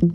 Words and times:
Und 0.00 0.06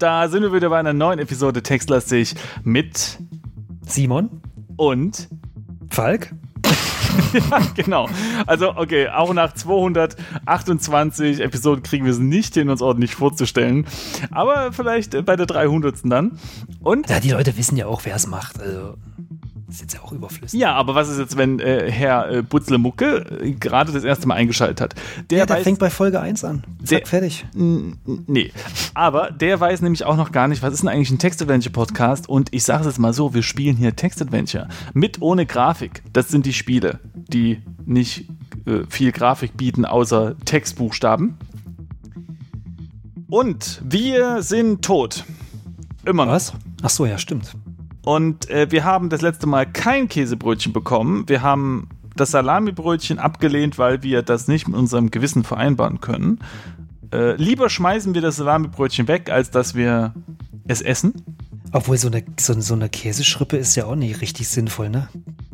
da 0.00 0.28
sind 0.28 0.42
wir 0.42 0.52
wieder 0.52 0.70
bei 0.70 0.78
einer 0.78 0.92
neuen 0.92 1.18
Episode 1.18 1.62
Textlastig 1.64 2.36
mit 2.62 3.18
Simon 3.84 4.42
und 4.76 5.28
Falk. 5.90 6.32
ja, 7.50 7.60
genau. 7.74 8.08
Also, 8.46 8.76
okay, 8.76 9.08
auch 9.08 9.32
nach 9.32 9.54
228 9.54 11.40
Episoden 11.40 11.82
kriegen 11.82 12.04
wir 12.04 12.12
es 12.12 12.18
nicht 12.18 12.54
hin, 12.54 12.68
uns 12.68 12.82
ordentlich 12.82 13.14
vorzustellen. 13.14 13.86
Aber 14.30 14.72
vielleicht 14.72 15.24
bei 15.24 15.36
der 15.36 15.46
300. 15.46 15.96
dann. 16.04 16.38
Und. 16.80 17.08
Ja, 17.08 17.20
die 17.20 17.30
Leute 17.30 17.56
wissen 17.56 17.76
ja 17.76 17.86
auch, 17.86 18.04
wer 18.04 18.16
es 18.16 18.26
macht. 18.26 18.60
Also. 18.60 18.94
Das 19.72 19.76
ist 19.76 19.82
jetzt 19.84 19.94
ja 19.94 20.02
auch 20.02 20.12
überflüssig. 20.12 20.60
Ja, 20.60 20.74
aber 20.74 20.94
was 20.94 21.08
ist 21.08 21.18
jetzt, 21.18 21.38
wenn 21.38 21.58
äh, 21.58 21.90
Herr 21.90 22.30
äh, 22.30 22.42
Butzlemucke 22.42 23.40
äh, 23.42 23.52
gerade 23.52 23.90
das 23.90 24.04
erste 24.04 24.28
Mal 24.28 24.34
eingeschaltet 24.34 24.82
hat? 24.82 24.94
Der, 25.30 25.38
ja, 25.38 25.46
der 25.46 25.56
weiß, 25.56 25.62
fängt 25.62 25.78
bei 25.78 25.88
Folge 25.88 26.20
1 26.20 26.44
an. 26.44 26.62
Zack, 26.84 26.98
der, 26.98 27.06
fertig. 27.06 27.46
Nee. 27.54 28.52
Aber 28.92 29.30
der 29.30 29.58
weiß 29.58 29.80
nämlich 29.80 30.04
auch 30.04 30.16
noch 30.18 30.30
gar 30.30 30.46
nicht, 30.46 30.62
was 30.62 30.74
ist 30.74 30.82
denn 30.82 30.90
eigentlich 30.90 31.10
ein 31.10 31.18
Text-Adventure-Podcast? 31.18 32.28
Und 32.28 32.52
ich 32.52 32.64
sage 32.64 32.82
es 32.82 32.86
jetzt 32.88 32.98
mal 32.98 33.14
so, 33.14 33.32
wir 33.32 33.42
spielen 33.42 33.74
hier 33.78 33.96
Text-Adventure. 33.96 34.68
Mit 34.92 35.22
ohne 35.22 35.46
Grafik. 35.46 36.02
Das 36.12 36.28
sind 36.28 36.44
die 36.44 36.52
Spiele, 36.52 37.00
die 37.14 37.62
nicht 37.86 38.28
äh, 38.66 38.80
viel 38.90 39.10
Grafik 39.10 39.56
bieten, 39.56 39.86
außer 39.86 40.36
Textbuchstaben. 40.44 41.38
Und 43.30 43.80
wir 43.88 44.42
sind 44.42 44.84
tot. 44.84 45.24
Immer 46.04 46.26
noch. 46.26 46.32
Was? 46.34 46.52
Ach 46.82 46.90
so, 46.90 47.06
ja, 47.06 47.16
stimmt. 47.16 47.56
Und 48.04 48.50
äh, 48.50 48.70
wir 48.70 48.84
haben 48.84 49.08
das 49.08 49.20
letzte 49.20 49.46
Mal 49.46 49.66
kein 49.66 50.08
Käsebrötchen 50.08 50.72
bekommen. 50.72 51.24
Wir 51.28 51.42
haben 51.42 51.88
das 52.16 52.32
Salamibrötchen 52.32 53.18
abgelehnt, 53.18 53.78
weil 53.78 54.02
wir 54.02 54.22
das 54.22 54.48
nicht 54.48 54.68
mit 54.68 54.76
unserem 54.76 55.10
Gewissen 55.10 55.44
vereinbaren 55.44 56.00
können. 56.00 56.40
Äh, 57.12 57.36
lieber 57.36 57.70
schmeißen 57.70 58.14
wir 58.14 58.22
das 58.22 58.36
Salamibrötchen 58.36 59.08
weg, 59.08 59.30
als 59.30 59.50
dass 59.50 59.74
wir 59.74 60.14
es 60.66 60.80
essen. 60.82 61.14
Obwohl 61.72 61.96
so 61.96 62.08
eine, 62.08 62.22
so, 62.38 62.60
so 62.60 62.74
eine 62.74 62.88
Käseschrippe 62.88 63.56
ist 63.56 63.76
ja 63.76 63.86
auch 63.86 63.94
nicht 63.94 64.20
richtig 64.20 64.48
sinnvoll, 64.48 64.90
ne? 64.90 65.08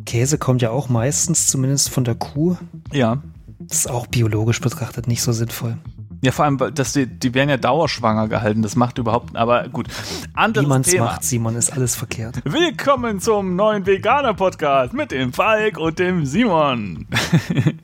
Käse 0.05 0.39
kommt 0.39 0.63
ja 0.63 0.71
auch 0.71 0.89
meistens 0.89 1.47
zumindest 1.47 1.91
von 1.91 2.03
der 2.03 2.15
Kuh. 2.15 2.57
Ja. 2.93 3.23
Das 3.61 3.81
ist 3.81 3.91
auch 3.91 4.07
biologisch 4.07 4.61
betrachtet 4.61 5.07
nicht 5.07 5.23
so 5.23 5.33
sinnvoll. 5.33 5.77
Ja, 6.21 6.33
vor 6.33 6.47
allem, 6.47 6.59
dass 6.75 6.95
die, 6.95 7.07
die 7.07 7.33
werden 7.33 7.49
ja 7.49 7.57
dauerschwanger 7.57 8.27
gehalten. 8.27 8.63
Das 8.63 8.75
macht 8.75 8.99
überhaupt, 8.99 9.37
aber 9.37 9.69
gut. 9.69 9.87
Anderes 10.35 10.67
Wie 10.67 10.69
man 10.69 10.81
es 10.81 10.99
macht, 10.99 11.23
Simon, 11.23 11.55
ist 11.55 11.73
alles 11.73 11.95
verkehrt. 11.95 12.43
Willkommen 12.45 13.21
zum 13.21 13.55
neuen 13.55 13.87
Veganer-Podcast 13.87 14.95
mit 14.95 15.13
dem 15.13 15.33
Falk 15.33 15.79
und 15.79 16.01
dem 16.01 16.27
Simon. 16.27 17.07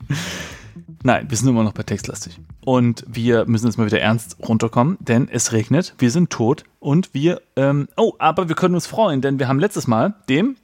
Nein, 1.05 1.27
wir 1.29 1.37
sind 1.37 1.49
immer 1.49 1.63
noch 1.63 1.75
bei 1.75 1.85
Textlastig. 1.85 2.41
Und 2.65 3.05
wir 3.07 3.47
müssen 3.47 3.67
jetzt 3.67 3.77
mal 3.77 3.87
wieder 3.87 4.01
ernst 4.01 4.37
runterkommen, 4.41 4.97
denn 4.99 5.29
es 5.29 5.53
regnet, 5.53 5.95
wir 5.99 6.11
sind 6.11 6.31
tot 6.31 6.65
und 6.81 7.15
wir, 7.15 7.41
ähm, 7.55 7.87
oh, 7.97 8.15
aber 8.19 8.49
wir 8.49 8.57
können 8.57 8.75
uns 8.75 8.89
freuen, 8.89 9.21
denn 9.21 9.39
wir 9.39 9.47
haben 9.47 9.61
letztes 9.61 9.87
Mal 9.87 10.15
dem 10.29 10.57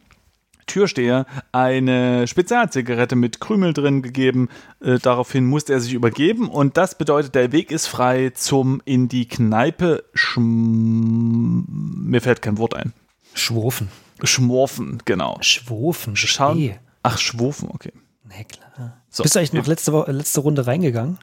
Türsteher 0.66 1.26
eine 1.52 2.26
Spezialzigarette 2.26 3.16
mit 3.16 3.40
Krümel 3.40 3.72
drin 3.72 4.02
gegeben. 4.02 4.48
Äh, 4.80 4.98
daraufhin 4.98 5.46
musste 5.46 5.72
er 5.72 5.80
sich 5.80 5.92
übergeben 5.92 6.48
und 6.48 6.76
das 6.76 6.96
bedeutet, 6.96 7.34
der 7.34 7.52
Weg 7.52 7.70
ist 7.70 7.86
frei 7.86 8.30
zum 8.30 8.80
in 8.84 9.08
die 9.08 9.28
Kneipe 9.28 10.04
schm 10.14 11.64
Mir 11.68 12.20
fällt 12.20 12.42
kein 12.42 12.58
Wort 12.58 12.74
ein. 12.74 12.92
Schwurfen. 13.34 13.88
Schmorfen, 14.22 15.02
genau. 15.04 15.38
Schwurfen, 15.40 16.16
Schauen. 16.16 16.74
Ach, 17.02 17.18
Schwurfen, 17.18 17.70
okay. 17.72 17.92
Na 18.24 18.44
klar. 18.44 19.02
So. 19.08 19.22
Bist 19.22 19.34
du 19.34 19.38
eigentlich 19.38 19.52
noch 19.52 19.66
letzte, 19.66 20.04
letzte 20.08 20.40
Runde 20.40 20.66
reingegangen? 20.66 21.18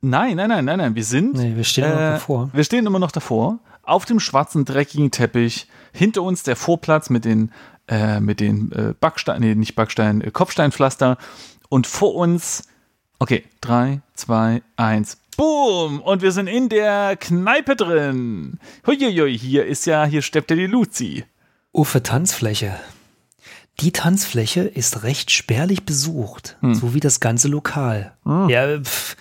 Nein, 0.00 0.36
nein, 0.36 0.48
nein, 0.48 0.64
nein, 0.64 0.78
nein. 0.78 0.94
Wir 0.94 1.04
sind. 1.04 1.34
Nee, 1.34 1.56
wir 1.56 1.64
stehen 1.64 1.84
äh, 1.84 1.88
noch 1.88 1.96
davor. 1.96 2.50
Wir 2.52 2.64
stehen 2.64 2.86
immer 2.86 2.98
noch 2.98 3.10
davor. 3.10 3.58
Auf 3.82 4.04
dem 4.04 4.20
schwarzen, 4.20 4.64
dreckigen 4.64 5.10
Teppich. 5.10 5.66
Hinter 5.94 6.22
uns 6.22 6.42
der 6.42 6.56
Vorplatz 6.56 7.08
mit 7.08 7.24
den 7.24 7.50
äh, 7.88 8.20
mit 8.20 8.40
den 8.40 8.72
äh, 8.72 8.94
Backstein, 8.98 9.40
nee, 9.40 9.54
nicht 9.54 9.74
Backstein, 9.74 10.20
äh, 10.20 10.30
Kopfsteinpflaster. 10.30 11.18
Und 11.68 11.86
vor 11.86 12.14
uns, 12.14 12.64
okay, 13.18 13.44
drei, 13.60 14.00
zwei, 14.14 14.62
eins, 14.76 15.18
boom! 15.36 16.00
Und 16.00 16.22
wir 16.22 16.32
sind 16.32 16.46
in 16.46 16.68
der 16.68 17.16
Kneipe 17.16 17.76
drin. 17.76 18.58
Huiuiui, 18.86 19.38
hier 19.38 19.66
ist 19.66 19.86
ja, 19.86 20.04
hier 20.04 20.22
steppt 20.22 20.50
ja 20.50 20.56
die 20.56 20.66
Luzi. 20.66 21.24
Uffe 21.72 22.02
Tanzfläche. 22.02 22.74
Die 23.80 23.92
Tanzfläche 23.92 24.62
ist 24.62 25.02
recht 25.02 25.30
spärlich 25.30 25.84
besucht, 25.84 26.56
hm. 26.60 26.74
so 26.74 26.94
wie 26.94 27.00
das 27.00 27.18
ganze 27.20 27.48
Lokal. 27.48 28.16
Hm. 28.24 28.48
Ja, 28.48 28.80
pff, 28.80 29.16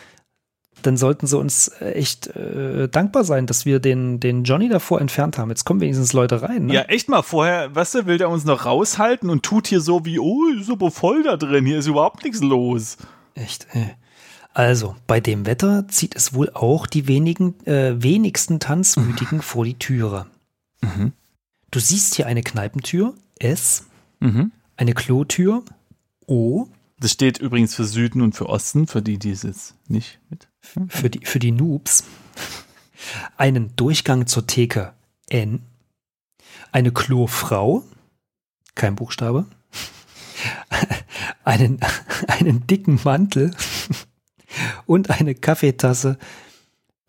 dann 0.86 0.98
sollten 0.98 1.28
sie 1.28 1.38
uns 1.38 1.68
äh, 1.68 1.92
echt 1.92 2.28
äh, 2.28 2.88
dankbar 2.88 3.24
sein, 3.24 3.48
dass 3.48 3.66
wir 3.66 3.80
den, 3.80 4.20
den 4.20 4.44
Johnny 4.44 4.70
davor 4.70 5.02
entfernt 5.02 5.38
haben. 5.38 5.50
Jetzt 5.50 5.66
kommen 5.66 5.82
wenigstens 5.82 6.14
Leute 6.14 6.42
rein. 6.42 6.68
Ne? 6.68 6.74
Ja, 6.74 6.82
echt 6.84 7.10
mal. 7.10 7.22
Vorher, 7.22 7.74
weißt 7.74 7.96
du, 7.96 8.06
will 8.06 8.18
der 8.18 8.30
uns 8.30 8.46
noch 8.46 8.66
raushalten 8.66 9.30
und 9.30 9.44
tut 9.44 9.68
hier 9.68 9.82
so 9.82 10.06
wie, 10.06 10.20
oh, 10.20 10.46
ist 10.60 10.70
aber 10.70 10.92
voll 10.92 11.24
da 11.24 11.38
drin. 11.38 11.66
Hier 11.66 11.80
ist 11.80 11.88
überhaupt 11.88 12.24
nichts 12.24 12.42
los. 12.42 12.98
Echt, 13.36 13.68
ey. 13.72 13.96
Also, 14.54 14.96
bei 15.08 15.20
dem 15.20 15.48
Wetter 15.48 15.88
zieht 15.88 16.16
es 16.16 16.34
wohl 16.34 16.52
auch 16.54 16.86
die 16.86 17.08
wenigen, 17.08 17.56
äh, 17.66 18.02
wenigsten 18.02 18.60
Tanzmütigen 18.60 19.42
vor 19.42 19.66
die 19.66 19.80
Türe. 19.80 20.28
Mhm. 20.82 21.14
Du 21.72 21.80
siehst 21.80 22.14
hier 22.14 22.28
eine 22.28 22.44
Kneipentür, 22.44 23.16
S, 23.40 23.88
mhm. 24.20 24.52
eine 24.78 24.94
Klotür, 24.94 25.64
O. 26.28 26.68
Das 27.00 27.12
steht 27.12 27.40
übrigens 27.40 27.74
für 27.74 27.86
Süden 27.86 28.22
und 28.22 28.34
für 28.34 28.48
Osten, 28.48 28.86
für 28.86 29.02
die, 29.02 29.18
die 29.18 29.32
es 29.32 29.74
nicht 29.88 30.20
mit 30.30 30.48
für 30.88 31.10
die, 31.10 31.26
für 31.26 31.40
die 31.40 31.52
Noobs 31.52 32.04
einen 33.38 33.76
Durchgang 33.76 34.28
zur 34.28 34.48
Theke 34.48 34.94
N, 35.30 35.62
eine 36.72 36.92
Klofrau, 36.92 37.84
kein 38.76 38.96
Buchstabe, 38.96 39.46
einen, 41.44 41.80
einen 42.28 42.66
dicken 42.68 43.00
Mantel 43.04 43.52
und 44.86 45.10
eine 45.10 45.36
Kaffeetasse 45.36 46.18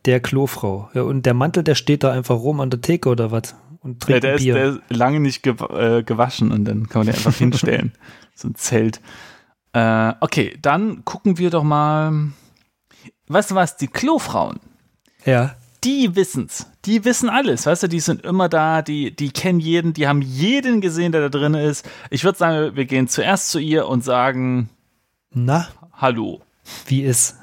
der 0.05 0.21
Klofrau. 0.21 0.91
Ja, 0.95 1.03
und 1.03 1.25
der 1.25 1.35
Mantel, 1.35 1.63
der 1.63 1.75
steht 1.75 2.05
da 2.05 2.13
einfach 2.13 2.37
rum 2.37 2.61
an 2.61 2.71
der 2.71 2.81
Theke 2.81 3.09
oder 3.09 3.31
was? 3.31 3.55
Und 3.81 4.01
trinkt 4.01 4.25
ja, 4.25 4.31
der, 4.31 4.37
Bier. 4.39 4.55
Ist, 4.55 4.61
der 4.61 4.69
ist 4.71 4.99
lange 4.99 5.21
nicht 5.21 5.43
ge 5.43 5.55
äh, 5.71 6.03
gewaschen 6.03 6.53
und 6.53 6.65
dann 6.65 6.89
kann 6.89 7.01
man 7.01 7.07
den 7.07 7.17
einfach 7.17 7.35
hinstellen. 7.39 7.93
so 8.35 8.49
ein 8.49 8.55
Zelt. 8.55 9.01
Äh, 9.73 10.13
okay, 10.21 10.57
dann 10.61 11.05
gucken 11.05 11.39
wir 11.39 11.51
doch 11.51 11.65
mal 11.65 12.33
weißt 13.29 13.53
du 13.53 13.55
was, 13.55 13.77
die 13.77 13.89
Klofrauen, 13.89 14.61
ja. 15.25 15.57
die 15.83 16.15
wissen's. 16.17 16.67
Die 16.85 17.05
wissen 17.05 17.31
alles, 17.31 17.65
weißt 17.65 17.85
du, 17.85 17.89
die 17.89 18.01
sind 18.01 18.25
immer 18.25 18.49
da, 18.49 18.83
die, 18.83 19.15
die 19.15 19.31
kennen 19.31 19.59
jeden, 19.59 19.95
die 19.95 20.07
haben 20.07 20.21
jeden 20.21 20.81
gesehen, 20.81 21.13
der 21.13 21.23
da 21.23 21.29
drin 21.31 21.55
ist. 21.55 21.89
Ich 22.11 22.25
würde 22.25 22.39
sagen, 22.39 22.77
wir 22.77 22.85
gehen 22.85 23.09
zuerst 23.09 23.49
zu 23.51 23.59
ihr 23.59 23.89
und 23.89 24.05
sagen, 24.05 24.69
na, 25.33 25.69
hallo. 25.95 26.43
Wie 26.87 27.03
ist? 27.03 27.37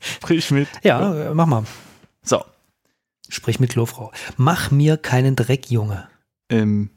Sprich 0.00 0.50
mit. 0.50 0.68
Ja, 0.82 1.32
mach 1.34 1.46
mal. 1.46 1.64
So. 2.22 2.44
Sprich 3.28 3.60
mit 3.60 3.70
Klofrau. 3.70 4.12
Mach 4.36 4.70
mir 4.70 4.96
keinen 4.96 5.36
Dreck, 5.36 5.70
Junge. 5.70 6.08
Ähm. 6.48 6.90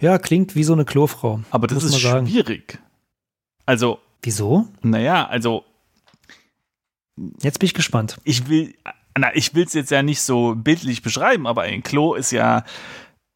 Ja, 0.00 0.18
klingt 0.18 0.54
wie 0.54 0.64
so 0.64 0.72
eine 0.72 0.84
Klofrau. 0.84 1.40
Aber 1.50 1.66
das 1.66 1.84
ist 1.84 1.98
schwierig. 2.00 2.78
Also. 3.66 3.98
Wieso? 4.22 4.68
Naja, 4.82 5.26
also 5.26 5.64
Jetzt 7.42 7.58
bin 7.58 7.66
ich 7.66 7.74
gespannt. 7.74 8.18
Ich 8.24 8.48
will, 8.48 8.74
na, 9.18 9.34
ich 9.34 9.54
will 9.54 9.64
es 9.64 9.74
jetzt 9.74 9.90
ja 9.90 10.02
nicht 10.02 10.22
so 10.22 10.54
bildlich 10.54 11.02
beschreiben, 11.02 11.46
aber 11.46 11.62
ein 11.62 11.82
Klo 11.82 12.14
ist 12.14 12.30
ja 12.30 12.64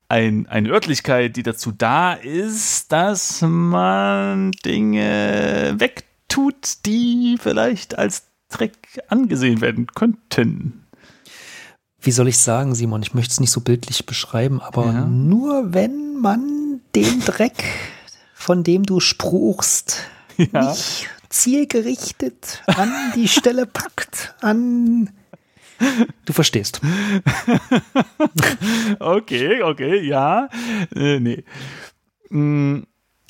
ein, 0.08 0.46
eine 0.46 0.70
Örtlichkeit, 0.70 1.36
die 1.36 1.42
dazu 1.42 1.72
da 1.72 2.14
ist, 2.14 2.92
dass 2.92 3.42
man 3.42 4.52
Dinge 4.64 5.74
wegtut, 5.78 6.86
die 6.86 7.36
vielleicht 7.40 7.98
als 7.98 8.24
Dreck 8.48 9.02
angesehen 9.08 9.60
werden 9.60 9.86
könnten. 9.88 10.84
Wie 12.00 12.12
soll 12.12 12.28
ich 12.28 12.38
sagen, 12.38 12.74
Simon? 12.74 13.02
Ich 13.02 13.14
möchte 13.14 13.32
es 13.32 13.40
nicht 13.40 13.50
so 13.50 13.60
bildlich 13.60 14.06
beschreiben, 14.06 14.60
aber 14.60 14.86
ja. 14.86 15.06
nur 15.06 15.72
wenn 15.72 16.20
man 16.20 16.80
den 16.94 17.20
Dreck, 17.20 17.64
von 18.34 18.62
dem 18.62 18.84
du 18.84 19.00
spruchst, 19.00 20.04
ja. 20.36 20.70
nicht 20.70 21.08
zielgerichtet 21.34 22.62
an 22.66 22.90
die 23.14 23.28
Stelle 23.28 23.66
packt, 23.66 24.34
an. 24.40 25.10
Du 26.24 26.32
verstehst. 26.32 26.80
okay, 29.00 29.62
okay, 29.62 30.00
ja. 30.00 30.48
Äh, 30.94 31.18
nee. 31.20 31.44
Mm, 32.30 32.82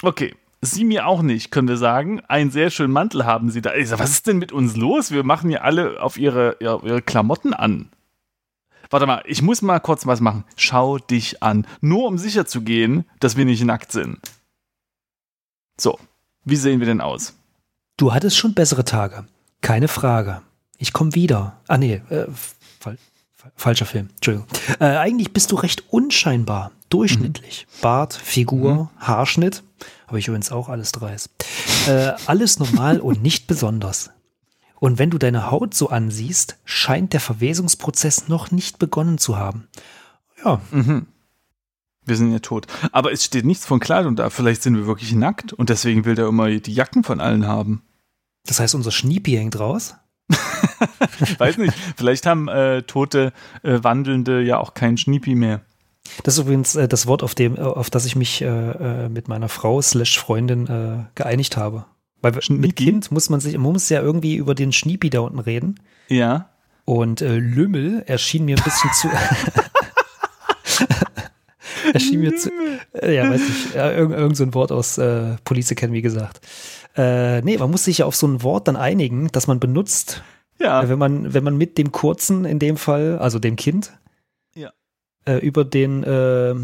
okay. 0.02 0.34
Sie 0.60 0.84
mir 0.84 1.06
auch 1.06 1.20
nicht, 1.20 1.50
können 1.50 1.68
wir 1.68 1.76
sagen. 1.76 2.20
Einen 2.20 2.50
sehr 2.50 2.70
schönen 2.70 2.92
Mantel 2.92 3.26
haben 3.26 3.50
Sie 3.50 3.60
da. 3.60 3.74
Ich 3.74 3.88
sag, 3.88 3.98
was 3.98 4.10
ist 4.10 4.26
denn 4.26 4.38
mit 4.38 4.50
uns 4.50 4.76
los? 4.76 5.10
Wir 5.10 5.22
machen 5.22 5.50
ja 5.50 5.60
alle 5.60 6.02
auf 6.02 6.16
ihre, 6.16 6.56
ihre 6.60 7.02
Klamotten 7.02 7.52
an. 7.52 7.90
Warte 8.88 9.06
mal, 9.06 9.22
ich 9.26 9.42
muss 9.42 9.60
mal 9.60 9.80
kurz 9.80 10.06
was 10.06 10.20
machen. 10.20 10.44
Schau 10.56 10.98
dich 10.98 11.42
an. 11.42 11.66
Nur 11.80 12.06
um 12.06 12.16
sicher 12.16 12.46
zu 12.46 12.62
gehen, 12.62 13.04
dass 13.20 13.36
wir 13.36 13.44
nicht 13.44 13.64
nackt 13.64 13.92
sind. 13.92 14.18
So, 15.78 15.98
wie 16.44 16.56
sehen 16.56 16.80
wir 16.80 16.86
denn 16.86 17.00
aus? 17.02 17.34
Du 17.96 18.12
hattest 18.12 18.36
schon 18.36 18.54
bessere 18.54 18.84
Tage. 18.84 19.24
Keine 19.60 19.88
Frage. 19.88 20.42
Ich 20.78 20.92
komme 20.92 21.14
wieder. 21.14 21.60
Ah, 21.68 21.78
nee, 21.78 22.02
äh, 22.10 22.26
fal 22.80 22.98
falscher 23.56 23.86
Film. 23.86 24.08
Entschuldigung. 24.14 24.48
Äh, 24.80 24.96
eigentlich 24.96 25.32
bist 25.32 25.52
du 25.52 25.56
recht 25.56 25.84
unscheinbar. 25.90 26.72
Durchschnittlich. 26.88 27.66
Mhm. 27.68 27.80
Bart, 27.82 28.14
Figur, 28.14 28.74
mhm. 28.74 28.88
Haarschnitt. 28.98 29.62
Habe 30.06 30.18
ich 30.18 30.28
übrigens 30.28 30.50
auch 30.50 30.68
alles 30.68 30.92
dreist. 30.92 31.30
Äh, 31.86 32.12
alles 32.26 32.58
normal 32.58 33.00
und 33.00 33.22
nicht 33.22 33.46
besonders. 33.46 34.10
Und 34.80 34.98
wenn 34.98 35.10
du 35.10 35.18
deine 35.18 35.50
Haut 35.50 35.74
so 35.74 35.90
ansiehst, 35.90 36.56
scheint 36.64 37.12
der 37.12 37.20
Verwesungsprozess 37.20 38.28
noch 38.28 38.50
nicht 38.50 38.78
begonnen 38.78 39.18
zu 39.18 39.36
haben. 39.36 39.68
Ja. 40.44 40.60
Mhm. 40.70 41.06
Wir 42.06 42.16
sind 42.16 42.32
ja 42.32 42.38
tot. 42.38 42.66
Aber 42.92 43.12
es 43.12 43.24
steht 43.24 43.44
nichts 43.44 43.66
von 43.66 43.80
Kleidung 43.80 44.16
da. 44.16 44.30
Vielleicht 44.30 44.62
sind 44.62 44.76
wir 44.76 44.86
wirklich 44.86 45.14
nackt 45.14 45.52
und 45.52 45.70
deswegen 45.70 46.04
will 46.04 46.14
der 46.14 46.26
immer 46.28 46.50
die 46.50 46.74
Jacken 46.74 47.04
von 47.04 47.20
allen 47.20 47.46
haben. 47.46 47.82
Das 48.46 48.60
heißt, 48.60 48.74
unser 48.74 48.90
Schniepi 48.90 49.32
hängt 49.32 49.58
raus? 49.58 49.94
Weiß 51.38 51.58
nicht. 51.58 51.74
Vielleicht 51.96 52.26
haben 52.26 52.48
äh, 52.48 52.82
tote 52.82 53.32
äh, 53.62 53.78
Wandelnde 53.82 54.42
ja 54.42 54.58
auch 54.58 54.74
keinen 54.74 54.96
Schniepi 54.96 55.34
mehr. 55.34 55.62
Das 56.22 56.34
ist 56.34 56.44
übrigens 56.44 56.74
äh, 56.74 56.88
das 56.88 57.06
Wort, 57.06 57.22
auf, 57.22 57.34
dem, 57.34 57.56
äh, 57.56 57.60
auf 57.60 57.90
das 57.90 58.04
ich 58.06 58.16
mich 58.16 58.42
äh, 58.42 58.46
äh, 58.46 59.08
mit 59.08 59.28
meiner 59.28 59.48
Frau 59.48 59.80
slash 59.80 60.18
Freundin 60.18 61.06
geeinigt 61.14 61.56
habe. 61.56 61.86
Weil 62.20 62.40
Schniepi? 62.40 62.60
mit 62.60 62.76
Kind 62.76 63.10
muss 63.10 63.30
man 63.30 63.40
sich, 63.40 63.54
man 63.54 63.72
muss 63.72 63.88
ja 63.88 64.00
irgendwie 64.00 64.36
über 64.36 64.54
den 64.54 64.72
Schniepi 64.72 65.10
da 65.10 65.20
unten 65.20 65.38
reden. 65.38 65.80
Ja. 66.08 66.50
Und 66.84 67.20
Lümmel 67.20 68.02
erschien 68.06 68.44
mir 68.44 68.56
ein 68.58 68.64
bisschen 68.64 68.90
zu. 68.92 69.08
erschien 71.92 72.20
mir 72.20 72.36
zu. 72.36 72.50
Äh, 72.94 73.14
ja, 73.14 73.28
weiß 73.28 73.40
ich. 73.40 73.74
Ja, 73.74 73.90
irgend, 73.90 74.16
irgend 74.16 74.36
so 74.36 74.44
ein 74.44 74.54
Wort 74.54 74.72
aus 74.72 74.98
äh, 74.98 75.36
Police 75.44 75.70
Academy 75.72 76.02
gesagt. 76.02 76.40
Äh, 76.96 77.42
nee, 77.42 77.58
man 77.58 77.70
muss 77.70 77.84
sich 77.84 77.98
ja 77.98 78.06
auf 78.06 78.16
so 78.16 78.26
ein 78.26 78.42
Wort 78.42 78.68
dann 78.68 78.76
einigen, 78.76 79.28
das 79.32 79.46
man 79.46 79.60
benutzt. 79.60 80.22
Ja. 80.60 80.88
Wenn 80.88 80.98
man, 80.98 81.34
wenn 81.34 81.42
man 81.42 81.56
mit 81.56 81.78
dem 81.78 81.90
Kurzen 81.90 82.44
in 82.44 82.58
dem 82.58 82.76
Fall, 82.76 83.18
also 83.18 83.38
dem 83.38 83.56
Kind, 83.56 83.92
äh, 85.26 85.38
über 85.38 85.64
den 85.64 86.02
äh, 86.04 86.54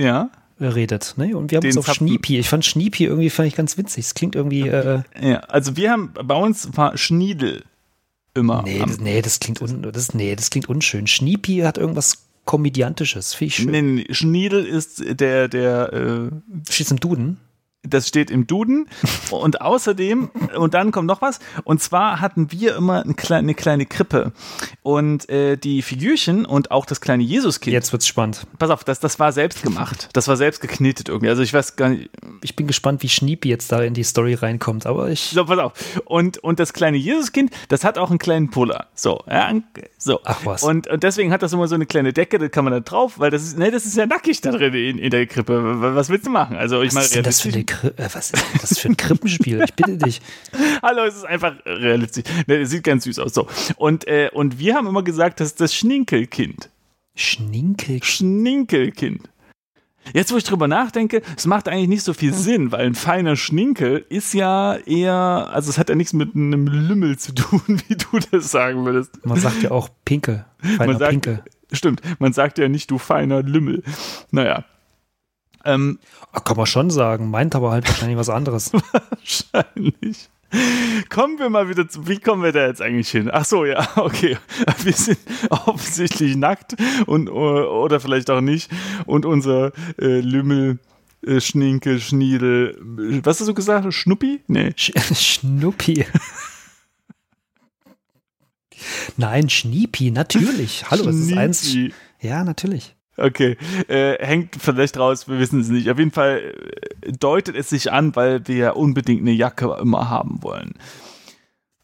ja. 0.00 0.30
redet. 0.60 1.14
Ne? 1.16 1.36
Und 1.36 1.50
wir 1.50 1.56
haben 1.56 1.62
den 1.62 1.76
uns 1.76 1.88
auf 1.88 1.94
Schniepi. 1.94 2.38
Ich 2.38 2.48
fand 2.48 2.64
Schniepi 2.64 3.04
irgendwie 3.04 3.30
fand 3.30 3.48
ich 3.48 3.54
ganz 3.54 3.78
witzig. 3.78 4.06
Es 4.06 4.14
klingt 4.14 4.34
irgendwie. 4.34 4.68
Äh, 4.68 5.02
ja, 5.20 5.38
also 5.40 5.76
wir 5.76 5.90
haben 5.90 6.12
bei 6.12 6.34
uns 6.34 6.76
war 6.76 6.96
Schniedel 6.96 7.64
immer. 8.34 8.62
Nee, 8.62 8.78
das, 8.78 8.98
nee, 8.98 9.22
das 9.22 9.40
klingt 9.40 9.62
un, 9.62 9.82
das, 9.92 10.14
nee, 10.14 10.34
das 10.34 10.50
klingt 10.50 10.68
unschön. 10.68 11.06
Schniepi 11.06 11.58
hat 11.58 11.78
irgendwas 11.78 12.26
komödiantisches. 12.44 13.34
Finde 13.34 13.48
ich 13.48 13.56
schön. 13.56 13.70
Nee, 13.70 13.82
nee, 13.82 14.06
Schniedel 14.14 14.64
ist 14.64 15.02
der 15.20 15.48
der. 15.48 15.92
Äh, 15.92 16.30
Steht 16.70 16.90
im 16.90 17.00
Duden? 17.00 17.38
Das 17.84 18.06
steht 18.06 18.30
im 18.30 18.46
Duden. 18.46 18.88
Und 19.30 19.60
außerdem, 19.60 20.30
und 20.56 20.74
dann 20.74 20.92
kommt 20.92 21.08
noch 21.08 21.20
was, 21.20 21.40
und 21.64 21.82
zwar 21.82 22.20
hatten 22.20 22.52
wir 22.52 22.76
immer 22.76 23.02
eine 23.02 23.14
kleine, 23.14 23.40
eine 23.40 23.54
kleine 23.54 23.86
Krippe. 23.86 24.32
Und 24.82 25.28
äh, 25.28 25.56
die 25.56 25.82
Figürchen 25.82 26.46
und 26.46 26.70
auch 26.70 26.86
das 26.86 27.00
kleine 27.00 27.24
Jesuskind. 27.24 27.72
Jetzt 27.72 27.92
wird's 27.92 28.06
spannend. 28.06 28.46
Pass 28.58 28.70
auf, 28.70 28.84
das, 28.84 29.00
das 29.00 29.18
war 29.18 29.32
selbst 29.32 29.62
gemacht. 29.62 30.08
Das 30.12 30.28
war 30.28 30.36
selbst 30.36 30.60
geknetet 30.60 31.08
irgendwie. 31.08 31.28
Also 31.28 31.42
ich 31.42 31.52
weiß 31.52 31.76
gar 31.76 31.88
nicht. 31.88 32.10
Ich 32.42 32.54
bin 32.54 32.66
gespannt, 32.66 33.02
wie 33.02 33.08
Schniepi 33.08 33.48
jetzt 33.48 33.72
da 33.72 33.82
in 33.82 33.94
die 33.94 34.04
Story 34.04 34.34
reinkommt, 34.34 34.86
aber 34.86 35.10
ich. 35.10 35.30
So, 35.30 35.44
pass 35.44 35.58
auf. 35.58 35.72
Und, 36.04 36.38
und 36.38 36.60
das 36.60 36.72
kleine 36.72 36.98
Jesuskind, 36.98 37.50
das 37.68 37.84
hat 37.84 37.98
auch 37.98 38.10
einen 38.10 38.18
kleinen 38.18 38.50
Puller. 38.50 38.86
So, 38.94 39.24
ja, 39.28 39.52
so. 39.98 40.20
Ach 40.24 40.40
was. 40.44 40.62
Und, 40.62 40.86
und 40.86 41.02
deswegen 41.02 41.32
hat 41.32 41.42
das 41.42 41.52
immer 41.52 41.66
so 41.66 41.74
eine 41.74 41.86
kleine 41.86 42.12
Decke, 42.12 42.38
da 42.38 42.48
kann 42.48 42.64
man 42.64 42.72
da 42.72 42.80
drauf, 42.80 43.18
weil 43.18 43.30
das 43.30 43.42
ist, 43.42 43.58
ne, 43.58 43.70
das 43.70 43.86
ist 43.86 43.96
ja 43.96 44.06
nackig 44.06 44.40
da 44.40 44.52
drin 44.52 44.74
in, 44.74 44.98
in 44.98 45.10
der 45.10 45.26
Krippe. 45.26 45.80
Was 45.94 46.08
willst 46.08 46.26
du 46.26 46.30
machen? 46.30 46.56
Also 46.56 46.82
ich 46.82 46.92
meine, 46.92 47.08
Kri 47.08 47.64
äh, 47.84 48.08
was 48.12 48.30
ist 48.30 48.44
das 48.60 48.78
für 48.78 48.88
ein 48.88 48.96
Krippenspiel? 48.96 49.62
Ich 49.62 49.74
bitte 49.74 49.96
dich. 49.98 50.20
Hallo, 50.82 51.04
es 51.04 51.16
ist 51.16 51.24
einfach 51.24 51.54
realistisch. 51.66 52.24
Ne, 52.46 52.56
es 52.56 52.70
sieht 52.70 52.84
ganz 52.84 53.04
süß 53.04 53.18
aus. 53.18 53.34
So. 53.34 53.48
Und, 53.76 54.06
äh, 54.06 54.30
und 54.32 54.58
wir 54.58 54.74
haben 54.74 54.86
immer 54.86 55.02
gesagt, 55.02 55.40
das 55.40 55.48
ist 55.48 55.60
das 55.60 55.74
Schninkelkind. 55.74 56.70
Schninkelkind? 57.14 58.04
Schninkelkind. 58.04 59.28
Jetzt, 60.12 60.32
wo 60.32 60.36
ich 60.36 60.44
drüber 60.44 60.68
nachdenke, 60.68 61.22
es 61.36 61.46
macht 61.46 61.68
eigentlich 61.68 61.88
nicht 61.88 62.02
so 62.02 62.12
viel 62.12 62.34
Sinn, 62.34 62.72
weil 62.72 62.86
ein 62.86 62.94
feiner 62.94 63.36
Schninkel 63.36 64.04
ist 64.08 64.34
ja 64.34 64.74
eher, 64.74 65.48
also 65.52 65.70
es 65.70 65.78
hat 65.78 65.88
ja 65.88 65.94
nichts 65.94 66.12
mit 66.12 66.34
einem 66.34 66.66
Lümmel 66.66 67.18
zu 67.18 67.32
tun, 67.32 67.62
wie 67.88 67.96
du 67.96 68.18
das 68.30 68.50
sagen 68.50 68.84
würdest. 68.84 69.24
Man 69.24 69.38
sagt 69.38 69.62
ja 69.62 69.70
auch 69.70 69.88
Pinkel. 70.04 70.44
Feiner 70.58 70.92
man 70.92 70.98
sagt, 70.98 71.10
Pinkel. 71.10 71.44
Stimmt, 71.72 72.02
man 72.18 72.32
sagt 72.32 72.58
ja 72.58 72.68
nicht, 72.68 72.90
du 72.90 72.98
feiner 72.98 73.42
Lümmel. 73.42 73.82
Naja, 74.30 74.64
ähm, 75.64 75.98
Kann 76.44 76.56
man 76.56 76.66
schon 76.66 76.90
sagen, 76.90 77.30
meint 77.30 77.54
aber 77.54 77.70
halt 77.70 77.86
wahrscheinlich 77.88 78.18
was 78.18 78.28
anderes. 78.28 78.72
wahrscheinlich. 79.10 80.28
Kommen 81.08 81.38
wir 81.38 81.48
mal 81.48 81.68
wieder 81.68 81.88
zu, 81.88 82.06
wie 82.06 82.18
kommen 82.18 82.42
wir 82.42 82.52
da 82.52 82.66
jetzt 82.66 82.82
eigentlich 82.82 83.08
hin? 83.08 83.30
Ach 83.32 83.44
so, 83.44 83.64
ja, 83.64 83.88
okay. 83.96 84.36
Wir 84.82 84.92
sind 84.92 85.18
offensichtlich 85.50 86.36
nackt 86.36 86.76
und 87.06 87.30
oder 87.30 88.00
vielleicht 88.00 88.30
auch 88.30 88.40
nicht. 88.40 88.70
Und 89.06 89.24
unser 89.24 89.72
äh, 89.98 90.20
Lümmel, 90.20 90.78
äh, 91.26 91.40
Schninke, 91.40 92.00
Schniedel, 92.00 92.76
was 93.24 93.40
hast 93.40 93.48
du 93.48 93.54
gesagt? 93.54 93.92
Schnuppi? 93.94 94.40
Nee. 94.46 94.72
Sch 94.76 94.92
Schnuppi. 95.14 96.06
Nein, 99.16 99.48
Schniepi, 99.48 100.10
natürlich. 100.10 100.90
Hallo, 100.90 101.08
es 101.08 101.16
ist 101.16 101.32
eins. 101.32 101.76
Ja, 102.20 102.44
natürlich. 102.44 102.94
Okay, 103.16 103.58
äh, 103.88 104.24
hängt 104.24 104.56
vielleicht 104.58 104.96
raus, 104.98 105.28
wir 105.28 105.38
wissen 105.38 105.60
es 105.60 105.68
nicht. 105.68 105.90
Auf 105.90 105.98
jeden 105.98 106.12
Fall 106.12 106.54
äh, 107.02 107.12
deutet 107.12 107.56
es 107.56 107.68
sich 107.68 107.92
an, 107.92 108.16
weil 108.16 108.46
wir 108.48 108.56
ja 108.56 108.70
unbedingt 108.70 109.20
eine 109.20 109.32
Jacke 109.32 109.76
immer 109.80 110.08
haben 110.08 110.42
wollen. 110.42 110.74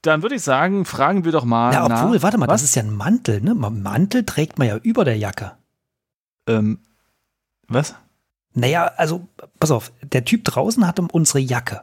Dann 0.02 0.22
würde 0.22 0.36
ich 0.36 0.42
sagen, 0.42 0.84
fragen 0.84 1.24
wir 1.24 1.32
doch 1.32 1.44
mal. 1.44 1.72
Ja, 1.72 1.84
obwohl, 1.84 2.16
nach, 2.16 2.22
warte 2.22 2.38
mal, 2.38 2.48
was? 2.48 2.62
das 2.62 2.70
ist 2.70 2.76
ja 2.76 2.82
ein 2.82 2.94
Mantel, 2.94 3.42
ne? 3.42 3.54
Mantel 3.54 4.24
trägt 4.24 4.58
man 4.58 4.68
ja 4.68 4.76
über 4.76 5.04
der 5.04 5.18
Jacke. 5.18 5.52
Ähm, 6.46 6.78
was? 7.66 7.94
Naja, 8.54 8.92
also, 8.96 9.28
pass 9.60 9.70
auf, 9.70 9.92
der 10.02 10.24
Typ 10.24 10.44
draußen 10.44 10.86
hat 10.86 10.98
unsere 10.98 11.40
Jacke. 11.40 11.82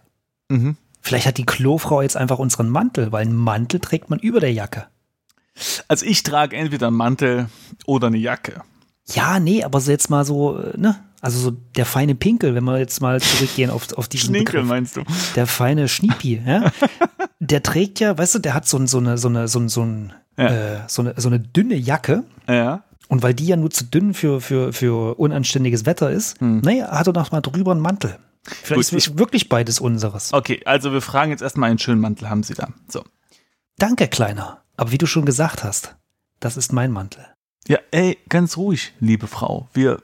Mhm. 0.50 0.78
Vielleicht 1.02 1.28
hat 1.28 1.38
die 1.38 1.46
Klofrau 1.46 2.02
jetzt 2.02 2.18
einfach 2.18 2.40
unseren 2.40 2.70
Mantel, 2.70 3.12
weil 3.12 3.26
einen 3.26 3.36
Mantel 3.36 3.80
trägt 3.80 4.10
man 4.10 4.18
über 4.18 4.40
der 4.40 4.54
Jacke. 4.54 4.88
Also 5.88 6.06
ich 6.06 6.24
trage 6.24 6.56
entweder 6.56 6.88
einen 6.88 6.96
Mantel 6.96 7.48
oder 7.86 8.08
eine 8.08 8.18
Jacke. 8.18 8.64
Ja, 9.14 9.40
nee, 9.40 9.64
aber 9.64 9.80
so 9.82 9.92
jetzt 9.92 10.10
mal 10.10 10.26
so, 10.26 10.60
ne? 10.76 10.96
Also 11.22 11.40
so 11.40 11.52
der 11.76 11.86
feine 11.86 12.14
Pinkel, 12.14 12.54
wenn 12.54 12.64
wir 12.66 12.78
jetzt 12.78 13.02
mal 13.02 13.20
zurückgehen 13.20 13.72
auf, 13.72 13.92
auf 13.98 14.08
diesen 14.08 14.28
Schninkel, 14.28 14.54
Begriff. 14.54 14.68
meinst 14.68 14.96
du? 14.96 15.04
Der 15.36 15.48
feine 15.48 15.88
Schniepi, 15.88 16.42
ja? 16.46 16.72
der 17.40 17.64
trägt 17.64 18.00
ja, 18.00 18.16
weißt 18.18 18.36
du, 18.36 18.40
der 18.40 18.54
hat 18.54 18.68
so, 18.68 18.86
so 18.86 19.00
eine, 19.00 19.18
so 19.18 19.28
eine, 19.28 19.48
so, 19.48 19.60
ein, 19.60 19.70
so, 19.70 19.82
ein, 19.84 20.14
ja. 20.38 20.48
äh, 20.48 20.80
so, 20.88 21.02
eine, 21.02 21.16
so 21.18 21.28
eine 21.28 21.40
dünne 21.40 21.76
Jacke. 21.76 22.24
Ja. 22.48 22.84
Und 23.08 23.24
weil 23.24 23.34
die 23.34 23.48
ja 23.48 23.56
nur 23.56 23.72
zu 23.72 23.86
dünn 23.86 24.14
für, 24.14 24.42
für, 24.42 24.74
für 24.74 25.16
unanständiges 25.20 25.86
Wetter 25.86 26.12
ist, 26.12 26.40
hm. 26.40 26.60
naja, 26.62 26.92
hat 26.92 27.08
er 27.08 27.14
noch 27.14 27.32
mal 27.32 27.42
drüber 27.42 27.72
einen 27.72 27.82
Mantel. 27.82 28.18
Vielleicht 28.44 28.92
Gut, 28.92 28.98
ist 28.98 29.18
wirklich 29.18 29.50
beides 29.50 29.80
unseres. 29.80 30.32
Okay, 30.34 30.62
also 30.66 30.94
wir 30.94 31.02
fragen 31.02 31.32
jetzt 31.32 31.42
erstmal, 31.42 31.70
einen 31.70 31.80
schönen 31.80 32.02
Mantel 32.02 32.30
haben 32.30 32.44
Sie 32.44 32.54
da. 32.54 32.70
So. 32.88 33.04
Danke, 33.78 34.08
Kleiner. 34.08 34.62
Aber 34.78 34.92
wie 34.92 34.98
du 34.98 35.08
schon 35.08 35.26
gesagt 35.26 35.64
hast, 35.64 35.96
das 36.40 36.58
ist 36.58 36.72
mein 36.72 36.92
Mantel. 36.92 37.26
Ja, 37.68 37.80
ey, 37.92 38.18
ganz 38.30 38.58
ruhig, 38.58 38.94
liebe 39.00 39.28
Frau. 39.28 39.68
Wir 39.74 40.02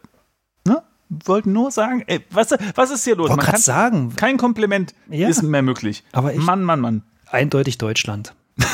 ne, 0.68 0.82
wollten 1.10 1.54
nur 1.54 1.70
sagen, 1.70 2.04
ey, 2.08 2.22
was, 2.32 2.50
was 2.76 2.90
ist 2.90 3.04
hier 3.04 3.16
los? 3.16 3.30
Wollte 3.30 3.46
gerade 3.46 3.60
sagen. 3.60 4.16
Kein 4.16 4.38
Kompliment 4.38 4.96
ja, 5.10 5.28
ist 5.28 5.44
mehr 5.44 5.62
möglich. 5.62 6.04
Aber 6.12 6.34
ich, 6.34 6.40
Mann, 6.40 6.64
Mann, 6.64 6.80
Mann. 6.80 7.04
Eindeutig 7.28 7.78
Deutschland. 7.78 8.34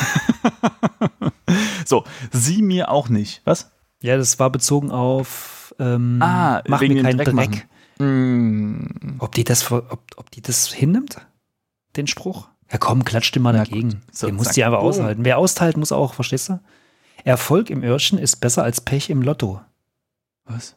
so, 1.84 2.04
sie 2.32 2.62
mir 2.62 2.90
auch 2.90 3.10
nicht. 3.10 3.42
Was? 3.44 3.70
Ja, 4.00 4.16
das 4.16 4.38
war 4.38 4.50
bezogen 4.50 4.90
auf 4.90 5.74
ähm, 5.78 6.20
ah, 6.22 6.62
mach 6.66 6.80
mir 6.80 7.02
keinen 7.02 7.18
Dreck. 7.18 7.34
Dreck. 7.34 7.68
Mm. 7.98 9.16
Ob 9.18 9.34
die 9.34 9.44
das, 9.44 9.70
ob, 9.70 10.02
ob 10.16 10.30
die 10.30 10.40
das 10.40 10.68
hinnimmt, 10.68 11.18
den 11.96 12.06
Spruch? 12.06 12.48
Ja, 12.70 12.78
komm, 12.78 13.04
klatscht 13.04 13.34
dir 13.34 13.40
mal 13.40 13.52
dagegen. 13.52 14.02
So, 14.12 14.26
Den 14.26 14.36
muss 14.36 14.50
die 14.50 14.64
einfach 14.64 14.80
oh. 14.80 14.88
aushalten. 14.88 15.24
Wer 15.24 15.38
austeilt, 15.38 15.76
muss 15.76 15.92
auch, 15.92 16.14
verstehst 16.14 16.48
du? 16.48 16.60
Erfolg 17.24 17.70
im 17.70 17.82
Irrchen 17.82 18.18
ist 18.18 18.36
besser 18.36 18.62
als 18.62 18.80
Pech 18.80 19.10
im 19.10 19.22
Lotto. 19.22 19.60
Was? 20.44 20.76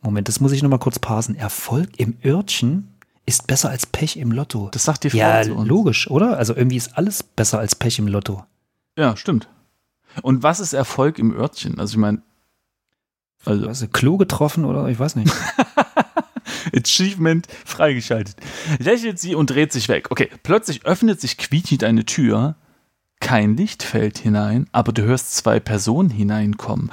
Moment, 0.00 0.28
das 0.28 0.40
muss 0.40 0.52
ich 0.52 0.62
nochmal 0.62 0.78
kurz 0.78 0.98
parsen. 0.98 1.34
Erfolg 1.34 1.98
im 1.98 2.16
Irrchen 2.22 2.94
ist 3.24 3.46
besser 3.46 3.70
als 3.70 3.86
Pech 3.86 4.16
im 4.16 4.32
Lotto. 4.32 4.68
Das 4.72 4.84
sagt 4.84 5.04
die 5.04 5.10
Frau 5.10 5.18
Ja, 5.18 5.42
logisch, 5.42 6.08
oder? 6.10 6.38
Also 6.38 6.54
irgendwie 6.54 6.76
ist 6.76 6.96
alles 6.96 7.22
besser 7.22 7.58
als 7.58 7.74
Pech 7.74 7.98
im 7.98 8.08
Lotto. 8.08 8.44
Ja, 8.96 9.16
stimmt. 9.16 9.48
Und 10.22 10.42
was 10.42 10.60
ist 10.60 10.72
Erfolg 10.72 11.18
im 11.18 11.34
Örtchen? 11.36 11.78
Also 11.78 11.94
ich 11.94 11.98
meine, 11.98 12.22
also. 13.44 13.66
Weißt 13.66 13.82
du, 13.82 13.88
Klo 13.88 14.16
getroffen 14.16 14.64
oder 14.64 14.88
ich 14.88 14.98
weiß 14.98 15.16
nicht. 15.16 15.32
Achievement 16.74 17.46
freigeschaltet. 17.64 18.36
Lächelt 18.78 19.18
sie 19.18 19.34
und 19.34 19.50
dreht 19.50 19.72
sich 19.72 19.88
weg. 19.88 20.10
Okay, 20.10 20.30
plötzlich 20.42 20.84
öffnet 20.84 21.20
sich 21.20 21.38
quietschend 21.38 21.84
eine 21.84 22.04
Tür. 22.04 22.56
Kein 23.20 23.56
Licht 23.56 23.82
fällt 23.82 24.18
hinein, 24.18 24.68
aber 24.72 24.92
du 24.92 25.02
hörst 25.02 25.36
zwei 25.36 25.58
Personen 25.58 26.10
hineinkommen. 26.10 26.90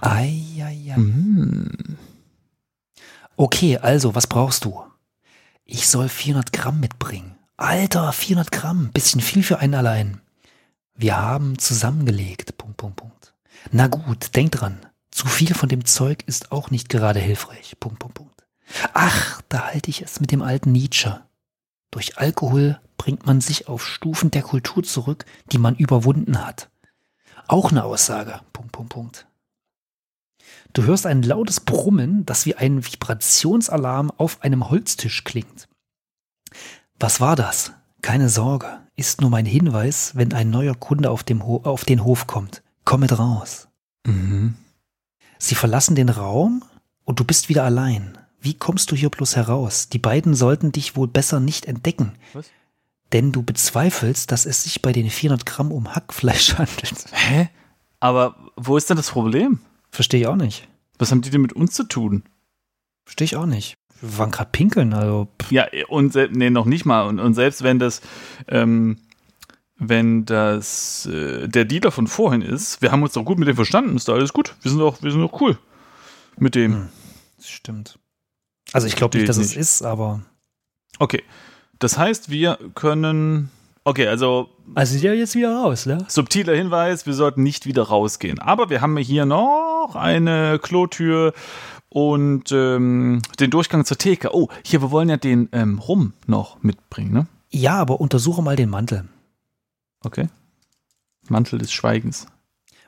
Ei, 0.00 0.42
ei, 0.62 0.92
ei. 0.92 0.98
Mm. 0.98 1.96
Okay, 3.36 3.78
also, 3.78 4.14
was 4.14 4.26
brauchst 4.26 4.64
du? 4.64 4.82
Ich 5.64 5.88
soll 5.88 6.08
400 6.08 6.52
Gramm 6.52 6.80
mitbringen. 6.80 7.36
Alter, 7.56 8.12
400 8.12 8.52
Gramm, 8.52 8.90
bisschen 8.92 9.20
viel 9.20 9.42
für 9.42 9.58
einen 9.58 9.74
allein. 9.74 10.20
Wir 10.94 11.16
haben 11.16 11.58
zusammengelegt. 11.58 12.56
Punkt, 12.58 12.76
Punkt, 12.76 12.96
Punkt. 12.96 13.34
Na 13.70 13.86
gut, 13.86 14.34
denk 14.34 14.52
dran. 14.52 14.78
Zu 15.10 15.26
viel 15.26 15.54
von 15.54 15.68
dem 15.68 15.84
Zeug 15.84 16.24
ist 16.26 16.52
auch 16.52 16.70
nicht 16.70 16.88
gerade 16.88 17.20
hilfreich. 17.20 17.76
Punkt, 17.80 17.98
Punkt, 17.98 18.14
Punkt. 18.14 18.44
Ach, 18.94 19.40
da 19.48 19.68
halte 19.68 19.90
ich 19.90 20.02
es 20.02 20.20
mit 20.20 20.32
dem 20.32 20.42
alten 20.42 20.72
Nietzsche. 20.72 21.20
Durch 21.90 22.18
Alkohol 22.18 22.80
bringt 22.96 23.26
man 23.26 23.40
sich 23.40 23.68
auf 23.68 23.86
Stufen 23.86 24.30
der 24.30 24.42
Kultur 24.42 24.82
zurück, 24.82 25.24
die 25.52 25.58
man 25.58 25.76
überwunden 25.76 26.44
hat. 26.44 26.70
Auch 27.46 27.70
eine 27.70 27.84
Aussage. 27.84 28.40
Punkt, 28.52 28.72
Punkt, 28.72 28.92
Punkt. 28.92 29.26
Du 30.72 30.82
hörst 30.84 31.06
ein 31.06 31.22
lautes 31.22 31.60
Brummen, 31.60 32.26
das 32.26 32.46
wie 32.46 32.54
ein 32.54 32.84
Vibrationsalarm 32.84 34.10
auf 34.16 34.42
einem 34.42 34.68
Holztisch 34.68 35.24
klingt. 35.24 35.68
Was 36.98 37.20
war 37.20 37.36
das? 37.36 37.72
Keine 38.02 38.28
Sorge, 38.28 38.80
ist 38.96 39.20
nur 39.20 39.30
mein 39.30 39.46
Hinweis, 39.46 40.14
wenn 40.14 40.32
ein 40.32 40.50
neuer 40.50 40.74
Kunde 40.74 41.10
auf, 41.10 41.24
auf 41.64 41.84
den 41.84 42.04
Hof 42.04 42.26
kommt. 42.26 42.62
Komm 42.84 43.00
mit 43.00 43.18
raus. 43.18 43.68
Mhm. 44.06 44.54
Sie 45.38 45.54
verlassen 45.54 45.94
den 45.94 46.08
Raum 46.08 46.64
und 47.04 47.20
du 47.20 47.24
bist 47.24 47.48
wieder 47.48 47.64
allein. 47.64 48.18
Wie 48.40 48.54
kommst 48.54 48.90
du 48.90 48.96
hier 48.96 49.10
bloß 49.10 49.36
heraus? 49.36 49.88
Die 49.88 49.98
beiden 49.98 50.34
sollten 50.34 50.72
dich 50.72 50.96
wohl 50.96 51.08
besser 51.08 51.40
nicht 51.40 51.66
entdecken. 51.66 52.12
Was? 52.32 52.50
Denn 53.12 53.32
du 53.32 53.42
bezweifelst, 53.42 54.30
dass 54.30 54.46
es 54.46 54.64
sich 54.64 54.82
bei 54.82 54.92
den 54.92 55.08
400 55.08 55.46
Gramm 55.46 55.72
um 55.72 55.94
Hackfleisch 55.94 56.54
handelt. 56.58 57.06
Hä? 57.12 57.48
Aber 58.00 58.36
wo 58.56 58.76
ist 58.76 58.90
denn 58.90 58.96
das 58.96 59.10
Problem? 59.10 59.60
Verstehe 59.90 60.20
ich 60.20 60.26
auch 60.26 60.36
nicht. 60.36 60.68
Was 60.98 61.10
haben 61.10 61.22
die 61.22 61.30
denn 61.30 61.40
mit 61.40 61.52
uns 61.52 61.72
zu 61.72 61.84
tun? 61.84 62.24
Verstehe 63.04 63.24
ich 63.24 63.36
auch 63.36 63.46
nicht. 63.46 63.76
Wir 64.00 64.18
waren 64.18 64.30
gerade 64.30 64.50
pinkeln, 64.52 64.92
also. 64.92 65.28
Pff. 65.40 65.50
Ja, 65.50 65.66
und 65.88 66.14
nee, 66.14 66.50
noch 66.50 66.66
nicht 66.66 66.84
mal. 66.84 67.02
Und, 67.06 67.18
und 67.18 67.34
selbst 67.34 67.62
wenn 67.62 67.78
das, 67.78 68.00
ähm, 68.46 68.98
wenn 69.76 70.24
das 70.24 71.06
äh, 71.06 71.48
der 71.48 71.64
Dealer 71.64 71.90
von 71.90 72.06
vorhin 72.06 72.42
ist, 72.42 72.82
wir 72.82 72.92
haben 72.92 73.02
uns 73.02 73.14
doch 73.14 73.24
gut 73.24 73.38
mit 73.38 73.48
dem 73.48 73.56
verstanden, 73.56 73.96
ist 73.96 74.08
da 74.08 74.12
alles 74.12 74.32
gut. 74.32 74.54
Wir 74.62 74.70
sind 74.70 74.80
doch, 74.80 75.02
wir 75.02 75.10
sind 75.10 75.20
doch 75.20 75.40
cool 75.40 75.58
mit 76.36 76.54
dem. 76.54 76.74
Hm, 76.74 76.88
das 77.36 77.48
stimmt. 77.48 77.98
Also 78.72 78.86
ich 78.86 78.96
glaube 78.96 79.16
nicht, 79.16 79.28
dass 79.28 79.38
nicht. 79.38 79.50
es 79.50 79.56
ist, 79.56 79.82
aber. 79.82 80.20
Okay. 80.98 81.22
Das 81.78 81.96
heißt, 81.96 82.30
wir 82.30 82.58
können. 82.74 83.50
Okay, 83.84 84.06
also. 84.06 84.50
Also 84.74 84.98
ja 84.98 85.12
jetzt 85.12 85.34
wieder 85.34 85.56
raus, 85.56 85.86
ne? 85.86 86.04
Subtiler 86.08 86.54
Hinweis, 86.54 87.06
wir 87.06 87.14
sollten 87.14 87.42
nicht 87.42 87.66
wieder 87.66 87.84
rausgehen. 87.84 88.38
Aber 88.38 88.68
wir 88.68 88.80
haben 88.80 88.96
hier 88.98 89.24
noch 89.24 89.92
eine 89.94 90.58
Klotür 90.58 91.32
und 91.88 92.52
ähm, 92.52 93.22
den 93.40 93.50
Durchgang 93.50 93.84
zur 93.84 93.96
Theke. 93.96 94.34
Oh, 94.34 94.48
hier, 94.62 94.82
wir 94.82 94.90
wollen 94.90 95.08
ja 95.08 95.16
den 95.16 95.48
ähm, 95.52 95.78
Rum 95.78 96.12
noch 96.26 96.62
mitbringen, 96.62 97.12
ne? 97.12 97.26
Ja, 97.50 97.76
aber 97.76 98.00
untersuche 98.00 98.42
mal 98.42 98.56
den 98.56 98.68
Mantel. 98.68 99.08
Okay. 100.04 100.28
Mantel 101.28 101.58
des 101.58 101.72
Schweigens. 101.72 102.26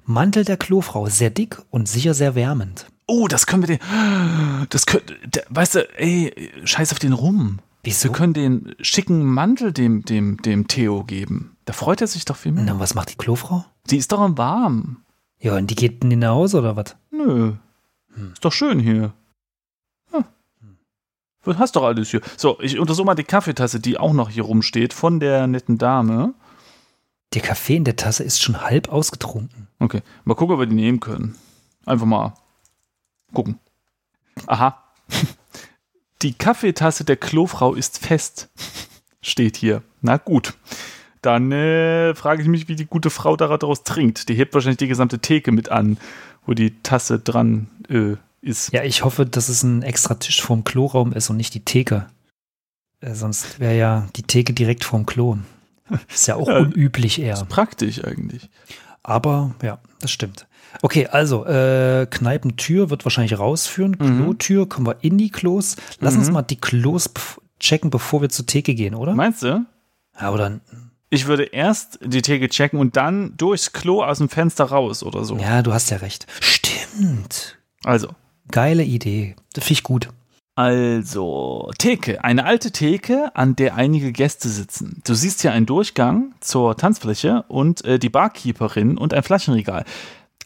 Mantel 0.05 0.45
der 0.45 0.57
Klofrau, 0.57 1.07
sehr 1.07 1.31
dick 1.31 1.63
und 1.71 1.89
sicher 1.89 2.15
sehr 2.15 2.35
wärmend. 2.35 2.87
Oh, 3.11 3.26
das 3.26 3.47
können 3.47 3.67
wir 3.67 3.76
den. 3.76 4.67
Das 4.69 4.87
können, 4.87 5.02
weißt 5.49 5.75
du, 5.75 5.99
ey, 5.99 6.52
scheiß 6.62 6.93
auf 6.93 7.00
den 7.00 7.12
Rum. 7.12 7.59
Wieso? 7.83 8.05
Wir 8.05 8.12
können 8.12 8.35
den 8.35 8.76
schicken 8.81 9.25
Mantel 9.25 9.73
dem, 9.73 10.05
dem, 10.05 10.40
dem 10.43 10.69
Theo 10.69 11.02
geben. 11.02 11.57
Da 11.64 11.73
freut 11.73 12.00
er 12.00 12.07
sich 12.07 12.25
doch 12.25 12.37
viel 12.37 12.52
mehr. 12.52 12.62
Na, 12.64 12.79
was 12.79 12.95
macht 12.95 13.11
die 13.11 13.17
Klofrau? 13.17 13.64
Die 13.87 13.97
ist 13.97 14.12
doch 14.12 14.38
warm. 14.38 14.99
Ja, 15.40 15.57
und 15.57 15.69
die 15.69 15.75
geht 15.75 16.05
in 16.05 16.21
nach 16.21 16.31
Hause 16.31 16.59
oder 16.59 16.76
was? 16.76 16.95
Nö. 17.11 17.55
Hm. 18.14 18.33
Ist 18.33 18.45
doch 18.45 18.52
schön 18.52 18.79
hier. 18.79 19.12
Hm. 20.12 20.25
Du 21.43 21.59
hast 21.59 21.75
doch 21.75 21.83
alles 21.83 22.11
hier. 22.11 22.21
So, 22.37 22.61
ich 22.61 22.79
untersuche 22.79 23.07
mal 23.07 23.17
die 23.17 23.25
Kaffeetasse, 23.25 23.81
die 23.81 23.99
auch 23.99 24.12
noch 24.12 24.31
hier 24.31 24.45
rumsteht, 24.45 24.95
von 24.95 25.19
der 25.19 25.49
netten 25.49 25.79
Dame. 25.79 26.35
Der 27.35 27.43
Kaffee 27.43 27.75
in 27.75 27.85
der 27.85 27.97
Tasse 27.97 28.23
ist 28.23 28.40
schon 28.40 28.61
halb 28.61 28.88
ausgetrunken. 28.88 29.67
Okay, 29.81 30.02
mal 30.25 30.35
gucken, 30.35 30.55
ob 30.55 30.61
wir 30.61 30.67
die 30.67 30.76
nehmen 30.76 31.00
können. 31.00 31.35
Einfach 31.87 32.07
mal 32.07 32.35
gucken. 33.33 33.59
Aha. 34.47 34.83
Die 36.23 36.35
Kaffeetasse 36.35 37.05
der 37.05 37.17
Klofrau 37.17 37.75
ist 37.75 38.05
fest. 38.05 38.51
Steht 39.23 39.57
hier. 39.57 39.83
Na 40.03 40.17
gut. 40.17 40.55
Dann 41.23 41.53
äh, 41.53 42.15
frage 42.15 42.43
ich 42.43 42.49
mich, 42.49 42.69
wie 42.69 42.77
die 42.77 42.87
gute 42.87 43.11
Frau 43.11 43.37
daraus 43.37 43.85
trinkt. 43.85 44.29
Die 44.29 44.35
hebt 44.35 44.55
wahrscheinlich 44.55 44.79
die 44.79 44.89
gesamte 44.89 45.19
Theke 45.19 45.53
mit 45.53 45.69
an, 45.71 45.99
wo 46.47 46.55
die 46.55 46.83
Tasse 46.83 47.19
dran 47.19 47.69
äh, 47.89 48.17
ist. 48.41 48.73
Ja, 48.73 48.85
ich 48.85 49.05
hoffe, 49.05 49.27
dass 49.27 49.49
es 49.49 49.63
ein 49.63 49.83
extra 49.83 50.15
Tisch 50.15 50.41
vorm 50.41 50.65
Kloraum 50.65 51.13
ist 51.13 51.29
und 51.29 51.37
nicht 51.37 51.55
die 51.55 51.65
Theke. 51.65 52.07
Äh, 53.01 53.15
sonst 53.15 53.61
wäre 53.61 53.77
ja 53.77 54.09
die 54.17 54.23
Theke 54.23 54.53
direkt 54.55 54.85
vorm 54.85 55.05
Klo. 55.07 55.37
Ist 56.09 56.29
ja 56.29 56.37
auch 56.37 56.49
ja, 56.49 56.59
unüblich 56.59 57.21
eher. 57.21 57.35
Ist 57.35 57.49
praktisch 57.49 58.05
eigentlich. 58.05 58.49
Aber 59.02 59.54
ja, 59.62 59.78
das 60.00 60.11
stimmt. 60.11 60.47
Okay, 60.83 61.07
also 61.07 61.45
äh, 61.47 62.07
Kneipentür 62.09 62.90
wird 62.90 63.04
wahrscheinlich 63.04 63.38
rausführen. 63.38 63.97
Mhm. 63.99 64.23
Klotür 64.23 64.69
kommen 64.69 64.87
wir 64.87 64.97
in 65.02 65.19
die 65.19 65.30
Klos. 65.30 65.76
Lass 65.99 66.14
mhm. 66.14 66.21
uns 66.21 66.30
mal 66.30 66.42
die 66.42 66.61
Klos 66.61 67.11
checken, 67.59 67.90
bevor 67.90 68.23
wir 68.23 68.28
zur 68.28 68.47
Theke 68.47 68.75
gehen, 68.75 68.95
oder? 68.95 69.14
Meinst 69.14 69.42
du? 69.42 69.64
Ja, 70.21 70.30
oder? 70.30 70.61
Ich 71.11 71.26
würde 71.26 71.45
erst 71.45 71.99
die 72.04 72.23
Theke 72.23 72.49
checken 72.49 72.78
und 72.78 72.97
dann 72.97 73.37
durchs 73.37 73.73
Klo 73.73 74.02
aus 74.04 74.19
dem 74.19 74.28
Fenster 74.28 74.64
raus 74.64 75.02
oder 75.02 75.25
so. 75.25 75.37
Ja, 75.38 75.62
du 75.62 75.73
hast 75.73 75.90
ja 75.90 75.99
recht. 75.99 76.26
Stimmt. 76.40 77.59
Also. 77.85 78.09
Geile 78.50 78.85
Idee. 78.85 79.35
Finde 79.54 79.73
ich 79.73 79.83
gut. 79.83 80.09
Also, 80.61 81.71
Theke. 81.79 82.23
Eine 82.23 82.45
alte 82.45 82.71
Theke, 82.71 83.35
an 83.35 83.57
der 83.57 83.76
einige 83.76 84.12
Gäste 84.12 84.50
sitzen. 84.50 85.00
Du 85.07 85.14
siehst 85.14 85.40
hier 85.40 85.52
einen 85.52 85.64
Durchgang 85.64 86.35
zur 86.40 86.76
Tanzfläche 86.76 87.47
und 87.49 87.83
äh, 87.87 87.99
die 87.99 88.11
Barkeeperin 88.11 88.99
und 88.99 89.14
ein 89.14 89.23
Flaschenregal. 89.23 89.87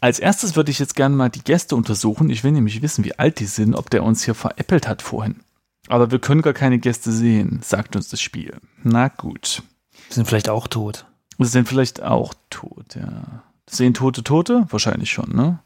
Als 0.00 0.20
erstes 0.20 0.54
würde 0.54 0.70
ich 0.70 0.78
jetzt 0.78 0.94
gerne 0.94 1.16
mal 1.16 1.30
die 1.30 1.42
Gäste 1.42 1.74
untersuchen. 1.74 2.30
Ich 2.30 2.44
will 2.44 2.52
nämlich 2.52 2.80
wissen, 2.80 3.04
wie 3.04 3.18
alt 3.18 3.40
die 3.40 3.46
sind, 3.46 3.74
ob 3.74 3.90
der 3.90 4.04
uns 4.04 4.22
hier 4.22 4.36
veräppelt 4.36 4.86
hat 4.86 5.02
vorhin. 5.02 5.40
Aber 5.88 6.12
wir 6.12 6.20
können 6.20 6.42
gar 6.42 6.52
keine 6.52 6.78
Gäste 6.78 7.10
sehen, 7.10 7.58
sagt 7.64 7.96
uns 7.96 8.08
das 8.08 8.20
Spiel. 8.20 8.56
Na 8.84 9.08
gut. 9.08 9.64
Sind 10.10 10.28
vielleicht 10.28 10.48
auch 10.48 10.68
tot. 10.68 11.06
Sie 11.40 11.46
sind 11.46 11.66
vielleicht 11.68 12.04
auch 12.04 12.34
tot, 12.50 12.94
ja. 12.94 13.42
Sehen 13.68 13.94
Tote 13.94 14.22
Tote? 14.22 14.64
Wahrscheinlich 14.70 15.10
schon, 15.10 15.34
ne? 15.34 15.58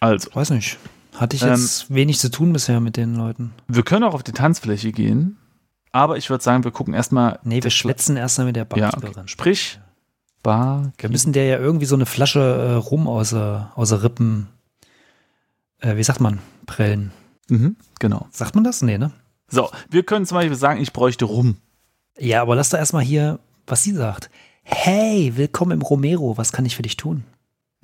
Also. 0.00 0.28
Weiß 0.34 0.50
nicht. 0.50 0.76
Hatte 1.14 1.36
ich 1.36 1.42
jetzt 1.42 1.90
ähm, 1.90 1.96
wenig 1.96 2.18
zu 2.18 2.30
tun 2.30 2.52
bisher 2.52 2.80
mit 2.80 2.96
den 2.96 3.14
Leuten. 3.14 3.52
Wir 3.68 3.82
können 3.82 4.04
auch 4.04 4.14
auf 4.14 4.22
die 4.22 4.32
Tanzfläche 4.32 4.92
gehen, 4.92 5.36
aber 5.92 6.16
ich 6.16 6.28
würde 6.30 6.42
sagen, 6.42 6.64
wir 6.64 6.72
gucken 6.72 6.94
erstmal. 6.94 7.38
Nee, 7.44 7.62
wir 7.62 7.70
schwätzen 7.70 8.16
erstmal 8.16 8.48
mit 8.48 8.56
der 8.56 8.64
Barkeeperin. 8.64 9.12
Ja, 9.14 9.20
okay. 9.20 9.28
Sprich, 9.28 9.78
Bar. 10.44 10.92
Wir 10.98 11.10
müssen 11.10 11.32
der 11.32 11.46
ja 11.46 11.58
irgendwie 11.58 11.86
so 11.86 11.96
eine 11.96 12.06
Flasche 12.06 12.40
äh, 12.40 12.74
rum 12.74 13.08
aus, 13.08 13.32
aus 13.32 13.88
der 13.88 14.04
Rippen, 14.04 14.48
äh, 15.80 15.96
wie 15.96 16.04
sagt 16.04 16.20
man, 16.20 16.38
prellen. 16.66 17.12
Mhm, 17.48 17.76
genau. 17.98 18.28
Sagt 18.30 18.54
man 18.54 18.62
das? 18.62 18.82
Nee, 18.82 18.98
ne? 18.98 19.10
So, 19.48 19.70
wir 19.90 20.04
können 20.04 20.26
zum 20.26 20.36
Beispiel 20.36 20.56
sagen, 20.56 20.80
ich 20.80 20.92
bräuchte 20.92 21.24
rum. 21.24 21.56
Ja, 22.18 22.42
aber 22.42 22.54
lass 22.54 22.68
doch 22.68 22.78
erstmal 22.78 23.02
hier, 23.02 23.40
was 23.66 23.82
sie 23.82 23.92
sagt. 23.92 24.30
Hey, 24.62 25.32
willkommen 25.34 25.72
im 25.72 25.82
Romero, 25.82 26.36
was 26.36 26.52
kann 26.52 26.66
ich 26.66 26.76
für 26.76 26.82
dich 26.82 26.96
tun? 26.96 27.24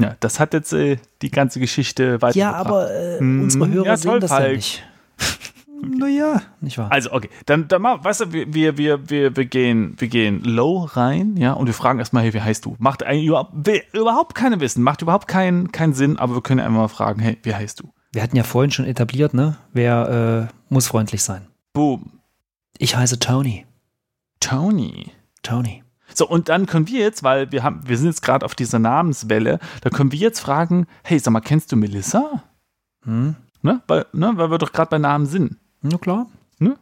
Ja, 0.00 0.16
das 0.20 0.40
hat 0.40 0.54
jetzt 0.54 0.72
äh, 0.72 0.98
die 1.22 1.30
ganze 1.30 1.60
Geschichte 1.60 2.20
weiter. 2.22 2.36
Ja, 2.38 2.52
aber 2.52 2.90
äh, 2.90 3.18
unsere 3.18 3.68
Hörer 3.68 3.86
ja, 3.86 3.96
toll, 3.96 3.98
sehen 3.98 4.20
das 4.20 4.30
Falk. 4.30 4.46
ja 4.46 4.52
nicht. 4.54 4.84
Okay. 5.82 5.96
Naja, 5.96 6.42
nicht 6.60 6.76
wahr. 6.76 6.92
Also, 6.92 7.10
okay, 7.10 7.30
dann, 7.46 7.66
dann 7.68 7.80
mal, 7.80 8.04
weißt 8.04 8.20
du, 8.20 8.32
wir, 8.32 8.76
wir, 8.76 9.08
wir, 9.08 9.34
wir, 9.34 9.44
gehen, 9.46 9.94
wir 9.96 10.08
gehen 10.08 10.44
low 10.44 10.84
rein, 10.84 11.38
ja, 11.38 11.54
und 11.54 11.68
wir 11.68 11.72
fragen 11.72 11.98
erstmal, 11.98 12.22
hey, 12.22 12.34
wie 12.34 12.40
heißt 12.42 12.66
du? 12.66 12.76
Macht 12.78 13.02
eigentlich 13.02 13.26
überhaupt, 13.26 13.54
überhaupt 13.94 14.34
keine 14.34 14.60
Wissen, 14.60 14.82
macht 14.82 15.00
überhaupt 15.00 15.26
keinen, 15.26 15.72
keinen 15.72 15.94
Sinn, 15.94 16.18
aber 16.18 16.34
wir 16.34 16.42
können 16.42 16.60
einfach 16.60 16.76
mal 16.76 16.88
fragen, 16.88 17.20
hey, 17.20 17.38
wie 17.44 17.54
heißt 17.54 17.80
du? 17.80 17.90
Wir 18.12 18.22
hatten 18.22 18.36
ja 18.36 18.42
vorhin 18.42 18.70
schon 18.70 18.84
etabliert, 18.84 19.32
ne? 19.32 19.56
Wer 19.72 20.50
äh, 20.50 20.54
muss 20.68 20.86
freundlich 20.86 21.22
sein? 21.22 21.46
Boom. 21.72 22.20
Ich 22.76 22.96
heiße 22.96 23.18
Tony. 23.18 23.64
Tony. 24.40 25.12
Tony. 25.42 25.82
So, 26.14 26.28
und 26.28 26.48
dann 26.48 26.66
können 26.66 26.88
wir 26.88 27.00
jetzt, 27.00 27.22
weil 27.22 27.52
wir 27.52 27.62
haben, 27.62 27.80
wir 27.86 27.96
sind 27.96 28.08
jetzt 28.08 28.22
gerade 28.22 28.44
auf 28.44 28.54
dieser 28.54 28.78
Namenswelle, 28.78 29.58
da 29.82 29.90
können 29.90 30.12
wir 30.12 30.18
jetzt 30.18 30.40
fragen, 30.40 30.86
hey, 31.02 31.18
sag 31.18 31.32
mal, 31.32 31.40
kennst 31.40 31.72
du 31.72 31.76
Melissa? 31.76 32.42
Hm? 33.04 33.36
Ne? 33.62 33.82
Weil, 33.86 34.06
ne? 34.12 34.32
Weil 34.36 34.50
wir 34.50 34.58
doch 34.58 34.72
gerade 34.72 34.90
bei 34.90 34.98
Namen 34.98 35.26
sind. 35.26 35.56
Na 35.82 35.98
klar. 35.98 36.26
Ne? 36.58 36.76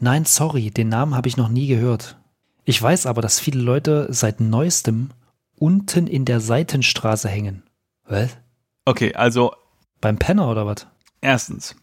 Nein, 0.00 0.24
sorry, 0.24 0.70
den 0.70 0.88
Namen 0.88 1.14
habe 1.14 1.28
ich 1.28 1.36
noch 1.36 1.48
nie 1.48 1.66
gehört. 1.66 2.16
Ich 2.64 2.80
weiß 2.80 3.06
aber, 3.06 3.22
dass 3.22 3.40
viele 3.40 3.60
Leute 3.60 4.06
seit 4.10 4.40
neuestem 4.40 5.10
unten 5.56 6.06
in 6.06 6.24
der 6.24 6.40
Seitenstraße 6.40 7.28
hängen. 7.28 7.62
Was? 8.06 8.36
Okay, 8.84 9.14
also. 9.14 9.52
Beim 10.00 10.18
Penner 10.18 10.48
oder 10.48 10.66
was? 10.66 10.86
Erstens, 11.20 11.76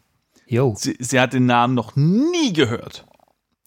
Jo. 0.50 0.74
Sie, 0.76 0.98
sie 1.00 1.20
hat 1.20 1.34
den 1.34 1.46
Namen 1.46 1.76
noch 1.76 1.96
nie 1.96 2.52
gehört. 2.54 3.06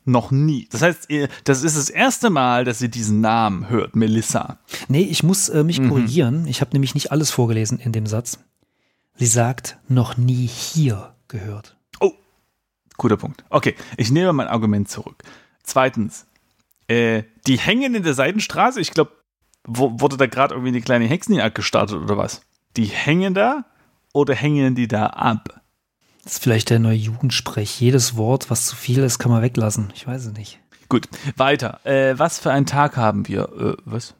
Noch 0.04 0.30
nie. 0.32 0.68
Das 0.70 0.82
heißt, 0.82 1.10
ihr- 1.10 1.28
das 1.44 1.62
ist 1.62 1.76
das 1.76 1.88
erste 1.88 2.28
Mal, 2.30 2.64
dass 2.64 2.78
sie 2.80 2.88
diesen 2.90 3.20
Namen 3.20 3.68
hört, 3.68 3.94
Melissa. 3.94 4.58
Nee, 4.88 5.02
ich 5.02 5.22
muss 5.22 5.48
äh, 5.48 5.60
Mhm. 5.60 5.66
mich 5.66 5.88
korrigieren. 5.88 6.46
Ich 6.46 6.60
habe 6.60 6.72
nämlich 6.72 6.94
nicht 6.94 7.12
alles 7.12 7.30
vorgelesen 7.30 7.78
in 7.78 7.92
dem 7.92 8.06
Satz. 8.06 8.38
Sie 9.16 9.26
sagt, 9.26 9.78
noch 9.88 10.16
nie 10.16 10.46
hier 10.46 11.14
gehört. 11.28 11.76
Oh, 12.00 12.12
guter 12.96 13.16
Punkt. 13.16 13.44
Okay, 13.50 13.76
ich 13.96 14.10
nehme 14.10 14.32
mein 14.32 14.48
Argument 14.48 14.88
zurück. 14.88 15.22
Zweitens, 15.62 16.26
äh, 16.88 17.22
die 17.46 17.58
hängen 17.58 17.94
in 17.94 18.02
der 18.02 18.14
Seitenstraße. 18.14 18.80
Ich 18.80 18.90
glaube, 18.90 19.12
wurde 19.64 20.16
da 20.16 20.26
gerade 20.26 20.54
irgendwie 20.54 20.70
eine 20.70 20.80
kleine 20.80 21.04
Hexenjagd 21.04 21.54
gestartet 21.54 21.98
oder 21.98 22.16
was? 22.16 22.42
Die 22.76 22.86
hängen 22.86 23.34
da 23.34 23.64
oder 24.12 24.34
hängen 24.34 24.74
die 24.74 24.88
da 24.88 25.06
ab? 25.06 25.60
Das 26.22 26.34
ist 26.34 26.42
vielleicht 26.42 26.70
der 26.70 26.78
neue 26.78 26.96
Jugendsprech. 26.96 27.80
Jedes 27.80 28.16
Wort, 28.16 28.50
was 28.50 28.66
zu 28.66 28.76
viel 28.76 29.00
ist, 29.00 29.18
kann 29.18 29.32
man 29.32 29.42
weglassen. 29.42 29.92
Ich 29.94 30.06
weiß 30.06 30.26
es 30.26 30.32
nicht. 30.32 30.60
Gut, 30.88 31.08
weiter. 31.36 31.80
Äh, 31.84 32.18
was 32.18 32.38
für 32.38 32.52
einen 32.52 32.66
Tag 32.66 32.96
haben 32.96 33.26
wir? 33.26 33.48
Äh, 33.58 33.82
was? 33.84 34.14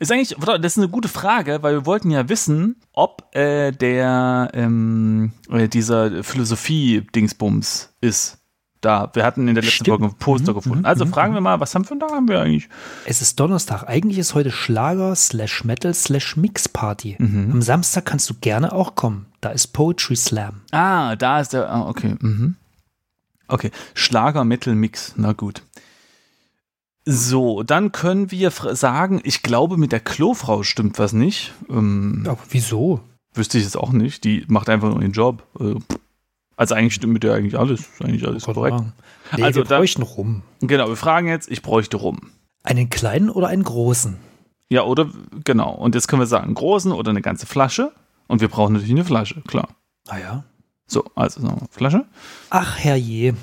Ist 0.00 0.10
eigentlich, 0.10 0.36
das 0.36 0.72
ist 0.72 0.78
eine 0.78 0.88
gute 0.88 1.08
Frage, 1.08 1.62
weil 1.62 1.74
wir 1.74 1.86
wollten 1.86 2.10
ja 2.10 2.28
wissen, 2.28 2.76
ob 2.92 3.34
äh, 3.34 3.70
der 3.70 4.50
ähm, 4.52 5.32
äh, 5.50 5.68
dieser 5.68 6.24
Philosophie-Dingsbums 6.24 7.94
ist. 8.00 8.38
Da, 8.86 9.10
wir 9.14 9.24
hatten 9.24 9.48
in 9.48 9.56
der 9.56 9.64
letzten 9.64 9.84
Stimmt. 9.84 9.98
Folge 9.98 10.04
ein 10.14 10.18
Poster 10.18 10.54
gefunden. 10.54 10.84
Also 10.84 11.06
fragen 11.06 11.34
wir 11.34 11.40
mal, 11.40 11.58
was 11.58 11.74
haben 11.74 11.84
für 11.84 11.90
einen 11.90 12.00
Tag 12.00 12.12
haben 12.12 12.28
wir 12.28 12.40
eigentlich? 12.40 12.68
Es 13.04 13.20
ist 13.20 13.40
Donnerstag. 13.40 13.82
Eigentlich 13.88 14.16
ist 14.16 14.34
heute 14.34 14.52
Schlager 14.52 15.16
slash 15.16 15.64
Metal 15.64 15.92
slash 15.92 16.36
Mix 16.36 16.68
Party. 16.68 17.16
Am 17.18 17.62
Samstag 17.62 18.04
kannst 18.04 18.30
du 18.30 18.34
gerne 18.40 18.72
auch 18.72 18.94
kommen. 18.94 19.26
Da 19.40 19.48
ist 19.48 19.72
Poetry 19.72 20.14
Slam. 20.14 20.60
Ah, 20.70 21.16
da 21.16 21.40
ist 21.40 21.52
der. 21.52 21.68
Ah, 21.68 21.88
okay. 21.88 22.14
Mhm. 22.20 22.54
Okay. 23.48 23.72
Schlager, 23.94 24.44
Metal, 24.44 24.76
Mix. 24.76 25.14
Na 25.16 25.32
gut. 25.32 25.62
So, 27.04 27.64
dann 27.64 27.90
können 27.90 28.30
wir 28.30 28.52
sagen, 28.52 29.20
ich 29.24 29.42
glaube, 29.42 29.78
mit 29.78 29.90
der 29.90 29.98
Klofrau 29.98 30.62
stimmt 30.62 31.00
was 31.00 31.12
nicht. 31.12 31.54
Ähm, 31.68 32.22
Aber 32.24 32.38
wieso? 32.50 33.00
Wüsste 33.34 33.58
ich 33.58 33.64
jetzt 33.64 33.76
auch 33.76 33.90
nicht. 33.90 34.22
Die 34.22 34.44
macht 34.46 34.68
einfach 34.68 34.90
nur 34.90 35.02
ihren 35.02 35.10
Job. 35.10 35.42
Äh. 35.58 35.74
Also 36.56 36.74
eigentlich 36.74 36.94
stimmt 36.94 37.12
mit 37.12 37.22
der 37.22 37.34
eigentlich 37.34 37.58
alles. 37.58 37.84
Eigentlich 38.02 38.26
alles 38.26 38.44
korrekt. 38.44 38.80
Nee, 39.36 39.42
Also 39.42 39.60
wir 39.60 39.64
da- 39.64 39.76
bräuchten 39.78 40.02
rum. 40.02 40.42
Genau, 40.60 40.88
wir 40.88 40.96
fragen 40.96 41.28
jetzt, 41.28 41.50
ich 41.50 41.62
bräuchte 41.62 41.96
rum. 41.98 42.30
Einen 42.62 42.88
kleinen 42.90 43.28
oder 43.30 43.48
einen 43.48 43.62
großen? 43.64 44.16
Ja, 44.70 44.82
oder 44.84 45.08
genau. 45.44 45.72
Und 45.74 45.94
jetzt 45.94 46.08
können 46.08 46.20
wir 46.22 46.26
sagen, 46.26 46.46
einen 46.46 46.54
großen 46.54 46.92
oder 46.92 47.10
eine 47.10 47.22
ganze 47.22 47.46
Flasche. 47.46 47.92
Und 48.26 48.40
wir 48.40 48.48
brauchen 48.48 48.72
natürlich 48.72 48.92
eine 48.92 49.04
Flasche, 49.04 49.40
klar. 49.42 49.68
Ah 50.08 50.18
ja. 50.18 50.44
So, 50.88 51.04
also 51.14 51.42
wir 51.42 51.56
Flasche. 51.70 52.04
Ach 52.50 52.76
herrje. 52.78 53.34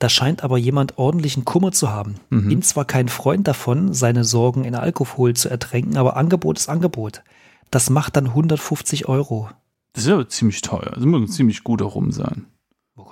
Da 0.00 0.08
scheint 0.08 0.42
aber 0.42 0.58
jemand 0.58 0.98
ordentlichen 0.98 1.44
Kummer 1.44 1.70
zu 1.72 1.90
haben. 1.90 2.16
Bin 2.30 2.62
zwar 2.62 2.84
kein 2.84 3.08
Freund 3.08 3.46
davon, 3.46 3.94
seine 3.94 4.24
Sorgen 4.24 4.64
in 4.64 4.74
Alkohol 4.74 5.34
zu 5.34 5.48
ertränken, 5.48 5.96
aber 5.96 6.16
Angebot 6.16 6.58
ist 6.58 6.68
Angebot. 6.68 7.22
Das 7.70 7.90
macht 7.90 8.16
dann 8.16 8.26
150 8.26 9.08
Euro. 9.08 9.48
Das 9.92 10.04
ist 10.04 10.10
ja 10.10 10.28
ziemlich 10.28 10.60
teuer. 10.62 10.90
Das 10.94 11.04
muss 11.04 11.20
ein 11.22 11.28
ziemlich 11.28 11.62
guter 11.62 11.84
Rum 11.86 12.10
sein. 12.10 12.46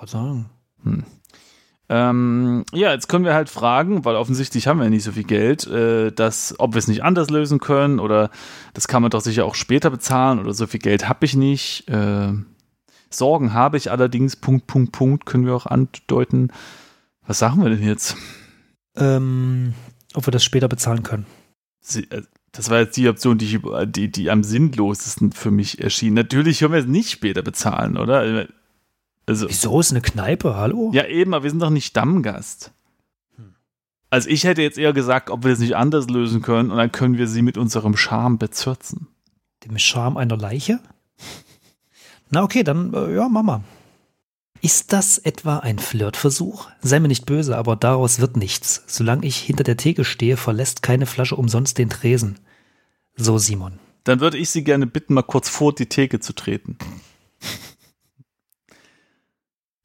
Gerade 0.03 0.11
sagen. 0.11 0.49
Ähm, 1.87 2.65
ja, 2.73 2.91
jetzt 2.91 3.07
können 3.07 3.23
wir 3.23 3.33
halt 3.33 3.49
fragen, 3.49 4.03
weil 4.03 4.17
offensichtlich 4.17 4.67
haben 4.67 4.79
wir 4.79 4.83
ja 4.83 4.89
nicht 4.89 5.05
so 5.05 5.13
viel 5.13 5.23
Geld, 5.23 5.65
äh, 5.67 6.11
dass, 6.11 6.55
ob 6.59 6.73
wir 6.73 6.79
es 6.79 6.89
nicht 6.89 7.03
anders 7.03 7.29
lösen 7.29 7.59
können 7.59 7.99
oder 7.99 8.29
das 8.73 8.89
kann 8.89 9.01
man 9.01 9.11
doch 9.11 9.21
sicher 9.21 9.45
auch 9.45 9.55
später 9.55 9.89
bezahlen 9.89 10.39
oder 10.39 10.53
so 10.53 10.67
viel 10.67 10.81
Geld 10.81 11.07
habe 11.07 11.25
ich 11.25 11.37
nicht. 11.37 11.87
Äh, 11.87 12.33
Sorgen 13.09 13.53
habe 13.53 13.77
ich 13.77 13.91
allerdings, 13.91 14.35
Punkt, 14.35 14.67
Punkt, 14.67 14.91
Punkt, 14.91 15.25
können 15.25 15.45
wir 15.45 15.55
auch 15.55 15.67
andeuten. 15.67 16.51
Was 17.25 17.39
sagen 17.39 17.63
wir 17.63 17.69
denn 17.69 17.83
jetzt? 17.83 18.17
Ähm, 18.97 19.73
ob 20.15 20.27
wir 20.27 20.31
das 20.31 20.43
später 20.43 20.67
bezahlen 20.67 21.03
können. 21.03 21.27
Sie, 21.79 22.11
äh, 22.11 22.23
das 22.51 22.69
war 22.69 22.79
jetzt 22.79 22.97
die 22.97 23.07
Option, 23.07 23.37
die, 23.37 23.45
ich, 23.45 23.61
die, 23.85 24.11
die 24.11 24.29
am 24.29 24.43
sinnlosesten 24.43 25.31
für 25.31 25.49
mich 25.49 25.79
erschien. 25.79 26.13
Natürlich 26.13 26.59
können 26.59 26.73
wir 26.73 26.81
es 26.81 26.87
nicht 26.87 27.09
später 27.09 27.41
bezahlen, 27.41 27.97
oder? 27.97 28.47
Also, 29.25 29.47
Wieso 29.47 29.79
ist 29.79 29.91
eine 29.91 30.01
Kneipe? 30.01 30.55
Hallo? 30.55 30.91
Ja, 30.93 31.05
eben, 31.05 31.33
aber 31.33 31.43
wir 31.43 31.49
sind 31.49 31.61
doch 31.61 31.69
nicht 31.69 31.85
Stammgast. 31.85 32.71
Also 34.09 34.29
ich 34.29 34.43
hätte 34.43 34.61
jetzt 34.61 34.77
eher 34.77 34.93
gesagt, 34.93 35.31
ob 35.31 35.43
wir 35.43 35.49
das 35.49 35.59
nicht 35.59 35.75
anders 35.75 36.07
lösen 36.07 36.43
können 36.43 36.69
und 36.69 36.77
dann 36.77 36.91
können 36.91 37.17
wir 37.17 37.27
sie 37.27 37.41
mit 37.41 37.57
unserem 37.57 37.97
Charme 37.97 38.37
bezürzen. 38.37 39.07
Dem 39.65 39.79
Charme 39.79 40.17
einer 40.17 40.37
Leiche? 40.37 40.79
Na 42.29 42.43
okay, 42.43 42.63
dann 42.63 42.93
äh, 42.93 43.15
ja, 43.15 43.27
Mama. 43.27 43.63
Ist 44.61 44.93
das 44.93 45.17
etwa 45.17 45.57
ein 45.57 45.79
Flirtversuch? 45.79 46.69
Sei 46.81 46.99
mir 46.99 47.07
nicht 47.07 47.25
böse, 47.25 47.57
aber 47.57 47.75
daraus 47.75 48.19
wird 48.19 48.37
nichts. 48.37 48.83
Solange 48.85 49.25
ich 49.25 49.37
hinter 49.37 49.63
der 49.63 49.77
Theke 49.77 50.05
stehe, 50.05 50.37
verlässt 50.37 50.83
keine 50.83 51.05
Flasche 51.05 51.35
umsonst 51.35 51.79
den 51.79 51.89
Tresen. 51.89 52.39
So, 53.15 53.39
Simon. 53.39 53.79
Dann 54.03 54.19
würde 54.19 54.37
ich 54.37 54.51
Sie 54.51 54.63
gerne 54.63 54.85
bitten, 54.85 55.15
mal 55.15 55.23
kurz 55.23 55.49
vor 55.49 55.73
die 55.73 55.87
Theke 55.87 56.19
zu 56.19 56.33
treten. 56.33 56.77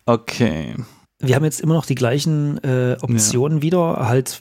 Okay. 0.09 0.75
Wir 1.21 1.35
haben 1.35 1.45
jetzt 1.45 1.61
immer 1.61 1.75
noch 1.75 1.85
die 1.87 1.95
gleichen 1.97 2.59
äh, 2.65 2.97
Optionen 3.01 3.61
wieder, 3.61 4.09
halt 4.09 4.41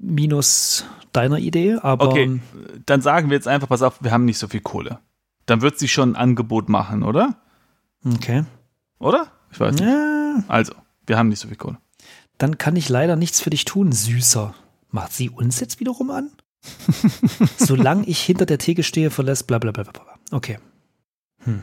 minus 0.00 0.84
deiner 1.12 1.38
Idee, 1.38 1.74
aber 1.80 2.08
Okay, 2.08 2.40
dann 2.86 3.00
sagen 3.02 3.30
wir 3.30 3.36
jetzt 3.36 3.48
einfach, 3.48 3.68
pass 3.68 3.82
auf, 3.82 4.02
wir 4.02 4.10
haben 4.10 4.24
nicht 4.24 4.38
so 4.38 4.48
viel 4.48 4.60
Kohle. 4.60 4.98
Dann 5.46 5.62
wird 5.62 5.78
sie 5.78 5.88
schon 5.88 6.12
ein 6.12 6.16
Angebot 6.16 6.68
machen, 6.68 7.02
oder? 7.02 7.36
okay. 8.04 8.44
Oder? 8.98 9.28
Ich 9.52 9.60
weiß 9.60 9.74
nicht. 9.74 9.84
Ja, 9.84 10.42
Also, 10.48 10.72
wir 11.06 11.16
haben 11.18 11.28
nicht 11.28 11.38
so 11.40 11.48
viel 11.48 11.56
Kohle. 11.56 11.78
dann 12.38 12.58
kann 12.58 12.76
ich 12.76 12.88
leider 12.88 13.14
nichts 13.16 13.40
für 13.40 13.50
dich 13.50 13.64
tun, 13.64 13.92
Süßer. 13.92 14.54
Macht 14.90 15.12
sie 15.12 15.30
uns 15.30 15.60
jetzt 15.60 15.80
wiederum 15.80 16.10
an? 16.10 16.30
Solange 17.58 18.04
ich 18.06 18.20
hinter 18.20 18.46
der 18.46 18.58
Theke 18.58 18.82
stehe, 18.82 19.10
verlässt 19.10 19.46
bla 19.46 19.58
bla 19.58 19.70
bla 19.70 19.84
bla. 19.84 19.92
bla. 19.92 20.14
Okay. 20.32 20.58
Hm. 21.44 21.62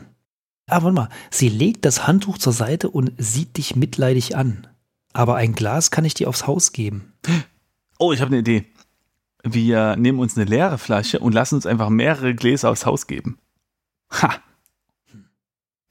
Ah, 0.66 0.82
warte 0.82 0.92
mal. 0.92 1.08
Sie 1.30 1.48
legt 1.48 1.84
das 1.84 2.06
Handtuch 2.06 2.38
zur 2.38 2.52
Seite 2.52 2.88
und 2.88 3.12
sieht 3.18 3.56
dich 3.56 3.76
mitleidig 3.76 4.36
an. 4.36 4.66
Aber 5.12 5.36
ein 5.36 5.54
Glas 5.54 5.90
kann 5.90 6.04
ich 6.04 6.14
dir 6.14 6.28
aufs 6.28 6.46
Haus 6.46 6.72
geben. 6.72 7.12
Oh, 7.98 8.12
ich 8.12 8.20
habe 8.20 8.28
eine 8.28 8.38
Idee. 8.38 8.66
Wir 9.42 9.96
nehmen 9.96 10.18
uns 10.18 10.36
eine 10.36 10.46
leere 10.46 10.78
Flasche 10.78 11.20
und 11.20 11.32
lassen 11.32 11.56
uns 11.56 11.66
einfach 11.66 11.90
mehrere 11.90 12.34
Gläser 12.34 12.70
aufs 12.70 12.86
Haus 12.86 13.06
geben. 13.06 13.38
Ha! 14.10 14.34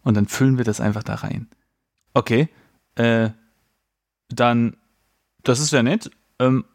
Und 0.01 0.15
dann 0.15 0.27
füllen 0.27 0.57
wir 0.57 0.65
das 0.65 0.81
einfach 0.81 1.03
da 1.03 1.15
rein. 1.15 1.47
Okay. 2.13 2.49
Äh, 2.95 3.29
dann, 4.29 4.75
das 5.43 5.59
ist 5.59 5.71
ja 5.71 5.83
nett. 5.83 6.11
Ähm, 6.39 6.65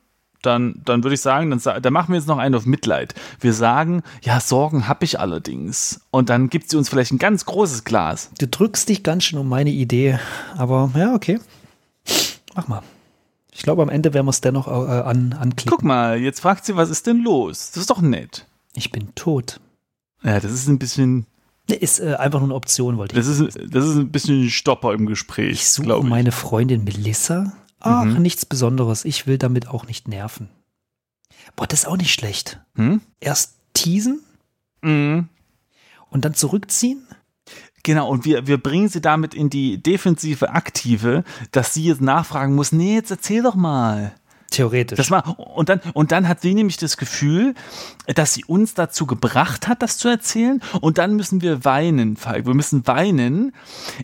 dann, 0.42 0.80
dann 0.84 1.02
würde 1.02 1.14
ich 1.14 1.20
sagen, 1.20 1.50
dann, 1.50 1.82
dann 1.82 1.92
machen 1.92 2.12
wir 2.12 2.16
jetzt 2.18 2.28
noch 2.28 2.38
einen 2.38 2.54
auf 2.54 2.66
Mitleid. 2.66 3.14
Wir 3.40 3.52
sagen, 3.52 4.02
ja, 4.22 4.40
Sorgen 4.40 4.88
habe 4.88 5.04
ich 5.04 5.18
allerdings. 5.20 6.00
Und 6.10 6.28
dann 6.28 6.48
gibt 6.48 6.70
sie 6.70 6.76
uns 6.76 6.88
vielleicht 6.88 7.12
ein 7.12 7.18
ganz 7.18 7.44
großes 7.44 7.84
Glas. 7.84 8.30
Du 8.38 8.46
drückst 8.46 8.88
dich 8.88 9.02
ganz 9.02 9.24
schön 9.24 9.38
um 9.38 9.48
meine 9.48 9.70
Idee. 9.70 10.18
Aber 10.56 10.90
ja, 10.96 11.14
okay. 11.14 11.40
Mach 12.54 12.68
mal. 12.68 12.82
Ich 13.52 13.62
glaube, 13.62 13.82
am 13.82 13.88
Ende 13.88 14.14
werden 14.14 14.26
wir 14.26 14.30
es 14.30 14.40
dennoch 14.40 14.68
äh, 14.68 14.70
an, 14.70 15.32
anklicken. 15.32 15.70
Guck 15.70 15.82
mal, 15.82 16.18
jetzt 16.18 16.40
fragt 16.40 16.64
sie, 16.64 16.76
was 16.76 16.90
ist 16.90 17.06
denn 17.08 17.22
los? 17.22 17.72
Das 17.72 17.78
ist 17.80 17.90
doch 17.90 18.00
nett. 18.00 18.46
Ich 18.74 18.92
bin 18.92 19.14
tot. 19.16 19.60
Ja, 20.22 20.38
das 20.38 20.52
ist 20.52 20.68
ein 20.68 20.78
bisschen, 20.78 21.26
Nee, 21.68 21.76
Ist 21.76 22.00
äh, 22.00 22.14
einfach 22.14 22.38
nur 22.40 22.48
eine 22.48 22.54
Option, 22.54 22.96
wollte 22.96 23.18
ich 23.18 23.26
das 23.26 23.38
ist, 23.38 23.58
das 23.70 23.84
ist 23.84 23.96
ein 23.96 24.10
bisschen 24.10 24.44
ein 24.44 24.50
Stopper 24.50 24.94
im 24.94 25.06
Gespräch, 25.06 25.52
Ich 25.52 25.68
suche 25.70 25.98
ich. 25.98 26.02
meine 26.04 26.32
Freundin 26.32 26.84
Melissa. 26.84 27.52
Ach, 27.80 28.04
Mhm. 28.04 28.22
nichts 28.22 28.44
Besonderes. 28.46 29.04
Ich 29.04 29.26
will 29.26 29.38
damit 29.38 29.68
auch 29.68 29.86
nicht 29.86 30.08
nerven. 30.08 30.48
Boah, 31.56 31.66
das 31.66 31.80
ist 31.80 31.86
auch 31.86 31.96
nicht 31.96 32.12
schlecht. 32.12 32.60
Hm? 32.74 33.00
Erst 33.20 33.54
teasen 33.74 34.20
Mhm. 34.82 35.28
und 36.10 36.24
dann 36.24 36.34
zurückziehen? 36.34 37.06
Genau, 37.84 38.08
und 38.08 38.24
wir, 38.24 38.46
wir 38.46 38.58
bringen 38.58 38.88
sie 38.88 39.00
damit 39.00 39.34
in 39.34 39.48
die 39.50 39.82
defensive 39.82 40.50
Aktive, 40.50 41.24
dass 41.52 41.72
sie 41.74 41.84
jetzt 41.84 42.00
nachfragen 42.00 42.54
muss, 42.54 42.72
nee, 42.72 42.94
jetzt 42.96 43.10
erzähl 43.10 43.42
doch 43.42 43.54
mal. 43.54 44.12
Theoretisch. 44.50 44.96
Das 44.96 45.10
war, 45.10 45.38
und, 45.38 45.68
dann, 45.68 45.80
und 45.92 46.10
dann 46.10 46.26
hat 46.26 46.40
sie 46.40 46.54
nämlich 46.54 46.78
das 46.78 46.96
Gefühl, 46.96 47.54
dass 48.06 48.32
sie 48.32 48.44
uns 48.46 48.72
dazu 48.74 49.04
gebracht 49.06 49.68
hat, 49.68 49.82
das 49.82 49.98
zu 49.98 50.08
erzählen. 50.08 50.62
Und 50.80 50.96
dann 50.96 51.16
müssen 51.16 51.42
wir 51.42 51.66
weinen, 51.66 52.16
Falk. 52.16 52.46
Wir 52.46 52.54
müssen 52.54 52.86
weinen. 52.86 53.52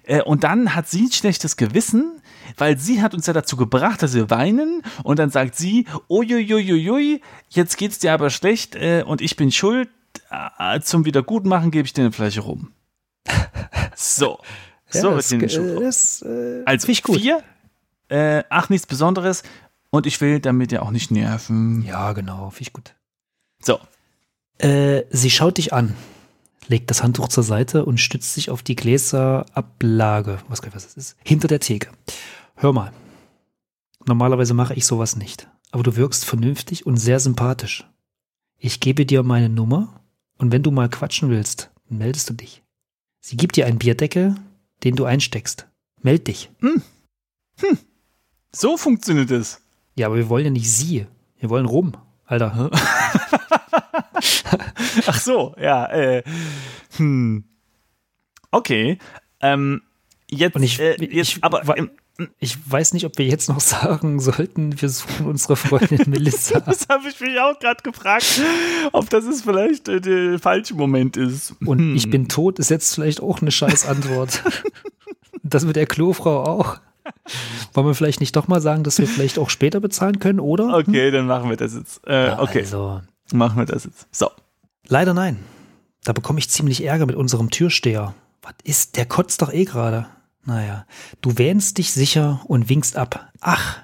Äh, 0.03 0.21
Und 0.23 0.45
dann 0.45 0.75
hat 0.75 0.87
sie 0.89 1.05
ein 1.07 1.13
schlechtes 1.13 1.57
Gewissen, 1.57 2.21
weil 2.57 2.79
sie 2.79 3.03
hat 3.03 3.15
uns 3.15 3.27
ja 3.27 3.33
dazu 3.33 3.57
gebracht, 3.57 4.03
dass 4.03 4.15
wir 4.15 4.31
weinen. 4.31 4.83
Und 5.03 5.19
dann 5.19 5.31
sagt 5.31 5.57
sie, 5.57 5.87
uiuiuiui, 6.09 7.21
jetzt 7.49 7.77
geht's 7.77 7.99
dir 7.99 8.13
aber 8.13 8.31
schlecht 8.31 8.75
äh, 8.77 9.03
und 9.07 9.21
ich 9.21 9.37
bin 9.37 9.51
schuld. 9.53 9.89
Äh, 10.59 10.81
Zum 10.81 11.05
Wiedergutmachen 11.05 11.71
gebe 11.71 11.87
ich 11.87 11.93
dir 11.93 12.03
eine 12.03 12.13
Flasche 12.13 12.41
rum. 12.41 12.73
So. 13.97 14.41
ja, 14.93 15.01
so 15.01 15.15
das, 15.15 15.31
wird 15.31 15.43
den 15.43 15.49
Schuh 15.49 15.81
das, 15.81 16.23
äh, 16.23 16.63
Also 16.67 16.89
ich 16.89 17.05
gut. 17.05 17.21
vier, 17.21 17.43
äh, 18.09 18.43
ach, 18.51 18.69
nichts 18.69 18.87
Besonderes. 18.87 19.45
Und 19.91 20.07
ich 20.07 20.21
will 20.21 20.41
damit 20.41 20.73
ja 20.73 20.83
auch 20.83 20.91
nicht 20.91 21.13
nerven. 21.13 21.83
Ja, 21.83 22.13
genau, 22.13 22.51
finde 22.51 22.63
ich 22.63 22.73
gut. 22.73 22.95
So. 23.63 23.79
Äh, 24.59 25.05
sie 25.11 25.31
schaut 25.31 25.59
dich 25.59 25.73
an, 25.73 25.95
legt 26.67 26.91
das 26.91 27.03
Handtuch 27.05 27.29
zur 27.29 27.45
Seite 27.45 27.85
und 27.85 27.99
stützt 27.99 28.35
sich 28.35 28.51
auf 28.51 28.63
die 28.65 28.75
Gläserablage, 28.75 30.39
was, 30.49 30.63
was 30.63 30.85
das 30.85 30.95
ist, 30.95 31.17
hinter 31.25 31.47
der 31.49 31.61
Theke. 31.61 31.91
Hör 32.57 32.73
mal. 32.73 32.93
Normalerweise 34.07 34.55
mache 34.55 34.75
ich 34.75 34.87
sowas 34.87 35.17
nicht, 35.17 35.49
aber 35.71 35.83
du 35.83 35.97
wirkst 35.97 36.25
vernünftig 36.25 36.87
und 36.87 36.97
sehr 36.97 37.21
sympathisch. 37.21 37.89
Ich 38.59 38.81
gebe 38.81 39.07
dir 39.07 39.23
meine 39.23 39.49
Nummer 39.49 40.01
und 40.39 40.53
wenn 40.53 40.63
du 40.63 40.71
mal 40.71 40.89
quatschen 40.89 41.31
willst, 41.31 41.71
meldest 41.89 42.31
du 42.31 42.35
dich. 42.35 42.63
Sie 43.21 43.37
gibt 43.37 43.57
dir 43.57 43.67
einen 43.67 43.79
Bierdeckel, 43.79 44.35
den 44.85 44.97
du 44.97 45.05
einsteckst. 45.05 45.67
Meld 46.03 46.29
dich. 46.29 46.51
Hm. 46.61 46.83
Hm. 47.61 47.79
So 48.53 48.77
funktioniert 48.77 49.31
es. 49.31 49.61
Ja, 49.97 50.07
aber 50.07 50.17
wir 50.17 50.29
wollen 50.29 50.45
ja 50.45 50.51
nicht 50.51 50.71
sie. 50.71 51.07
Wir 51.39 51.51
wollen 51.51 51.67
rum, 51.67 51.93
Alter. 52.27 52.71
Ach 55.07 55.21
so, 55.21 55.55
ja. 55.59 55.87
Äh, 55.87 56.23
hm. 56.97 57.45
Okay. 58.51 58.99
Ähm, 59.41 59.83
jetzt, 60.29 60.57
ich, 60.57 60.79
äh, 60.81 60.97
jetzt 61.01 61.37
ich, 61.37 61.45
aber 61.45 61.77
ähm, 61.77 61.91
ich 62.39 62.59
weiß 62.71 62.93
nicht, 62.93 63.07
ob 63.07 63.19
wir 63.19 63.27
jetzt 63.27 63.49
noch 63.49 63.61
sagen 63.61 64.21
sollten, 64.21 64.81
wir 64.81 64.89
suchen 64.89 65.27
unsere 65.27 65.57
Freundin 65.57 66.03
Melissa. 66.07 66.61
das 66.61 66.87
habe 66.89 67.09
ich 67.09 67.21
mich 67.21 67.41
auch 67.41 67.59
gerade 67.59 67.83
gefragt, 67.83 68.41
ob 68.93 69.11
das 69.11 69.25
ist 69.25 69.43
vielleicht 69.43 69.89
äh, 69.89 70.01
der 70.01 70.39
falsche 70.39 70.75
Moment 70.75 71.17
ist. 71.17 71.55
Und 71.65 71.79
hm. 71.79 71.97
ich 71.97 72.11
bin 72.11 72.29
tot 72.29 72.59
ist 72.59 72.71
jetzt 72.71 72.95
vielleicht 72.95 73.21
auch 73.21 73.41
eine 73.41 73.51
scheiß 73.51 73.87
Antwort. 73.87 74.43
das 75.43 75.65
mit 75.65 75.77
der 75.77 75.87
Klofrau 75.87 76.45
auch. 76.45 76.79
Wollen 77.73 77.87
wir 77.87 77.95
vielleicht 77.95 78.21
nicht 78.21 78.35
doch 78.37 78.49
mal 78.49 78.61
sagen, 78.61 78.85
dass 78.85 78.99
wir 78.99 79.07
vielleicht 79.07 79.39
auch 79.39 79.51
später 79.51 79.81
bezahlen 79.81 80.21
können, 80.21 80.41
oder? 80.41 80.77
Okay, 80.77 81.11
dann 81.11 81.27
machen 81.27 81.51
wir 81.51 81.57
das 81.57 81.75
jetzt. 81.75 82.01
Äh, 82.07 82.35
okay. 82.39 82.61
Also. 82.61 83.03
Machen 83.33 83.59
wir 83.59 83.67
das 83.67 83.85
jetzt. 83.85 84.07
So. 84.13 84.31
Leider 84.87 85.15
nein. 85.15 85.39
Da 86.05 86.13
bekomme 86.13 86.39
ich 86.39 86.49
ziemlich 86.49 86.85
Ärger 86.85 87.07
mit 87.07 87.17
unserem 87.17 87.51
Türsteher. 87.51 88.15
Was 88.43 88.55
ist? 88.63 88.97
Der 88.97 89.07
kotzt 89.07 89.43
doch 89.43 89.53
eh 89.53 89.65
gerade. 89.65 90.07
Naja, 90.47 90.87
du 91.21 91.39
wähnst 91.39 91.79
dich 91.79 91.93
sicher 91.93 92.41
und 92.47 92.69
winkst 92.69 92.97
ab. 92.97 93.33
Ach, 93.41 93.79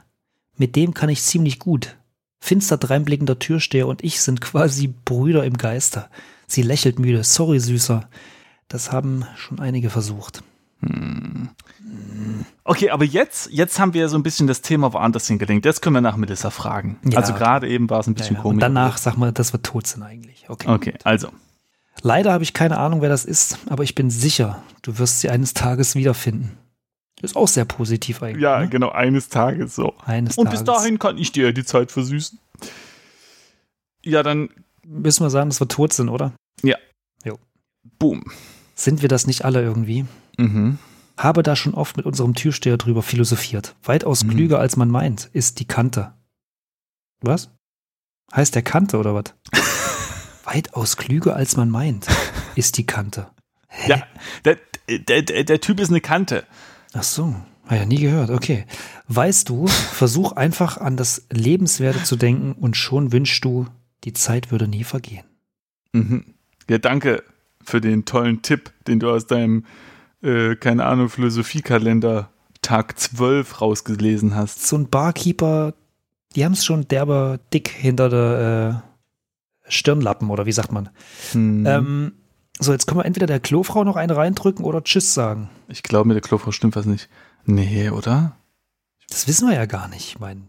mit 0.56 0.76
dem 0.76 0.94
kann 0.94 1.08
ich 1.08 1.22
ziemlich 1.22 1.58
gut. 1.58 1.96
Finster 2.40 2.76
dreinblickender 2.78 3.38
Türsteher 3.38 3.86
und 3.86 4.02
ich 4.02 4.20
sind 4.20 4.40
quasi 4.40 4.88
Brüder 4.88 5.44
im 5.44 5.56
Geiste. 5.56 6.08
Sie 6.46 6.62
lächelt 6.62 6.98
müde. 6.98 7.22
Sorry, 7.22 7.60
Süßer. 7.60 8.08
Das 8.68 8.92
haben 8.92 9.24
schon 9.36 9.60
einige 9.60 9.90
versucht. 9.90 10.42
Hm. 10.80 11.50
Okay, 12.64 12.90
aber 12.90 13.04
jetzt, 13.04 13.50
jetzt 13.50 13.78
haben 13.78 13.94
wir 13.94 14.08
so 14.08 14.16
ein 14.16 14.22
bisschen 14.22 14.46
das 14.46 14.62
Thema 14.62 14.92
woanders 14.92 15.26
hingelenkt. 15.26 15.64
Jetzt 15.66 15.82
können 15.82 15.96
wir 15.96 16.00
nach 16.00 16.16
Melissa 16.16 16.50
fragen. 16.50 16.98
Ja. 17.04 17.18
Also 17.18 17.34
gerade 17.34 17.68
eben 17.68 17.90
war 17.90 18.00
es 18.00 18.06
ein 18.06 18.14
bisschen 18.14 18.34
ja, 18.34 18.38
ja. 18.38 18.42
komisch. 18.42 18.54
Und 18.54 18.60
danach 18.60 18.96
sag 18.98 19.16
mal, 19.16 19.32
dass 19.32 19.52
wir 19.52 19.62
tot 19.62 19.86
sind 19.86 20.02
eigentlich. 20.02 20.48
Okay, 20.48 20.68
okay 20.68 20.94
also. 21.04 21.28
Leider 22.02 22.32
habe 22.32 22.44
ich 22.44 22.54
keine 22.54 22.78
Ahnung, 22.78 23.02
wer 23.02 23.08
das 23.08 23.24
ist, 23.24 23.58
aber 23.68 23.84
ich 23.84 23.94
bin 23.94 24.10
sicher, 24.10 24.62
du 24.82 24.98
wirst 24.98 25.20
sie 25.20 25.28
eines 25.28 25.54
Tages 25.54 25.94
wiederfinden. 25.94 26.56
Ist 27.22 27.36
auch 27.36 27.48
sehr 27.48 27.66
positiv 27.66 28.22
eigentlich. 28.22 28.42
Ja, 28.42 28.60
ne? 28.60 28.68
genau, 28.68 28.90
eines 28.90 29.28
Tages 29.28 29.74
so. 29.74 29.94
Eines 30.04 30.38
Und 30.38 30.46
Tages. 30.46 30.60
bis 30.60 30.66
dahin 30.66 30.98
kann 30.98 31.18
ich 31.18 31.32
dir 31.32 31.52
die 31.52 31.64
Zeit 31.64 31.92
versüßen. 31.92 32.38
Ja, 34.02 34.22
dann. 34.22 34.48
Müssen 34.86 35.24
wir 35.24 35.30
sagen, 35.30 35.50
dass 35.50 35.60
wir 35.60 35.68
tot 35.68 35.92
sind, 35.92 36.08
oder? 36.08 36.32
Ja. 36.62 36.76
Jo. 37.24 37.38
Boom. 37.98 38.24
Sind 38.74 39.02
wir 39.02 39.08
das 39.08 39.26
nicht 39.26 39.44
alle 39.44 39.62
irgendwie? 39.62 40.06
Mhm. 40.38 40.78
Habe 41.18 41.42
da 41.42 41.54
schon 41.54 41.74
oft 41.74 41.98
mit 41.98 42.06
unserem 42.06 42.34
Türsteher 42.34 42.78
drüber 42.78 43.02
philosophiert. 43.02 43.76
Weitaus 43.82 44.24
mhm. 44.24 44.30
klüger, 44.30 44.58
als 44.58 44.76
man 44.76 44.88
meint, 44.88 45.28
ist 45.34 45.60
die 45.60 45.66
Kante. 45.66 46.14
Was? 47.20 47.50
Heißt 48.34 48.54
der 48.54 48.62
Kante 48.62 48.96
oder 48.96 49.14
was? 49.14 49.34
Weitaus 50.44 50.96
klüger, 50.96 51.36
als 51.36 51.56
man 51.56 51.70
meint, 51.70 52.06
ist 52.54 52.78
die 52.78 52.86
Kante. 52.86 53.28
Hä? 53.68 53.90
Ja, 53.90 54.02
der, 54.44 54.58
der, 55.22 55.44
der, 55.44 55.60
Typ 55.60 55.80
ist 55.80 55.90
eine 55.90 56.00
Kante. 56.00 56.44
Ach 56.92 57.02
so, 57.02 57.36
habe 57.66 57.76
ja 57.76 57.86
nie 57.86 58.00
gehört. 58.00 58.30
Okay. 58.30 58.66
Weißt 59.06 59.48
du, 59.48 59.66
versuch 59.66 60.32
einfach 60.32 60.78
an 60.78 60.96
das 60.96 61.26
Lebenswerte 61.30 62.02
zu 62.02 62.16
denken 62.16 62.52
und 62.52 62.76
schon 62.76 63.12
wünschst 63.12 63.44
du, 63.44 63.66
die 64.04 64.12
Zeit 64.12 64.50
würde 64.50 64.66
nie 64.66 64.84
vergehen. 64.84 65.24
Mhm. 65.92 66.34
Ja, 66.68 66.78
danke 66.78 67.22
für 67.62 67.80
den 67.80 68.04
tollen 68.04 68.42
Tipp, 68.42 68.72
den 68.86 69.00
du 69.00 69.10
aus 69.10 69.26
deinem, 69.26 69.64
äh, 70.22 70.56
keine 70.56 70.84
Ahnung, 70.86 71.08
Philosophiekalender 71.08 72.30
Tag 72.62 72.98
12 72.98 73.60
rausgelesen 73.60 74.34
hast. 74.34 74.66
So 74.66 74.76
ein 74.76 74.88
Barkeeper, 74.88 75.74
die 76.34 76.44
haben 76.44 76.52
es 76.52 76.64
schon 76.64 76.88
derber 76.88 77.38
dick 77.52 77.68
hinter 77.68 78.08
der 78.08 78.82
äh, 78.84 78.89
Stirnlappen 79.70 80.30
oder 80.30 80.46
wie 80.46 80.52
sagt 80.52 80.72
man. 80.72 80.90
Hm. 81.32 81.66
Ähm, 81.66 82.12
so, 82.58 82.72
jetzt 82.72 82.86
können 82.86 83.00
wir 83.00 83.06
entweder 83.06 83.26
der 83.26 83.40
Klofrau 83.40 83.84
noch 83.84 83.96
einen 83.96 84.12
reindrücken 84.12 84.64
oder 84.64 84.84
Tschüss 84.84 85.14
sagen. 85.14 85.48
Ich 85.68 85.82
glaube, 85.82 86.08
mit 86.08 86.14
der 86.14 86.22
Klofrau 86.22 86.52
stimmt 86.52 86.76
was 86.76 86.86
nicht. 86.86 87.08
Nee, 87.46 87.90
oder? 87.90 88.36
Das 89.08 89.26
wissen 89.26 89.48
wir 89.48 89.54
ja 89.54 89.66
gar 89.66 89.88
nicht. 89.88 90.08
Ich 90.08 90.18
meine. 90.18 90.42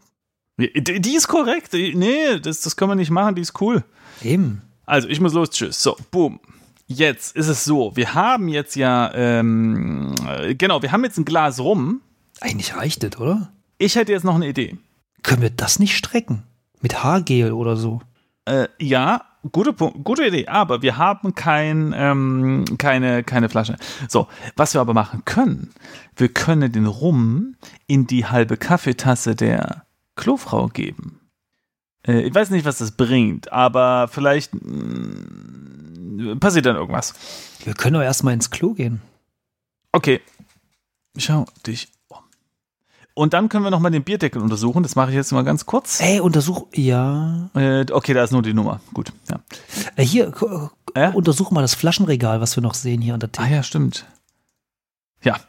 Die, 0.58 1.02
die, 1.02 1.16
ist 1.16 1.28
korrekt. 1.28 1.74
Nee, 1.74 2.40
das, 2.42 2.62
das 2.62 2.76
können 2.76 2.92
wir 2.92 2.96
nicht 2.96 3.12
machen. 3.12 3.36
Die 3.36 3.42
ist 3.42 3.60
cool. 3.62 3.84
Eben. 4.22 4.62
Also, 4.86 5.08
ich 5.08 5.20
muss 5.22 5.34
los. 5.34 5.50
Tschüss. 5.52 5.82
So, 5.82 5.96
boom. 6.12 6.40
Jetzt 6.88 7.36
ist 7.36 7.48
es 7.48 7.64
so. 7.64 7.96
Wir 7.96 8.14
haben 8.14 8.50
jetzt 8.50 8.76
ja, 8.76 9.12
ähm, 9.14 10.14
genau, 10.58 10.82
wir 10.82 10.92
haben 10.92 11.06
jetzt 11.06 11.18
ein 11.18 11.26
Glas 11.26 11.60
rum. 11.60 12.02
Eigentlich 12.42 12.76
reicht 12.76 13.04
das, 13.04 13.18
oder? 13.20 13.54
Ich 13.78 13.96
hätte 13.96 14.12
jetzt 14.12 14.26
noch 14.26 14.36
eine 14.36 14.50
Idee. 14.50 14.78
Können 15.24 15.42
wir 15.42 15.50
das 15.50 15.80
nicht 15.80 15.96
strecken? 15.96 16.44
Mit 16.82 17.04
Haargel 17.04 17.54
oder 17.54 17.78
so? 17.78 18.02
Äh, 18.46 18.68
ja, 18.80 19.24
gute, 19.52 19.74
gute 19.74 20.26
Idee, 20.26 20.48
aber 20.48 20.82
wir 20.82 20.98
haben 20.98 21.36
kein, 21.36 21.94
ähm, 21.96 22.66
keine, 22.78 23.24
keine 23.24 23.50
Flasche. 23.50 23.76
So, 24.08 24.28
was 24.56 24.74
wir 24.74 24.82
aber 24.82 24.94
machen 24.94 25.24
können, 25.26 25.72
wir 26.16 26.30
können 26.30 26.72
den 26.72 26.88
Rum 26.88 27.56
in 27.88 28.08
die 28.08 28.26
halbe 28.26 28.58
Kaffeetasse 28.58 29.36
der 29.36 29.86
Klofrau 30.16 30.68
geben. 30.68 31.22
Äh, 32.06 32.22
ich 32.22 32.34
weiß 32.34 32.50
nicht, 32.50 32.66
was 32.66 32.80
das 32.80 32.92
bringt, 32.92 33.52
aber 33.52 34.08
vielleicht 34.08 34.54
mh, 34.54 34.62
mm, 34.62 36.40
passiert 36.40 36.66
dann 36.66 36.76
irgendwas. 36.76 37.14
Wir 37.64 37.74
können 37.74 37.94
doch 37.94 38.02
erstmal 38.02 38.34
ins 38.34 38.50
Klo 38.50 38.74
gehen. 38.74 39.02
Okay. 39.92 40.22
Schau 41.18 41.46
dich 41.68 41.90
und 43.14 43.34
dann 43.34 43.50
können 43.50 43.64
wir 43.64 43.72
nochmal 43.72 43.92
den 43.92 44.04
Bierdeckel 44.04 44.42
untersuchen. 44.42 44.84
Das 44.84 44.96
mache 44.96 45.10
ich 45.10 45.16
jetzt 45.16 45.32
mal 45.32 45.44
ganz 45.44 45.66
kurz. 45.66 46.00
Ey, 46.02 46.20
untersuch, 46.20 46.68
ja. 46.74 47.50
Äh, 47.54 47.86
okay, 47.92 48.14
da 48.14 48.24
ist 48.24 48.32
nur 48.32 48.42
die 48.42 48.54
Nummer. 48.54 48.80
Gut, 48.94 49.12
ja. 49.30 49.40
Äh, 49.96 50.06
hier, 50.06 50.32
äh? 50.94 51.12
untersuch 51.12 51.52
mal 51.52 51.62
das 51.62 51.76
Flaschenregal, 51.76 52.42
was 52.42 52.56
wir 52.56 52.64
noch 52.64 52.74
sehen 52.74 53.02
hier 53.02 53.14
an 53.14 53.20
der 53.20 53.32
Theke. 53.32 53.48
Ah 53.48 53.52
ja, 53.52 53.64
stimmt. 53.64 54.06
Ja. 55.24 55.40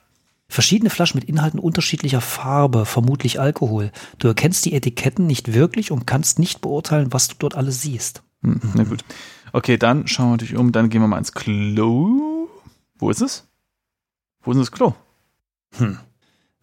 Verschiedene 0.49 0.91
Flaschen 0.91 1.19
mit 1.19 1.29
Inhalten 1.29 1.59
unterschiedlicher 1.59 2.21
Farbe, 2.21 2.85
vermutlich 2.85 3.41
Alkohol. 3.41 3.91
Du 4.19 4.29
erkennst 4.29 4.65
die 4.67 4.75
Etiketten 4.75 5.27
nicht 5.27 5.55
wirklich 5.55 5.91
und 5.91 6.07
kannst 6.07 6.39
nicht 6.39 6.61
beurteilen, 6.61 7.13
was 7.13 7.29
du 7.29 7.37
dort 7.39 7.55
alles 7.55 7.81
siehst. 7.81 8.23
Hm, 8.43 8.61
mhm. 8.63 8.73
Na 8.75 8.85
gut. 8.85 9.05
Okay, 9.53 9.77
dann 9.77 10.07
schauen 10.09 10.33
wir 10.33 10.37
dich 10.39 10.57
um. 10.57 10.73
Dann 10.73 10.91
gehen 10.91 11.01
wir 11.01 11.09
mal 11.09 11.19
ins 11.19 11.33
Klo. 11.33 12.49
Wo 12.99 13.11
ist 13.11 13.23
es? 13.23 13.47
Wo 14.43 14.53
ist 14.53 14.59
das 14.59 14.73
Klo? 14.73 14.95
Hm. 15.77 15.99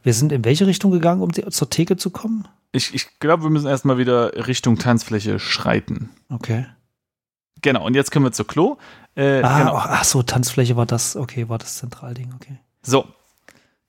Wir 0.04 0.14
sind 0.14 0.32
in 0.32 0.46
welche 0.46 0.68
Richtung 0.68 0.92
gegangen, 0.92 1.22
um 1.22 1.34
zur 1.34 1.70
Theke 1.70 1.98
zu 1.98 2.10
kommen? 2.10 2.48
Ich, 2.72 2.94
ich 2.94 3.20
glaube, 3.20 3.44
wir 3.44 3.50
müssen 3.50 3.68
erstmal 3.68 3.98
wieder 3.98 4.48
Richtung 4.48 4.78
Tanzfläche 4.78 5.40
schreiten. 5.40 6.10
Okay. 6.30 6.68
Genau, 7.62 7.86
und 7.86 7.96
jetzt 7.96 8.12
können 8.12 8.26
wir 8.26 8.32
zur 8.32 8.48
Klo. 8.48 8.78
Äh, 9.16 9.42
ah, 9.42 9.60
genau. 9.60 9.76
ach 9.76 10.04
so, 10.04 10.24
Tanzfläche 10.24 10.78
war 10.78 10.86
das, 10.86 11.16
okay, 11.16 11.50
war 11.50 11.58
das 11.58 11.78
Zentralding, 11.78 12.34
okay. 12.36 12.60
So, 12.82 13.06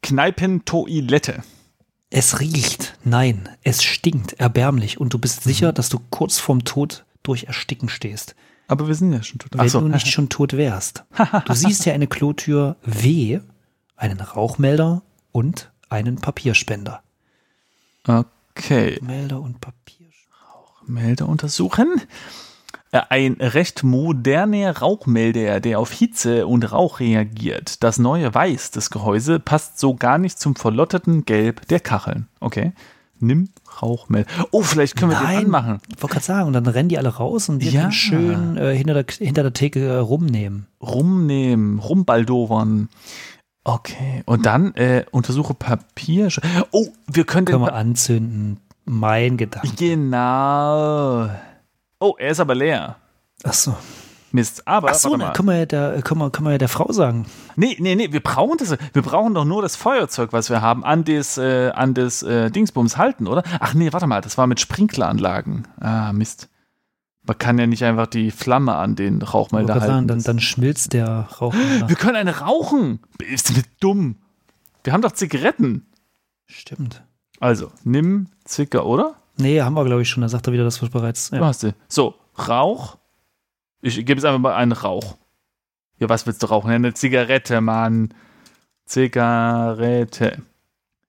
Kneipentoilette. 0.02 1.42
Es 2.08 2.40
riecht, 2.40 2.98
nein, 3.04 3.48
es 3.62 3.84
stinkt 3.84 4.32
erbärmlich 4.32 4.98
und 4.98 5.14
du 5.14 5.18
bist 5.18 5.44
sicher, 5.44 5.68
mhm. 5.68 5.74
dass 5.74 5.88
du 5.90 6.00
kurz 6.10 6.38
vorm 6.38 6.64
Tod 6.64 7.04
durch 7.22 7.44
Ersticken 7.44 7.88
stehst. 7.88 8.34
Aber 8.66 8.88
wir 8.88 8.94
sind 8.94 9.12
ja 9.12 9.22
schon 9.22 9.38
tot. 9.38 9.50
Wenn 9.54 9.68
so. 9.68 9.80
du 9.80 9.88
nicht 9.88 10.08
schon 10.12 10.28
tot 10.28 10.54
wärst. 10.54 11.04
Du 11.44 11.54
siehst 11.54 11.84
ja 11.86 11.92
eine 11.92 12.06
Klotür 12.06 12.76
W, 12.82 13.40
einen 13.96 14.20
Rauchmelder 14.20 15.02
und 15.32 15.70
einen 15.90 16.16
Papierspender. 16.16 17.02
Okay. 18.06 18.98
Melder 19.02 19.40
und 19.40 19.60
Papierspender. 19.60 20.10
Rauchmelder 20.80 21.28
untersuchen. 21.28 22.00
Äh, 22.92 23.02
ein 23.08 23.34
recht 23.34 23.84
moderner 23.84 24.78
Rauchmelder, 24.78 25.60
der 25.60 25.78
auf 25.78 25.92
Hitze 25.92 26.46
und 26.46 26.72
Rauch 26.72 27.00
reagiert. 27.00 27.82
Das 27.82 27.98
neue 27.98 28.34
Weiß 28.34 28.70
des 28.72 28.90
Gehäuse 28.90 29.38
passt 29.38 29.78
so 29.78 29.94
gar 29.94 30.18
nicht 30.18 30.38
zum 30.38 30.56
verlotterten 30.56 31.24
Gelb 31.24 31.66
der 31.68 31.80
Kacheln. 31.80 32.26
Okay. 32.40 32.72
Nimm 33.22 33.50
Rauchmelder. 33.82 34.28
Oh, 34.50 34.62
vielleicht 34.62 34.96
können 34.96 35.12
wir 35.12 35.20
Nein, 35.20 35.36
den 35.36 35.44
anmachen. 35.46 35.80
Ich 35.94 36.02
wollte 36.02 36.14
gerade 36.14 36.24
sagen, 36.24 36.46
und 36.48 36.54
dann 36.54 36.66
rennen 36.66 36.88
die 36.88 36.98
alle 36.98 37.10
raus 37.10 37.48
und 37.50 37.60
wir 37.60 37.70
ja. 37.70 37.82
können 37.82 37.92
schön 37.92 38.56
äh, 38.56 38.74
hinter, 38.74 38.94
der, 38.94 39.04
hinter 39.18 39.42
der 39.42 39.52
Theke 39.52 39.80
äh, 39.80 39.96
rumnehmen. 39.96 40.66
Rumnehmen, 40.80 41.78
rumbaldowern. 41.78 42.88
Okay, 43.64 44.22
und 44.26 44.46
dann 44.46 44.74
äh, 44.74 45.04
untersuche 45.10 45.54
Papier. 45.54 46.28
Oh, 46.70 46.88
wir 47.06 47.24
können 47.24 47.46
Können 47.46 47.62
wir 47.62 47.74
anzünden. 47.74 48.58
Mein 48.86 49.36
Gedanke. 49.36 49.68
Genau. 49.76 51.28
Oh, 52.00 52.14
er 52.18 52.30
ist 52.30 52.40
aber 52.40 52.54
leer. 52.54 52.96
Ach 53.44 53.52
so. 53.52 53.76
Mist. 54.32 54.66
Aber, 54.66 54.90
Ach 54.90 54.94
so, 54.94 55.10
warte 55.10 55.24
mal. 55.24 55.32
können 55.32 55.48
wir, 55.48 55.58
ja 55.58 55.66
der, 55.66 56.02
können, 56.02 56.20
wir, 56.20 56.30
können 56.30 56.46
wir 56.46 56.52
ja 56.52 56.58
der 56.58 56.68
Frau 56.68 56.90
sagen. 56.92 57.26
Nee, 57.56 57.76
nee, 57.80 57.94
nee, 57.96 58.12
wir 58.12 58.20
brauchen 58.20 58.58
das. 58.58 58.76
Wir 58.92 59.02
brauchen 59.02 59.34
doch 59.34 59.44
nur 59.44 59.60
das 59.60 59.76
Feuerzeug, 59.76 60.32
was 60.32 60.50
wir 60.50 60.62
haben, 60.62 60.84
an 60.84 61.04
das, 61.04 61.36
äh, 61.36 61.70
an 61.70 61.94
das 61.94 62.22
äh, 62.22 62.50
Dingsbums 62.50 62.96
halten, 62.96 63.26
oder? 63.26 63.42
Ach 63.58 63.74
nee, 63.74 63.92
warte 63.92 64.06
mal, 64.06 64.20
das 64.20 64.38
war 64.38 64.46
mit 64.46 64.60
Sprinkleranlagen. 64.60 65.66
Ah, 65.80 66.12
Mist. 66.12 66.48
Man 67.30 67.38
kann 67.38 67.58
ja 67.60 67.66
nicht 67.68 67.84
einfach 67.84 68.08
die 68.08 68.32
Flamme 68.32 68.74
an 68.74 68.96
den 68.96 69.22
Rauchmelder 69.22 69.74
halten. 69.74 69.86
sagen, 69.86 70.08
dann, 70.08 70.20
dann 70.20 70.40
schmilzt 70.40 70.94
der 70.94 71.28
Rauch. 71.40 71.54
wir 71.54 71.94
können 71.94 72.16
eine 72.16 72.38
rauchen. 72.40 72.98
Ist 73.20 73.54
mir 73.56 73.62
dumm. 73.78 74.16
Wir 74.82 74.92
haben 74.92 75.00
doch 75.00 75.12
Zigaretten. 75.12 75.86
Stimmt. 76.46 77.04
Also, 77.38 77.70
nimm 77.84 78.26
Zicker, 78.44 78.84
oder? 78.84 79.14
Nee, 79.36 79.60
haben 79.60 79.74
wir, 79.74 79.84
glaube 79.84 80.02
ich, 80.02 80.08
schon. 80.08 80.22
Da 80.22 80.28
sagt 80.28 80.48
er 80.48 80.52
wieder, 80.52 80.64
dass 80.64 80.82
wir 80.82 80.88
bereits. 80.88 81.30
Du 81.30 81.36
Ja. 81.36 81.46
hast 81.46 81.60
sie. 81.60 81.72
So, 81.86 82.16
Rauch. 82.48 82.98
Ich 83.80 83.94
gebe 83.94 84.14
jetzt 84.14 84.24
einfach 84.24 84.40
mal 84.40 84.56
einen 84.56 84.72
Rauch. 84.72 85.16
Ja, 86.00 86.08
was 86.08 86.26
willst 86.26 86.42
du 86.42 86.48
rauchen? 86.48 86.68
Eine 86.72 86.94
Zigarette, 86.94 87.60
Mann. 87.60 88.12
Zigarette. 88.86 90.42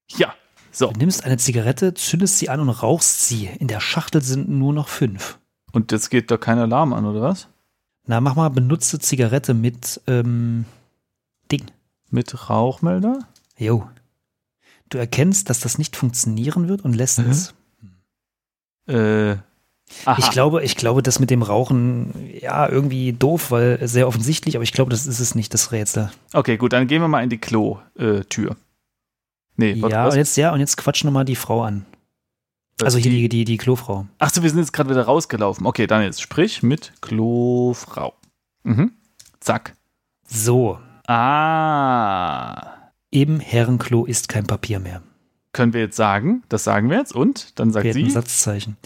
Ja, 0.07 0.35
so. 0.71 0.91
Du 0.91 0.99
nimmst 0.99 1.23
eine 1.23 1.37
Zigarette, 1.37 1.95
zündest 1.95 2.37
sie 2.37 2.49
an 2.49 2.59
und 2.59 2.69
rauchst 2.69 3.25
sie. 3.25 3.47
In 3.57 3.67
der 3.67 3.79
Schachtel 3.79 4.21
sind 4.21 4.49
nur 4.49 4.71
noch 4.71 4.87
fünf. 4.87 5.39
Und 5.71 5.91
jetzt 5.91 6.09
geht 6.09 6.31
da 6.31 6.37
kein 6.37 6.57
Alarm 6.59 6.93
an, 6.93 7.05
oder 7.05 7.21
was? 7.21 7.47
Na, 8.05 8.19
mach 8.19 8.35
mal, 8.35 8.49
benutze 8.49 8.99
Zigarette 8.99 9.53
mit 9.53 10.01
ähm, 10.07 10.65
Ding. 11.51 11.65
Mit 12.09 12.49
Rauchmelder? 12.49 13.19
Jo. 13.57 13.87
Du 14.89 14.97
erkennst, 14.97 15.49
dass 15.49 15.59
das 15.61 15.77
nicht 15.77 15.95
funktionieren 15.95 16.67
wird 16.67 16.81
und 16.81 16.93
lässt 16.93 17.19
Mhm. 17.19 17.29
es. 17.29 17.53
Äh. 18.87 19.37
Aha. 20.05 20.15
Ich 20.19 20.29
glaube, 20.31 20.63
ich 20.63 20.77
glaube, 20.77 21.03
das 21.03 21.19
mit 21.19 21.29
dem 21.29 21.41
Rauchen, 21.41 22.13
ja, 22.39 22.67
irgendwie 22.67 23.11
doof, 23.11 23.51
weil 23.51 23.85
sehr 23.87 24.07
offensichtlich, 24.07 24.55
aber 24.55 24.63
ich 24.63 24.71
glaube, 24.71 24.89
das 24.89 25.05
ist 25.05 25.19
es 25.19 25.35
nicht, 25.35 25.53
das 25.53 25.73
Rätsel. 25.73 26.09
Okay, 26.31 26.55
gut, 26.55 26.71
dann 26.71 26.87
gehen 26.87 27.01
wir 27.01 27.09
mal 27.09 27.23
in 27.23 27.29
die 27.29 27.37
Klo-Tür. 27.37 28.55
Nee, 29.57 29.81
warte, 29.81 29.93
ja, 29.95 30.05
was? 30.05 30.13
und 30.13 30.17
jetzt, 30.17 30.37
ja, 30.37 30.53
und 30.53 30.61
jetzt 30.61 30.77
quatsch 30.77 31.03
nochmal 31.03 31.25
die 31.25 31.35
Frau 31.35 31.63
an. 31.63 31.85
Also 32.83 32.97
hier 32.97 33.11
die, 33.11 33.29
die, 33.29 33.45
die 33.45 33.57
Klofrau. 33.57 34.05
Achso, 34.19 34.41
wir 34.43 34.49
sind 34.49 34.59
jetzt 34.59 34.73
gerade 34.73 34.89
wieder 34.89 35.03
rausgelaufen. 35.03 35.65
Okay, 35.65 35.87
dann 35.87 36.01
jetzt 36.03 36.21
sprich 36.21 36.63
mit 36.63 36.93
Klofrau. 37.01 38.13
Mhm. 38.63 38.91
Zack. 39.39 39.75
So, 40.27 40.77
Ah. 41.07 42.91
im 43.09 43.39
Herrenklo 43.39 44.05
ist 44.05 44.29
kein 44.29 44.45
Papier 44.47 44.79
mehr. 44.79 45.01
Können 45.53 45.73
wir 45.73 45.81
jetzt 45.81 45.97
sagen? 45.97 46.43
Das 46.47 46.63
sagen 46.63 46.89
wir 46.89 46.97
jetzt. 46.97 47.13
Und? 47.13 47.59
Dann 47.59 47.71
sagt 47.71 47.83
Gelten 47.83 48.05
sie. 48.05 48.11
Satzzeichen. 48.11 48.77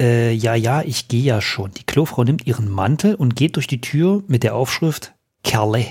Äh, 0.00 0.32
ja, 0.32 0.54
ja, 0.54 0.82
ich 0.82 1.08
gehe 1.08 1.22
ja 1.22 1.40
schon. 1.40 1.72
Die 1.72 1.84
Klofrau 1.84 2.22
nimmt 2.24 2.46
ihren 2.46 2.70
Mantel 2.70 3.14
und 3.16 3.34
geht 3.36 3.56
durch 3.56 3.66
die 3.66 3.80
Tür 3.80 4.22
mit 4.28 4.44
der 4.44 4.54
Aufschrift 4.54 5.12
Kerle. 5.42 5.86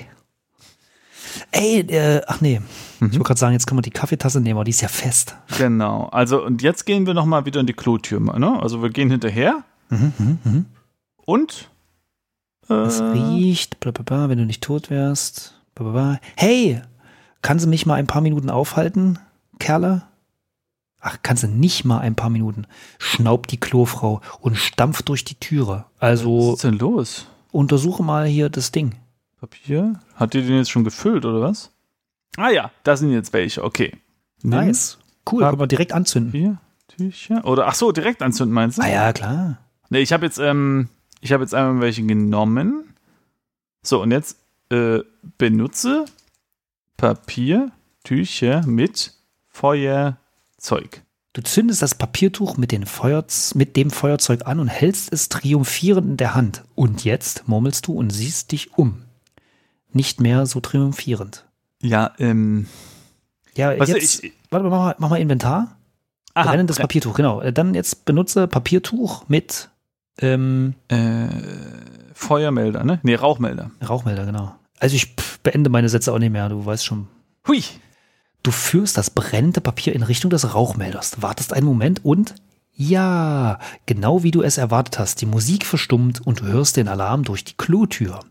Ey, 1.51 1.79
äh, 1.81 2.21
ach 2.27 2.41
nee. 2.41 2.59
Mhm. 2.99 3.07
Ich 3.07 3.13
wollte 3.13 3.19
gerade 3.27 3.39
sagen, 3.39 3.53
jetzt 3.53 3.67
können 3.67 3.77
wir 3.77 3.83
die 3.83 3.89
Kaffeetasse 3.91 4.41
nehmen, 4.41 4.57
aber 4.57 4.63
die 4.65 4.71
ist 4.71 4.81
ja 4.81 4.87
fest. 4.87 5.35
Genau. 5.57 6.05
Also, 6.11 6.43
und 6.43 6.61
jetzt 6.61 6.85
gehen 6.85 7.05
wir 7.05 7.13
nochmal 7.13 7.45
wieder 7.45 7.59
in 7.59 7.65
die 7.67 7.73
Klotür. 7.73 8.19
Ne? 8.19 8.59
Also, 8.61 8.81
wir 8.81 8.89
gehen 8.89 9.09
hinterher 9.11 9.63
Mhm, 9.89 10.13
mhm, 10.17 10.37
mhm. 10.43 10.65
und. 11.25 11.69
Äh, 12.69 12.73
Es 12.73 13.01
riecht, 13.01 13.79
bla, 13.79 13.91
bla, 13.91 14.03
bla, 14.03 14.29
wenn 14.29 14.37
du 14.37 14.45
nicht 14.45 14.63
tot 14.63 14.89
wärst. 14.89 15.55
Bla, 15.75 15.89
bla. 15.91 16.19
Hey, 16.35 16.81
kann 17.41 17.57
sie 17.57 17.67
mich 17.67 17.85
mal 17.87 17.95
ein 17.95 18.05
paar 18.07 18.21
Minuten 18.21 18.49
aufhalten, 18.51 19.17
Kerle? 19.59 20.03
Ach, 21.01 21.17
kann 21.23 21.37
sie 21.37 21.47
nicht 21.47 21.85
mal 21.85 21.99
ein 21.99 22.15
paar 22.15 22.29
Minuten. 22.29 22.67
Schnaubt 22.99 23.51
die 23.51 23.59
Klofrau 23.59 24.19
und 24.41 24.57
stampft 24.57 25.07
durch 25.09 25.23
die 25.23 25.35
Türe. 25.35 25.85
was 25.99 26.09
Also 26.09 26.53
ist 26.53 26.63
denn 26.65 26.77
los? 26.77 27.25
untersuche 27.51 28.03
mal 28.03 28.25
hier 28.27 28.49
das 28.49 28.71
Ding. 28.71 28.93
Papier? 29.39 29.99
Hat 30.15 30.35
ihr 30.35 30.41
den 30.41 30.57
jetzt 30.57 30.71
schon 30.71 30.83
gefüllt, 30.83 31.25
oder 31.25 31.41
was? 31.41 31.71
Ah 32.37 32.49
ja, 32.49 32.71
da 32.83 32.97
sind 32.97 33.11
jetzt 33.11 33.33
welche. 33.33 33.63
Okay. 33.63 33.93
Nice. 34.43 34.97
Cool, 35.29 35.43
können 35.43 35.59
wir 35.59 35.67
direkt 35.67 35.93
anzünden. 35.93 36.31
Papier, 36.31 36.57
Tücher. 36.87 37.45
Oder, 37.45 37.67
ach 37.67 37.75
so, 37.75 37.91
direkt 37.91 38.21
anzünden, 38.21 38.53
meinst 38.53 38.77
du? 38.77 38.81
Ah 38.81 38.89
ja, 38.89 39.13
klar. 39.13 39.59
Nee, 39.89 39.99
ich 39.99 40.13
habe 40.13 40.25
jetzt, 40.25 40.39
ähm, 40.39 40.89
ich 41.21 41.31
habe 41.31 41.43
jetzt 41.43 41.53
einmal 41.53 41.81
welche 41.81 42.03
genommen. 42.03 42.93
So, 43.81 44.01
und 44.01 44.11
jetzt 44.11 44.37
äh, 44.69 44.99
benutze 45.37 46.05
Papier, 46.97 47.71
Tücher 48.03 48.65
mit 48.65 49.13
Feuerzeug. 49.47 51.03
Du 51.33 51.41
zündest 51.41 51.81
das 51.81 51.95
Papiertuch 51.95 52.57
mit, 52.57 52.73
mit 52.73 53.75
dem 53.77 53.91
Feuerzeug 53.91 54.47
an 54.47 54.59
und 54.59 54.67
hältst 54.67 55.13
es 55.13 55.29
triumphierend 55.29 56.07
in 56.07 56.17
der 56.17 56.35
Hand. 56.35 56.63
Und 56.75 57.05
jetzt 57.05 57.47
murmelst 57.47 57.87
du 57.87 57.93
und 57.93 58.09
siehst 58.09 58.51
dich 58.51 58.77
um. 58.77 59.03
Nicht 59.91 60.21
mehr 60.21 60.45
so 60.45 60.59
triumphierend. 60.59 61.45
Ja, 61.81 62.11
ähm. 62.19 62.67
Ja, 63.55 63.71
jetzt, 63.71 64.23
ich. 64.23 64.33
warte 64.51 64.63
mal, 64.65 64.69
mach 64.69 64.77
mal, 64.85 64.95
mach 64.99 65.09
mal 65.09 65.19
Inventar. 65.21 65.77
Aha, 66.33 66.49
Brennendes 66.51 66.77
bre- 66.77 66.81
Papiertuch, 66.81 67.13
genau. 67.15 67.41
Äh, 67.41 67.51
Dann 67.51 67.73
jetzt 67.73 68.05
benutze 68.05 68.47
Papiertuch 68.47 69.27
mit 69.27 69.69
ähm, 70.21 70.75
äh, 70.89 71.27
Feuermelder, 72.13 72.83
ne? 72.83 72.99
Nee, 73.03 73.15
Rauchmelder. 73.15 73.71
Rauchmelder, 73.87 74.25
genau. 74.25 74.55
Also 74.79 74.95
ich 74.95 75.15
beende 75.43 75.69
meine 75.69 75.89
Sätze 75.89 76.13
auch 76.13 76.19
nicht 76.19 76.31
mehr, 76.31 76.47
du 76.49 76.65
weißt 76.65 76.85
schon. 76.85 77.07
Hui! 77.47 77.63
Du 78.43 78.51
führst 78.51 78.97
das 78.97 79.09
brennende 79.09 79.59
Papier 79.59 79.93
in 79.93 80.03
Richtung 80.03 80.29
des 80.29 80.53
Rauchmelders, 80.53 81.21
wartest 81.21 81.51
einen 81.51 81.65
Moment 81.65 82.05
und 82.05 82.35
ja, 82.73 83.59
genau 83.85 84.23
wie 84.23 84.31
du 84.31 84.41
es 84.41 84.57
erwartet 84.57 84.97
hast, 84.99 85.19
die 85.19 85.25
Musik 85.25 85.65
verstummt 85.65 86.25
und 86.25 86.39
du 86.39 86.45
hörst 86.45 86.77
den 86.77 86.87
Alarm 86.87 87.23
durch 87.23 87.43
die 87.43 87.55
Klotür. 87.57 88.21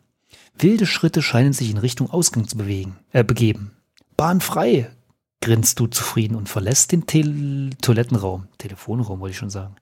Wilde 0.62 0.86
Schritte 0.86 1.22
scheinen 1.22 1.52
sich 1.52 1.70
in 1.70 1.78
Richtung 1.78 2.10
Ausgang 2.10 2.48
zu 2.48 2.56
bewegen, 2.56 2.96
äh, 3.12 3.24
begeben. 3.24 3.72
Bahn 4.16 4.40
frei, 4.40 4.90
grinst 5.40 5.78
du 5.80 5.86
zufrieden 5.86 6.34
und 6.34 6.48
verlässt 6.48 6.92
den 6.92 7.06
Tel 7.06 7.70
Toilettenraum. 7.80 8.48
Telefonraum 8.58 9.20
wollte 9.20 9.32
ich 9.32 9.38
schon 9.38 9.50
sagen. 9.50 9.76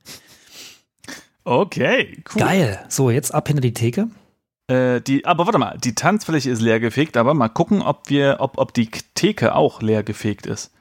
Okay, 1.45 2.23
cool. 2.35 2.41
Geil. 2.41 2.85
So, 2.89 3.11
jetzt 3.11 3.33
ab 3.33 3.47
hinter 3.47 3.61
die 3.61 3.73
Theke. 3.73 4.09
Äh, 4.69 5.01
die, 5.01 5.25
aber 5.25 5.47
warte 5.47 5.59
mal, 5.59 5.79
die 5.79 5.95
Tanzfläche 5.95 6.51
ist 6.51 6.61
leer 6.61 6.81
gefegt, 6.81 7.17
aber 7.17 7.35
mal 7.35 7.49
gucken, 7.49 7.83
ob 7.83 8.11
wir, 8.11 8.39
ob, 8.41 8.59
ob 8.59 8.75
die 8.75 8.91
Theke 9.15 9.55
auch 9.55 9.81
leer 9.81 10.03
gefegt 10.03 10.47
ist. 10.47 10.73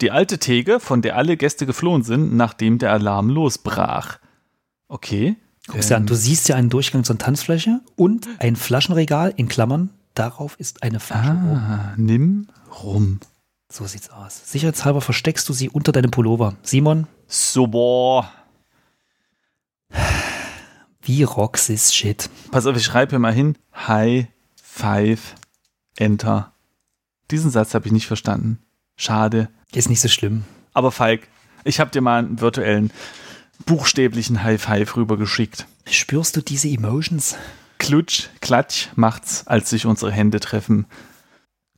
Die 0.00 0.10
alte 0.10 0.38
Theke, 0.38 0.80
von 0.80 1.02
der 1.02 1.16
alle 1.16 1.36
Gäste 1.36 1.66
geflohen 1.66 2.02
sind, 2.02 2.34
nachdem 2.34 2.78
der 2.78 2.92
Alarm 2.92 3.30
losbrach. 3.30 4.18
Okay. 4.88 5.36
Guckst 5.68 5.90
dir 5.90 5.96
an, 5.96 6.06
du 6.06 6.14
siehst 6.14 6.48
ja 6.48 6.56
einen 6.56 6.70
Durchgang 6.70 7.02
zur 7.04 7.18
Tanzfläche 7.18 7.80
und 7.96 8.28
ein 8.38 8.56
Flaschenregal 8.56 9.32
in 9.36 9.48
Klammern. 9.48 9.90
Darauf 10.14 10.54
ist 10.58 10.82
eine 10.82 11.00
Flasche 11.00 11.30
rum. 11.30 11.56
Ah, 11.56 11.94
nimm 11.96 12.48
rum. 12.82 13.20
So 13.68 13.84
sieht's 13.86 14.10
aus. 14.10 14.40
Sicherheitshalber 14.50 15.00
versteckst 15.00 15.48
du 15.48 15.52
sie 15.52 15.68
unter 15.68 15.90
deinem 15.92 16.10
Pullover. 16.12 16.54
Simon, 16.62 17.06
So, 17.26 17.66
boah. 17.66 18.30
wie 21.02 21.22
rocks 21.24 21.68
is 21.68 21.94
shit. 21.94 22.30
Pass 22.50 22.66
auf, 22.66 22.76
ich 22.76 22.84
schreibe 22.84 23.10
hier 23.10 23.18
mal 23.18 23.32
hin. 23.32 23.56
High 23.74 24.26
Five 24.62 25.34
Enter. 25.96 26.52
Diesen 27.30 27.50
Satz 27.50 27.74
habe 27.74 27.86
ich 27.86 27.92
nicht 27.92 28.06
verstanden. 28.06 28.58
Schade. 28.96 29.48
Ist 29.74 29.88
nicht 29.88 30.00
so 30.00 30.08
schlimm. 30.08 30.44
Aber 30.72 30.92
Falk, 30.92 31.28
ich 31.64 31.80
habe 31.80 31.90
dir 31.90 32.00
mal 32.00 32.18
einen 32.24 32.40
virtuellen, 32.40 32.92
buchstäblichen 33.64 34.42
High 34.42 34.60
Five 34.60 34.96
rübergeschickt. 34.96 35.66
Spürst 35.88 36.36
du 36.36 36.42
diese 36.42 36.68
Emotions? 36.68 37.36
Klutsch, 37.78 38.28
Klatsch 38.40 38.88
macht's, 38.96 39.46
als 39.46 39.70
sich 39.70 39.86
unsere 39.86 40.10
Hände 40.12 40.40
treffen. 40.40 40.86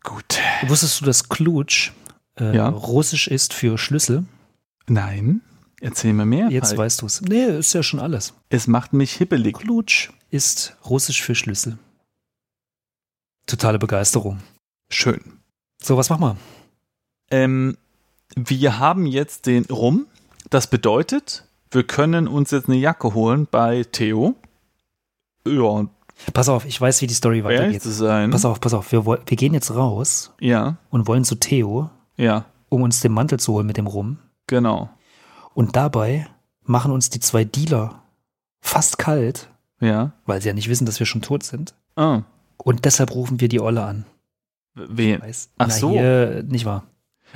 Gut. 0.03 0.39
Wusstest 0.67 1.01
du, 1.01 1.05
dass 1.05 1.29
Klutsch 1.29 1.93
äh, 2.39 2.55
Ja. 2.57 2.69
russisch 2.69 3.29
ist 3.29 3.53
für 3.53 3.79
Schlüssel? 3.79 4.25
Nein, 4.87 5.43
erzähl 5.81 6.13
mir 6.13 6.25
mehr. 6.25 6.49
Jetzt 6.51 6.69
Falk. 6.69 6.79
weißt 6.79 7.03
du's. 7.03 7.21
Nee, 7.21 7.45
ist 7.59 7.73
ja 7.75 7.83
schon 7.83 8.01
alles. 8.01 8.33
Es 8.49 8.67
macht 8.67 8.93
mich 8.93 9.13
hippelig. 9.15 9.55
Klutsch 9.57 10.11
ist 10.31 10.77
russisch 10.85 11.23
für 11.23 11.35
Schlüssel. 11.35 11.79
Totale 13.47 13.79
Begeisterung. 13.79 14.41
Schön. 14.91 15.21
So, 15.83 15.97
was 15.97 16.11
machen 16.11 16.23
wir? 16.23 16.37
Ähm, 17.31 17.77
wir 18.37 18.79
haben 18.79 19.07
jetzt 19.07 19.47
den 19.47 19.65
Rum. 19.67 20.07
Das 20.51 20.69
bedeutet, 20.69 21.45
wir 21.71 21.85
können 21.85 22.29
uns 22.29 22.51
jetzt 22.51 22.69
eine 22.69 22.77
Jacke 22.79 23.15
holen 23.15 23.47
bei 23.51 23.85
Theo. 23.85 24.35
Ja, 25.47 25.87
Pass 26.35 26.49
auf, 26.49 26.65
ich 26.65 26.81
weiß, 26.81 27.01
wie 27.01 27.07
die 27.07 27.15
Story 27.15 27.45
weitergeht. 27.45 27.81
zu 27.83 27.93
sein. 27.93 28.31
Pass 28.33 28.45
auf, 28.45 28.61
pass 28.61 28.75
auf. 28.75 28.91
Wir, 28.91 29.07
wir 29.07 29.17
gehen 29.37 29.55
jetzt 29.55 29.71
raus 29.75 30.33
Ja, 30.41 30.77
und 30.91 31.07
wollen 31.07 31.23
zu 31.25 31.37
Theo, 31.37 31.91
ja, 32.17 32.45
um 32.69 32.83
uns 32.83 33.01
den 33.01 33.13
Mantel 33.13 33.39
zu 33.39 33.53
holen 33.53 33.67
mit 33.67 33.77
dem 33.77 33.87
Rum. 33.87 34.19
genau. 34.47 34.91
Und 35.55 35.75
dabei 35.77 36.27
machen 36.65 36.93
uns 36.93 37.11
die 37.11 37.19
zwei 37.21 37.45
Dealer 37.45 38.03
fast 38.61 38.99
kalt, 38.99 39.49
Ja. 39.81 40.13
weil 40.27 40.41
sie 40.43 40.49
ja 40.49 40.55
nicht 40.55 40.69
wissen, 40.69 40.87
dass 40.87 40.99
wir 41.01 41.07
schon 41.07 41.23
tot 41.23 41.43
sind. 41.45 41.75
Ah, 41.97 42.23
Und 42.59 42.85
deshalb 42.85 43.13
rufen 43.15 43.41
wir 43.41 43.49
die 43.49 43.61
Olle 43.61 43.83
an. 43.85 44.05
wen? 44.75 45.21
Weiß, 45.23 45.51
Ach 45.59 45.67
na, 45.69 45.75
so. 45.75 45.91
Hier, 45.91 46.43
nicht 46.47 46.65
wahr? 46.65 46.85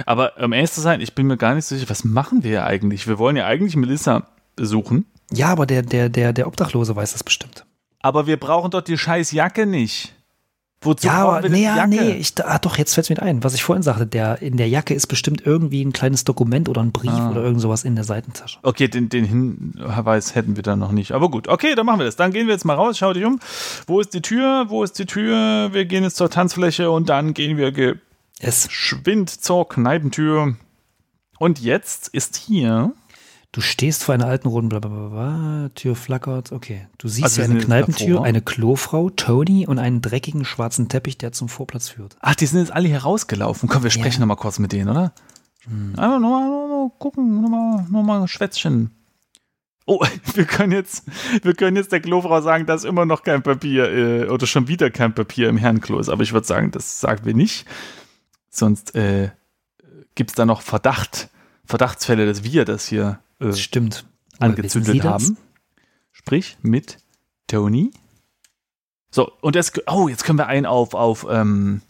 Aber 0.07 0.33
um 0.43 0.53
ehrlich 0.53 0.73
zu 0.73 0.81
sein, 0.81 1.01
ich 1.01 1.15
bin 1.15 1.27
mir 1.27 1.37
gar 1.37 1.55
nicht 1.55 1.67
sicher, 1.67 1.89
was 1.89 2.05
machen 2.05 2.45
wir 2.45 2.65
eigentlich? 2.65 3.07
Wir 3.07 3.19
wollen 3.19 3.37
ja 3.37 3.47
eigentlich 3.47 3.77
Melissa 3.77 4.27
besuchen. 4.57 5.07
Ja, 5.33 5.49
aber 5.49 5.67
der, 5.67 5.83
der, 5.83 6.09
der, 6.09 6.33
der 6.33 6.47
Obdachlose 6.47 6.95
weiß 6.95 7.13
das 7.13 7.25
bestimmt. 7.25 7.65
Aber 8.01 8.27
wir 8.27 8.39
brauchen 8.39 8.71
doch 8.71 8.83
die 8.83 8.99
scheiß 8.99 9.33
Jacke 9.33 9.67
nicht. 9.67 10.15
Wozu 10.85 11.07
ja, 11.07 11.25
aber, 11.25 11.49
nee, 11.49 11.63
ja, 11.63 11.87
nee, 11.87 12.11
ich, 12.11 12.33
ah, 12.45 12.59
doch, 12.59 12.77
jetzt 12.77 12.95
fällt 12.95 13.05
es 13.05 13.11
mir 13.11 13.23
ein, 13.23 13.45
was 13.45 13.55
ich 13.55 13.63
vorhin 13.63 13.85
sagte, 13.85 14.05
der, 14.05 14.43
in 14.43 14.57
der 14.57 14.69
Jacke 14.69 14.95
ist 14.95 15.07
bestimmt 15.07 15.47
irgendwie 15.47 15.81
ein 15.81 15.93
kleines 15.93 16.25
Dokument 16.25 16.69
oder 16.69 16.81
ein 16.81 16.91
Brief 16.91 17.13
ah. 17.13 17.31
oder 17.31 17.41
irgend 17.45 17.61
sowas 17.61 17.85
in 17.85 17.95
der 17.95 18.03
Seitentasche. 18.03 18.59
Okay, 18.65 18.89
den, 18.89 19.09
den 19.09 19.25
Hinweis 19.25 20.35
hätten 20.35 20.57
wir 20.57 20.65
dann 20.65 20.81
noch 20.81 20.91
nicht. 20.91 21.13
Aber 21.13 21.31
gut, 21.31 21.47
okay, 21.47 21.77
dann 21.77 21.87
machen 21.87 22.01
wir 22.01 22.07
das. 22.07 22.17
Dann 22.17 22.33
gehen 22.33 22.49
wir 22.49 22.55
jetzt 22.55 22.65
mal 22.65 22.75
raus, 22.75 22.99
schau 22.99 23.13
dich 23.13 23.25
um. 23.25 23.39
Wo 23.87 24.01
ist 24.01 24.13
die 24.13 24.23
Tür? 24.23 24.67
Wo 24.71 24.83
ist 24.83 24.99
die 24.99 25.07
Tür? 25.07 25.69
Wir 25.73 25.85
gehen 25.85 26.03
jetzt 26.03 26.17
zur 26.17 26.31
Tanzfläche 26.31 26.91
und 26.91 27.09
dann 27.09 27.33
gehen 27.33 27.57
wir 27.57 27.71
geschwind 28.43 29.31
zur 29.31 29.69
Kneipentür. 29.69 30.57
Und 31.39 31.61
jetzt 31.61 32.09
ist 32.09 32.37
hier 32.37 32.95
Du 33.55 33.61
stehst 33.61 34.03
vor 34.03 34.15
einer 34.15 34.27
alten 34.27 34.49
roten 34.49 34.71
Blablabla, 34.71 35.69
Tür 35.75 35.95
flackert, 35.95 36.53
okay. 36.53 36.89
Du 36.97 37.07
siehst 37.09 37.25
also 37.25 37.43
hier 37.43 37.51
eine 37.51 37.61
Kneipentür, 37.61 38.15
davor. 38.15 38.25
eine 38.25 38.41
Klofrau, 38.41 39.11
Tony 39.11 39.67
und 39.67 39.79
einen 39.79 40.01
dreckigen 40.01 40.47
schwarzen 40.47 40.89
Teppich, 40.89 41.19
der 41.19 41.33
zum 41.33 41.51
Vorplatz 41.51 41.91
führt. 41.91 42.17
Ach, 42.21 42.35
die 42.35 42.47
sind 42.47 42.61
jetzt 42.61 42.73
alle 42.73 42.89
herausgelaufen. 42.89 43.69
Komm, 43.69 43.83
wir 43.83 43.91
sprechen 43.91 44.15
ja. 44.15 44.21
nochmal 44.21 44.39
kurz 44.39 44.59
mit 44.59 44.73
denen, 44.73 44.89
oder? 44.89 45.13
Hm. 45.65 45.99
Einfach 45.99 46.19
nochmal 46.19 46.49
noch 46.49 46.69
mal 46.69 46.91
gucken, 46.99 47.43
nochmal 47.43 47.87
noch 47.91 48.03
mal 48.03 48.27
Schwätzchen. 48.27 48.91
Oh, 49.85 50.03
wir 50.35 50.47
können 50.47 50.73
jetzt, 50.73 51.05
wir 51.43 51.53
können 51.53 51.77
jetzt 51.77 51.93
der 51.93 52.01
Klofrau 52.01 52.41
sagen, 52.41 52.65
dass 52.65 52.85
immer 52.85 53.05
noch 53.05 53.23
kein 53.23 53.43
Papier 53.43 53.93
äh, 53.93 54.29
oder 54.29 54.47
schon 54.47 54.67
wieder 54.67 54.89
kein 54.89 55.15
Papier 55.15 55.51
im 55.51 55.59
Herrenklo 55.59 55.99
ist. 55.99 56.09
Aber 56.09 56.23
ich 56.23 56.33
würde 56.33 56.47
sagen, 56.47 56.71
das 56.71 57.01
sagen 57.01 57.27
wir 57.27 57.35
nicht. 57.35 57.67
Sonst 58.53 58.95
äh, 58.95 59.31
gibt 60.15 60.31
es 60.31 60.37
da 60.37 60.45
noch 60.45 60.61
Verdacht, 60.61 61.31
Verdachtsfälle, 61.65 62.27
dass 62.27 62.45
wir 62.45 62.65
das 62.65 62.87
hier 62.87 63.19
äh, 63.41 63.53
Stimmt. 63.55 64.05
angezündet 64.39 65.03
haben. 65.03 65.39
Sprich 66.13 66.59
mit 66.61 66.99
Tony. 67.47 67.91
So, 69.11 69.33
und 69.41 69.57
jetzt, 69.57 69.81
oh, 69.89 70.09
jetzt 70.09 70.25
können 70.25 70.39
wir 70.39 70.47
einen 70.47 70.67
auf, 70.67 70.95
auf 70.95 71.27
ähm, 71.29 71.81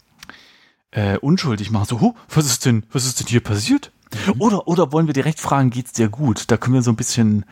äh, 0.91 1.17
unschuldig 1.17 1.69
machen. 1.69 1.85
So, 1.85 2.01
huh, 2.01 2.13
was 2.29 2.45
ist 2.45 2.65
denn, 2.65 2.85
was 2.91 3.05
ist 3.05 3.19
denn 3.19 3.27
hier 3.27 3.41
passiert? 3.41 3.91
Mhm. 4.27 4.41
Oder, 4.41 4.67
oder 4.67 4.91
wollen 4.93 5.07
wir 5.07 5.13
direkt 5.13 5.41
fragen, 5.41 5.69
geht's 5.69 5.91
dir 5.91 6.07
gut? 6.07 6.49
Da 6.49 6.57
können 6.57 6.75
wir 6.75 6.81
so 6.81 6.91
ein 6.91 6.95
bisschen 6.95 7.45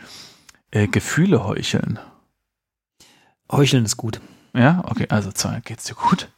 äh, 0.71 0.87
Gefühle 0.87 1.43
heucheln. 1.45 1.99
Heucheln 3.51 3.83
ist 3.83 3.97
gut. 3.97 4.21
Ja, 4.53 4.83
okay, 4.85 5.07
also 5.09 5.31
zwei, 5.31 5.59
geht's 5.61 5.83
dir 5.83 5.95
gut? 5.95 6.29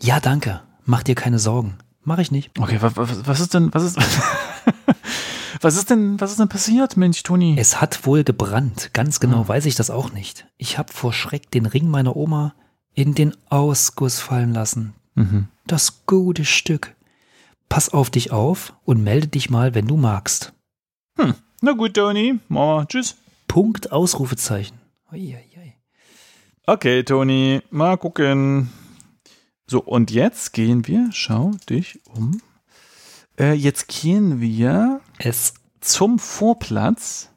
Ja, 0.00 0.20
danke. 0.20 0.62
Mach 0.84 1.02
dir 1.02 1.14
keine 1.14 1.38
Sorgen. 1.38 1.78
Mach 2.10 2.18
ich 2.18 2.32
nicht. 2.32 2.58
Okay, 2.58 2.78
was, 2.80 2.96
was, 2.96 3.38
ist 3.38 3.54
denn, 3.54 3.72
was 3.72 3.84
ist, 3.84 3.96
Was 5.60 5.76
ist 5.76 5.90
denn, 5.90 6.20
was 6.20 6.32
ist 6.32 6.40
denn 6.40 6.48
passiert, 6.48 6.96
Mensch, 6.96 7.22
Toni? 7.22 7.54
Es 7.56 7.80
hat 7.80 8.04
wohl 8.04 8.24
gebrannt. 8.24 8.90
Ganz 8.94 9.20
genau 9.20 9.42
hm. 9.42 9.48
weiß 9.48 9.66
ich 9.66 9.76
das 9.76 9.90
auch 9.90 10.10
nicht. 10.10 10.48
Ich 10.56 10.76
habe 10.76 10.92
vor 10.92 11.12
Schreck 11.12 11.52
den 11.52 11.66
Ring 11.66 11.86
meiner 11.86 12.16
Oma 12.16 12.56
in 12.94 13.14
den 13.14 13.36
Ausguss 13.48 14.18
fallen 14.18 14.52
lassen. 14.52 14.92
Mhm. 15.14 15.46
Das 15.68 16.04
gute 16.06 16.44
Stück. 16.44 16.96
Pass 17.68 17.90
auf 17.90 18.10
dich 18.10 18.32
auf 18.32 18.72
und 18.84 19.04
melde 19.04 19.28
dich 19.28 19.50
mal, 19.50 19.76
wenn 19.76 19.86
du 19.86 19.96
magst. 19.96 20.52
Hm. 21.16 21.34
Na 21.60 21.72
gut, 21.74 21.94
Toni. 21.94 22.40
Mama, 22.48 22.86
tschüss. 22.86 23.14
Punkt, 23.46 23.92
Ausrufezeichen. 23.92 24.80
Uiuiui. 25.12 25.74
Okay, 26.66 27.04
Toni, 27.04 27.60
mal 27.70 27.96
gucken. 27.98 28.70
So, 29.70 29.80
und 29.80 30.10
jetzt 30.10 30.52
gehen 30.52 30.88
wir, 30.88 31.10
schau 31.12 31.52
dich 31.68 32.00
um. 32.12 32.42
Äh, 33.38 33.52
jetzt 33.52 33.86
gehen 33.86 34.40
wir 34.40 35.00
es 35.18 35.54
zum 35.80 36.18
Vorplatz. 36.18 37.28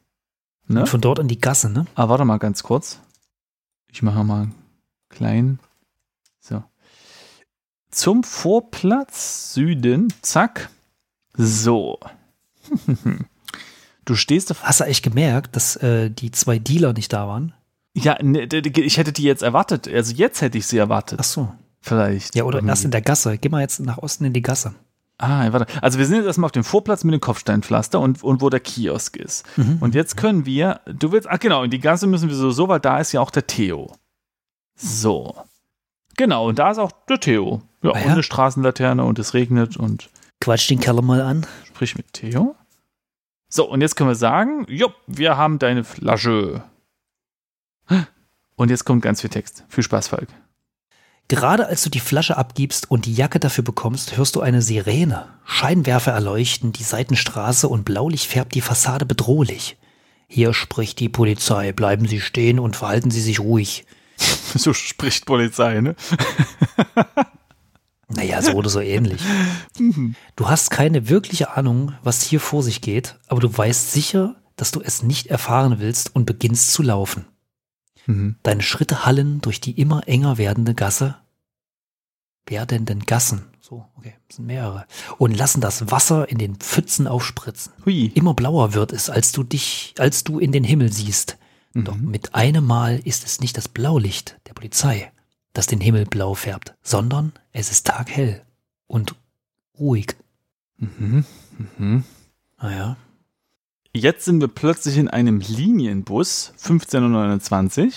Ne? 0.66 0.80
Und 0.80 0.88
von 0.88 1.00
dort 1.00 1.20
in 1.20 1.28
die 1.28 1.38
Gasse, 1.38 1.70
ne? 1.70 1.86
Ah, 1.94 2.08
warte 2.08 2.24
mal 2.24 2.38
ganz 2.38 2.64
kurz. 2.64 2.98
Ich 3.92 4.02
mache 4.02 4.24
mal 4.24 4.48
klein. 5.10 5.60
So. 6.40 6.64
Zum 7.92 8.24
Vorplatz 8.24 9.54
Süden. 9.54 10.12
Zack. 10.20 10.70
So. 11.34 12.00
du 14.06 14.16
stehst 14.16 14.50
auf. 14.50 14.64
Hast 14.64 14.80
du 14.80 14.84
eigentlich 14.86 15.02
gemerkt, 15.02 15.54
dass 15.54 15.76
äh, 15.76 16.10
die 16.10 16.32
zwei 16.32 16.58
Dealer 16.58 16.94
nicht 16.94 17.12
da 17.12 17.28
waren? 17.28 17.54
Ja, 17.92 18.20
ne, 18.20 18.46
ich 18.46 18.98
hätte 18.98 19.12
die 19.12 19.22
jetzt 19.22 19.44
erwartet. 19.44 19.86
Also 19.86 20.12
jetzt 20.14 20.40
hätte 20.40 20.58
ich 20.58 20.66
sie 20.66 20.78
erwartet. 20.78 21.20
Ach 21.20 21.24
so. 21.24 21.54
Vielleicht. 21.84 22.34
Ja, 22.34 22.44
oder 22.44 22.58
irgendwie. 22.58 22.70
erst 22.70 22.86
in 22.86 22.92
der 22.92 23.02
Gasse. 23.02 23.36
Geh 23.36 23.50
mal 23.50 23.60
jetzt 23.60 23.78
nach 23.80 23.98
Osten 23.98 24.24
in 24.24 24.32
die 24.32 24.40
Gasse. 24.40 24.74
Ah, 25.18 25.52
warte. 25.52 25.66
Also 25.82 25.98
wir 25.98 26.06
sind 26.06 26.16
jetzt 26.16 26.26
erstmal 26.26 26.46
auf 26.46 26.52
dem 26.52 26.64
Vorplatz 26.64 27.04
mit 27.04 27.12
dem 27.12 27.20
Kopfsteinpflaster 27.20 28.00
und, 28.00 28.24
und 28.24 28.40
wo 28.40 28.48
der 28.48 28.60
Kiosk 28.60 29.18
ist. 29.18 29.44
Mhm. 29.58 29.76
Und 29.80 29.94
jetzt 29.94 30.16
können 30.16 30.46
wir, 30.46 30.80
du 30.86 31.12
willst, 31.12 31.28
ach 31.28 31.38
genau, 31.38 31.62
in 31.62 31.70
die 31.70 31.80
Gasse 31.80 32.06
müssen 32.06 32.30
wir 32.30 32.36
so, 32.36 32.50
so, 32.50 32.68
weil 32.68 32.80
da 32.80 33.00
ist 33.00 33.12
ja 33.12 33.20
auch 33.20 33.30
der 33.30 33.46
Theo. 33.46 33.92
So. 34.76 35.36
Genau, 36.16 36.48
und 36.48 36.58
da 36.58 36.70
ist 36.70 36.78
auch 36.78 36.90
der 37.06 37.20
Theo. 37.20 37.60
Ja, 37.82 37.90
ah, 37.90 37.98
ja? 37.98 38.04
und 38.06 38.12
eine 38.12 38.22
Straßenlaterne 38.22 39.04
und 39.04 39.18
es 39.18 39.34
regnet 39.34 39.76
und. 39.76 40.08
Quatsch 40.40 40.70
den 40.70 40.80
Keller 40.80 41.02
mal 41.02 41.20
an. 41.20 41.46
Sprich 41.66 41.96
mit 41.96 42.14
Theo. 42.14 42.56
So, 43.50 43.68
und 43.68 43.82
jetzt 43.82 43.94
können 43.96 44.08
wir 44.08 44.16
sagen, 44.16 44.64
jo, 44.70 44.90
wir 45.06 45.36
haben 45.36 45.58
deine 45.58 45.84
Flasche. 45.84 46.64
Und 48.56 48.70
jetzt 48.70 48.84
kommt 48.84 49.02
ganz 49.02 49.20
viel 49.20 49.30
Text. 49.30 49.64
Viel 49.68 49.84
Spaß, 49.84 50.08
Falk. 50.08 50.28
Gerade 51.28 51.68
als 51.68 51.82
du 51.82 51.90
die 51.90 52.00
Flasche 52.00 52.36
abgibst 52.36 52.90
und 52.90 53.06
die 53.06 53.14
Jacke 53.14 53.40
dafür 53.40 53.64
bekommst, 53.64 54.16
hörst 54.16 54.36
du 54.36 54.40
eine 54.40 54.60
Sirene. 54.60 55.26
Scheinwerfer 55.46 56.12
erleuchten 56.12 56.72
die 56.72 56.82
Seitenstraße 56.82 57.66
und 57.66 57.84
Blaulicht 57.84 58.26
färbt 58.26 58.54
die 58.54 58.60
Fassade 58.60 59.06
bedrohlich. 59.06 59.78
Hier 60.28 60.52
spricht 60.52 61.00
die 61.00 61.08
Polizei. 61.08 61.72
Bleiben 61.72 62.06
Sie 62.06 62.20
stehen 62.20 62.58
und 62.58 62.76
verhalten 62.76 63.10
Sie 63.10 63.20
sich 63.20 63.40
ruhig. 63.40 63.86
So 64.56 64.72
spricht 64.72 65.26
Polizei, 65.26 65.80
ne? 65.80 65.96
naja, 68.08 68.40
so 68.40 68.52
oder 68.52 68.68
so 68.68 68.80
ähnlich. 68.80 69.20
Mhm. 69.76 70.14
Du 70.36 70.48
hast 70.48 70.70
keine 70.70 71.08
wirkliche 71.08 71.56
Ahnung, 71.56 71.92
was 72.04 72.22
hier 72.22 72.38
vor 72.38 72.62
sich 72.62 72.80
geht, 72.80 73.16
aber 73.26 73.40
du 73.40 73.56
weißt 73.56 73.90
sicher, 73.92 74.36
dass 74.54 74.70
du 74.70 74.80
es 74.80 75.02
nicht 75.02 75.26
erfahren 75.26 75.80
willst 75.80 76.14
und 76.14 76.24
beginnst 76.24 76.72
zu 76.72 76.82
laufen. 76.82 77.26
Mhm. 78.06 78.36
Deine 78.42 78.62
Schritte 78.62 79.04
hallen 79.06 79.40
durch 79.40 79.60
die 79.60 79.78
immer 79.80 80.06
enger 80.06 80.38
werdende 80.38 80.74
Gasse. 80.74 81.16
Werdenden 82.46 83.00
Gassen. 83.00 83.42
So, 83.60 83.86
okay, 83.96 84.14
das 84.28 84.36
sind 84.36 84.46
mehrere. 84.46 84.86
Und 85.16 85.34
lassen 85.34 85.62
das 85.62 85.90
Wasser 85.90 86.28
in 86.28 86.36
den 86.36 86.56
Pfützen 86.56 87.06
aufspritzen. 87.06 87.72
Hui. 87.86 88.12
Immer 88.14 88.34
blauer 88.34 88.74
wird 88.74 88.92
es, 88.92 89.08
als 89.08 89.32
du 89.32 89.42
dich, 89.42 89.94
als 89.98 90.24
du 90.24 90.38
in 90.38 90.52
den 90.52 90.64
Himmel 90.64 90.92
siehst. 90.92 91.38
Mhm. 91.72 91.84
Doch 91.84 91.96
mit 91.96 92.34
einem 92.34 92.66
Mal 92.66 93.00
ist 93.04 93.24
es 93.24 93.40
nicht 93.40 93.56
das 93.56 93.68
Blaulicht 93.68 94.38
der 94.46 94.52
Polizei, 94.52 95.10
das 95.54 95.66
den 95.66 95.80
Himmel 95.80 96.04
blau 96.04 96.34
färbt, 96.34 96.74
sondern 96.82 97.32
es 97.52 97.70
ist 97.70 97.86
taghell 97.86 98.44
und 98.86 99.14
ruhig. 99.78 100.14
Mhm. 100.76 101.24
Mhm. 101.78 102.04
Naja, 102.60 102.96
Jetzt 103.96 104.24
sind 104.24 104.40
wir 104.40 104.48
plötzlich 104.48 104.98
in 104.98 105.06
einem 105.08 105.38
Linienbus, 105.38 106.52
15.29 106.60 107.86
Uhr, 107.86 107.92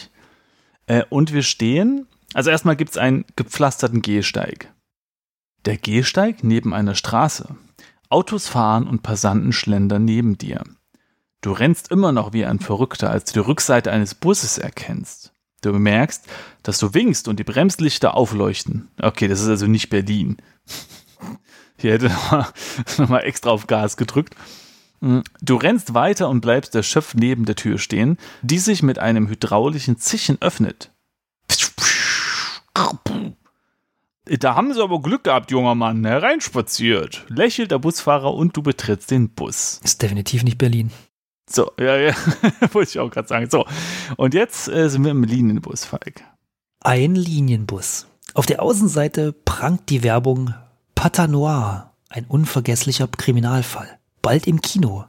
äh, 0.85 1.03
und 1.09 1.33
wir 1.33 1.41
stehen, 1.41 2.05
also 2.35 2.51
erstmal 2.51 2.75
gibt 2.75 2.91
es 2.91 2.97
einen 2.97 3.25
gepflasterten 3.35 4.03
Gehsteig. 4.03 4.71
Der 5.65 5.75
Gehsteig 5.75 6.43
neben 6.43 6.71
einer 6.71 6.93
Straße. 6.93 7.55
Autos 8.09 8.47
fahren 8.47 8.87
und 8.87 9.01
Passanten 9.01 9.51
schlendern 9.51 10.05
neben 10.05 10.37
dir. 10.37 10.63
Du 11.41 11.51
rennst 11.51 11.89
immer 11.89 12.11
noch 12.11 12.31
wie 12.31 12.45
ein 12.45 12.59
Verrückter, 12.59 13.09
als 13.09 13.25
du 13.25 13.41
die 13.41 13.47
Rückseite 13.47 13.91
eines 13.91 14.13
Busses 14.13 14.59
erkennst. 14.59 15.33
Du 15.61 15.71
bemerkst, 15.71 16.25
dass 16.61 16.77
du 16.77 16.93
winkst 16.93 17.27
und 17.27 17.39
die 17.39 17.43
Bremslichter 17.43 18.13
aufleuchten. 18.13 18.89
Okay, 19.01 19.27
das 19.27 19.41
ist 19.41 19.49
also 19.49 19.65
nicht 19.65 19.89
Berlin. 19.89 20.37
Hier 21.77 21.93
hätte 21.93 22.09
nochmal 22.09 22.47
noch 22.99 23.09
mal 23.09 23.19
extra 23.21 23.49
auf 23.49 23.65
Gas 23.65 23.97
gedrückt. 23.97 24.35
Hm, 25.01 25.23
du 25.41 25.55
rennst 25.55 25.93
weiter 25.93 26.29
und 26.29 26.41
bleibst 26.41 26.73
der 26.73 26.83
Schöpf 26.83 27.13
neben 27.13 27.45
der 27.45 27.55
Tür 27.55 27.77
stehen, 27.77 28.17
die 28.41 28.59
sich 28.59 28.81
mit 28.83 28.99
einem 28.99 29.27
hydraulischen 29.27 29.97
Zischen 29.97 30.41
öffnet. 30.41 30.91
Da 34.25 34.55
haben 34.55 34.73
sie 34.73 34.83
aber 34.83 35.01
Glück 35.01 35.23
gehabt, 35.23 35.51
junger 35.51 35.75
Mann. 35.75 36.03
Hereinspaziert. 36.05 37.25
Lächelt 37.29 37.71
der 37.71 37.79
Busfahrer 37.79 38.33
und 38.33 38.57
du 38.57 38.61
betrittst 38.61 39.09
den 39.11 39.29
Bus. 39.29 39.79
Ist 39.83 40.01
definitiv 40.01 40.43
nicht 40.43 40.57
Berlin. 40.57 40.91
So, 41.49 41.71
ja, 41.79 41.95
ja, 41.95 42.13
wollte 42.73 42.89
ich 42.89 42.99
auch 42.99 43.09
gerade 43.09 43.27
sagen. 43.27 43.49
So, 43.49 43.65
und 44.17 44.33
jetzt 44.33 44.67
äh, 44.67 44.89
sind 44.89 45.05
wir 45.05 45.11
im 45.11 45.23
Linienbus, 45.23 45.85
Falk. 45.85 46.23
Ein 46.81 47.15
Linienbus. 47.15 48.07
Auf 48.33 48.45
der 48.45 48.61
Außenseite 48.61 49.31
prangt 49.31 49.89
die 49.89 50.03
Werbung 50.03 50.53
Pata 50.93 51.27
Noir, 51.27 51.93
ein 52.09 52.25
unvergesslicher 52.25 53.07
Kriminalfall 53.07 53.96
bald 54.27 54.45
im 54.45 54.59
Kino. 54.59 55.05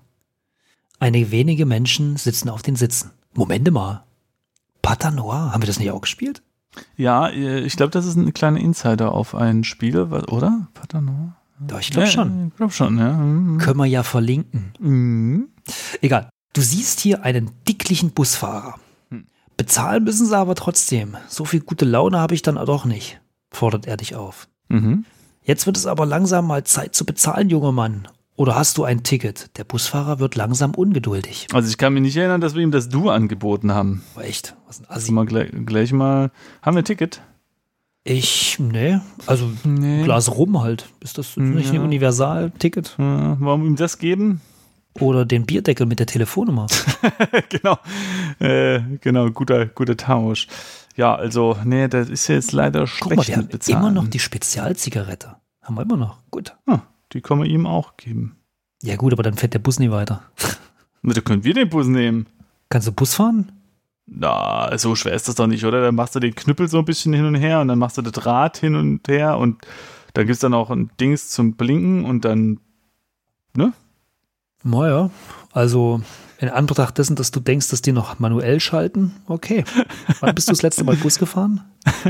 Einige 1.00 1.32
wenige 1.32 1.66
Menschen 1.66 2.16
sitzen 2.16 2.48
auf 2.48 2.62
den 2.62 2.76
Sitzen. 2.76 3.10
Moment 3.34 3.68
mal. 3.72 4.04
Pata 4.80 5.10
Noir, 5.10 5.50
haben 5.52 5.60
wir 5.60 5.66
das 5.66 5.80
nicht 5.80 5.90
auch 5.90 6.02
gespielt? 6.02 6.40
Ja, 6.96 7.26
äh, 7.26 7.58
ich 7.62 7.76
glaube, 7.76 7.90
das 7.90 8.06
ist 8.06 8.14
ein 8.14 8.32
kleiner 8.32 8.60
Insider 8.60 9.10
auf 9.10 9.34
ein 9.34 9.64
Spiel, 9.64 9.98
oder? 9.98 10.68
Pata 10.72 11.00
Noir? 11.00 11.34
Doch, 11.58 11.80
ich 11.80 11.90
glaube 11.90 12.06
ja, 12.06 12.12
schon. 12.12 12.48
Ich 12.50 12.56
glaube 12.58 12.72
schon, 12.72 12.96
ja. 12.96 13.12
Mhm. 13.12 13.58
Können 13.58 13.78
wir 13.78 13.86
ja 13.86 14.04
verlinken. 14.04 14.72
Mhm. 14.78 15.48
Egal. 16.00 16.30
Du 16.52 16.60
siehst 16.60 17.00
hier 17.00 17.24
einen 17.24 17.50
dicklichen 17.66 18.12
Busfahrer. 18.12 18.76
Hm. 19.10 19.26
Bezahlen 19.56 20.04
müssen 20.04 20.26
sie 20.26 20.38
aber 20.38 20.54
trotzdem. 20.54 21.16
So 21.26 21.44
viel 21.44 21.62
gute 21.62 21.86
Laune 21.86 22.20
habe 22.20 22.36
ich 22.36 22.42
dann 22.42 22.54
doch 22.54 22.84
nicht, 22.84 23.20
fordert 23.50 23.84
er 23.88 23.96
dich 23.96 24.14
auf. 24.14 24.46
Mhm. 24.68 25.06
Jetzt 25.42 25.66
wird 25.66 25.76
es 25.76 25.86
aber 25.86 26.06
langsam 26.06 26.46
mal 26.46 26.62
Zeit 26.62 26.94
zu 26.94 27.04
bezahlen, 27.04 27.50
junger 27.50 27.72
Mann. 27.72 28.06
Oder 28.38 28.54
hast 28.54 28.78
du 28.78 28.84
ein 28.84 29.02
Ticket? 29.02 29.50
Der 29.58 29.64
Busfahrer 29.64 30.20
wird 30.20 30.36
langsam 30.36 30.72
ungeduldig. 30.76 31.48
Also 31.52 31.68
ich 31.68 31.76
kann 31.76 31.92
mich 31.92 32.02
nicht 32.02 32.16
erinnern, 32.16 32.40
dass 32.40 32.54
wir 32.54 32.62
ihm 32.62 32.70
das 32.70 32.88
Du 32.88 33.10
angeboten 33.10 33.72
haben. 33.72 34.04
Oh, 34.16 34.20
echt? 34.20 34.54
Was 34.68 34.78
ein 34.78 34.84
Also 34.88 35.00
Assi. 35.06 35.12
mal 35.12 35.26
gleich, 35.26 35.50
gleich 35.66 35.92
mal. 35.92 36.30
Haben 36.62 36.76
wir 36.76 36.82
ein 36.82 36.84
Ticket? 36.84 37.20
Ich, 38.04 38.58
nee, 38.60 39.00
also 39.26 39.50
Nee. 39.64 40.04
Glas 40.04 40.30
rum 40.34 40.62
halt. 40.62 40.88
Ist 41.00 41.18
das 41.18 41.36
nicht 41.36 41.70
ein 41.70 41.74
Ja. 41.74 41.82
Universal-Ticket? 41.82 42.94
Äh, 42.98 43.02
Warum 43.02 43.66
ihm 43.66 43.74
das 43.76 43.98
geben? 43.98 44.40
Oder 45.00 45.24
den 45.26 45.44
Bierdeckel 45.44 45.86
mit 45.86 45.98
der 45.98 46.06
Telefonnummer? 46.06 46.68
genau. 47.50 47.76
Äh, 48.38 48.80
genau, 49.00 49.30
guter, 49.30 49.66
guter 49.66 49.96
Tausch. 49.96 50.46
Ja, 50.96 51.14
also, 51.14 51.56
nee, 51.64 51.88
das 51.88 52.08
ist 52.08 52.28
jetzt 52.28 52.52
leider 52.52 52.86
schlecht 52.86 53.02
Guck 53.10 53.16
mal, 53.16 53.26
wir 53.26 53.36
haben 53.36 53.48
Bezahlen. 53.48 53.78
immer 53.80 53.90
noch 53.90 54.08
die 54.08 54.18
Spezialzigarette. 54.20 55.36
Haben 55.62 55.74
wir 55.76 55.82
immer 55.82 55.96
noch. 55.96 56.18
Gut. 56.30 56.56
Ah, 56.66 56.80
die 57.12 57.20
kann 57.20 57.38
man 57.38 57.46
ihm 57.48 57.66
auch 57.66 57.96
geben. 57.96 58.36
Ja 58.82 58.96
gut, 58.96 59.12
aber 59.12 59.22
dann 59.22 59.34
fährt 59.34 59.54
der 59.54 59.58
Bus 59.58 59.78
nie 59.78 59.90
weiter. 59.90 60.22
Na, 61.02 61.12
Da 61.14 61.20
können 61.20 61.44
wir 61.44 61.54
den 61.54 61.68
Bus 61.68 61.86
nehmen. 61.86 62.26
Kannst 62.68 62.86
du 62.86 62.92
Bus 62.92 63.14
fahren? 63.14 63.52
Na, 64.06 64.76
so 64.78 64.94
schwer 64.94 65.12
ist 65.14 65.28
das 65.28 65.34
doch 65.34 65.46
nicht, 65.46 65.64
oder? 65.64 65.82
Dann 65.82 65.94
machst 65.94 66.14
du 66.14 66.20
den 66.20 66.34
Knüppel 66.34 66.68
so 66.68 66.78
ein 66.78 66.84
bisschen 66.84 67.12
hin 67.12 67.24
und 67.26 67.34
her 67.34 67.60
und 67.60 67.68
dann 67.68 67.78
machst 67.78 67.98
du 67.98 68.02
das 68.02 68.24
Rad 68.24 68.56
hin 68.58 68.74
und 68.74 69.06
her 69.08 69.36
und 69.38 69.66
dann 70.14 70.26
gibt 70.26 70.34
es 70.34 70.40
dann 70.40 70.54
auch 70.54 70.70
ein 70.70 70.90
Dings 71.00 71.28
zum 71.30 71.54
Blinken 71.54 72.04
und 72.04 72.24
dann, 72.24 72.60
ne? 73.54 73.72
Naja, 74.64 75.10
also 75.52 76.00
in 76.38 76.48
Anbetracht 76.48 76.96
dessen, 76.98 77.16
dass 77.16 77.32
du 77.32 77.40
denkst, 77.40 77.68
dass 77.68 77.82
die 77.82 77.92
noch 77.92 78.18
manuell 78.20 78.60
schalten, 78.60 79.16
okay. 79.26 79.64
Wann 80.20 80.34
bist 80.34 80.48
du 80.48 80.52
das 80.52 80.62
letzte 80.62 80.84
Mal 80.84 80.96
Bus 80.96 81.18
gefahren? 81.18 81.64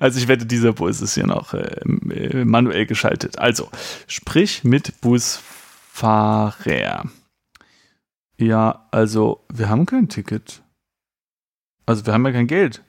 Also 0.00 0.18
ich 0.18 0.28
wette, 0.28 0.44
dieser 0.44 0.72
Bus 0.72 1.00
ist 1.00 1.14
hier 1.14 1.26
noch 1.26 1.54
äh, 1.54 1.60
äh, 1.60 2.44
manuell 2.44 2.86
geschaltet. 2.86 3.38
Also, 3.38 3.70
sprich 4.06 4.64
mit 4.64 5.00
Busfahrer. 5.00 7.08
Ja, 8.36 8.88
also 8.90 9.44
wir 9.52 9.68
haben 9.68 9.86
kein 9.86 10.08
Ticket. 10.08 10.62
Also 11.86 12.04
wir 12.04 12.12
haben 12.12 12.26
ja 12.26 12.32
kein 12.32 12.48
Geld. 12.48 12.82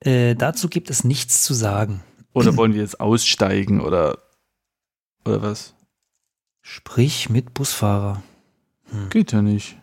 Äh, 0.00 0.34
dazu 0.34 0.68
gibt 0.68 0.88
es 0.88 1.02
nichts 1.02 1.42
zu 1.42 1.52
sagen. 1.52 2.02
Oder 2.32 2.56
wollen 2.56 2.74
wir 2.74 2.80
jetzt 2.80 3.00
aussteigen 3.00 3.80
oder 3.80 4.18
oder 5.24 5.42
was? 5.42 5.74
Sprich 6.62 7.30
mit 7.30 7.54
Busfahrer. 7.54 8.22
Geht 9.10 9.32
ja 9.32 9.42
nicht. 9.42 9.76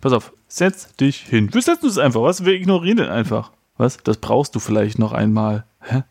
Pass 0.00 0.12
auf, 0.12 0.32
setz 0.46 0.94
dich 0.96 1.20
hin. 1.20 1.52
Wir 1.52 1.62
setzen 1.62 1.86
uns 1.86 1.98
einfach, 1.98 2.22
was? 2.22 2.44
Wir 2.44 2.54
ignorieren 2.54 2.98
den 2.98 3.08
einfach. 3.08 3.52
Was? 3.76 3.96
Das 3.98 4.16
brauchst 4.18 4.54
du 4.54 4.60
vielleicht 4.60 4.98
noch 4.98 5.12
einmal. 5.12 5.64
Hä? 5.80 6.02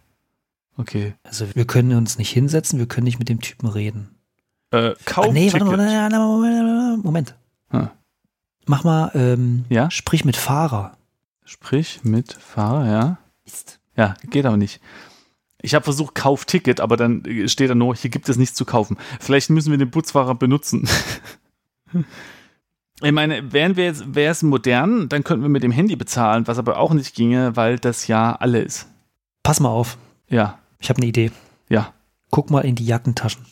Okay. 0.77 1.15
Also 1.23 1.45
wir 1.55 1.65
können 1.65 1.95
uns 1.97 2.17
nicht 2.17 2.29
hinsetzen, 2.31 2.79
wir 2.79 2.85
können 2.87 3.05
nicht 3.05 3.19
mit 3.19 3.29
dem 3.29 3.41
Typen 3.41 3.67
reden. 3.67 4.09
Äh, 4.71 4.93
kauf 5.05 5.27
Ah, 5.27 5.31
nee, 5.31 5.51
warte 5.51 5.65
warte 5.65 5.77
mal, 6.17 6.19
Moment. 6.19 7.03
Moment. 7.03 7.35
Hm. 7.71 7.89
Mach 8.65 8.83
mal, 8.83 9.11
ähm, 9.15 9.65
Ja? 9.69 9.89
sprich 9.89 10.25
mit 10.25 10.35
Fahrer. 10.35 10.97
Sprich 11.45 12.01
mit 12.03 12.33
Fahrer, 12.33 12.85
ja. 12.85 13.17
Mist. 13.45 13.79
Ja, 13.95 14.15
geht 14.29 14.45
aber 14.45 14.57
nicht. 14.57 14.81
Ich 15.61 15.73
habe 15.73 15.83
versucht, 15.83 16.13
kauf 16.13 16.45
Ticket, 16.45 16.81
aber 16.81 16.97
dann 16.97 17.23
steht 17.47 17.69
da 17.69 17.75
nur, 17.75 17.95
hier 17.95 18.11
gibt 18.11 18.29
es 18.29 18.37
nichts 18.37 18.55
zu 18.55 18.65
kaufen. 18.65 18.97
Vielleicht 19.19 19.49
müssen 19.49 19.71
wir 19.71 19.77
den 19.77 19.89
Busfahrer 19.89 20.35
benutzen. 20.35 20.87
ich 23.01 23.11
meine, 23.11 23.51
wären 23.53 23.75
wir 23.75 23.85
jetzt, 23.85 24.15
wäre 24.15 24.31
es 24.31 24.41
modern, 24.43 25.07
dann 25.09 25.23
könnten 25.23 25.43
wir 25.43 25.49
mit 25.49 25.63
dem 25.63 25.71
Handy 25.71 25.95
bezahlen, 25.95 26.47
was 26.47 26.57
aber 26.57 26.77
auch 26.79 26.93
nicht 26.93 27.15
ginge, 27.15 27.55
weil 27.55 27.77
das 27.79 28.07
ja 28.07 28.35
alle 28.35 28.59
ist. 28.61 28.87
Pass 29.43 29.59
mal 29.59 29.69
auf, 29.69 29.97
Ja, 30.29 30.59
ich 30.79 30.89
habe 30.89 30.97
eine 30.97 31.07
Idee. 31.07 31.31
ja. 31.69 31.93
Guck 32.29 32.49
mal 32.51 32.65
in 32.65 32.75
die 32.75 32.85
Jackentaschen. 32.85 33.45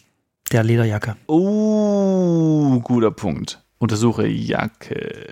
Der 0.51 0.61
Lederjacke. 0.65 1.15
Oh, 1.27 2.81
guter 2.81 3.09
Punkt. 3.11 3.63
Untersuche 3.77 4.27
Jacke. 4.27 5.29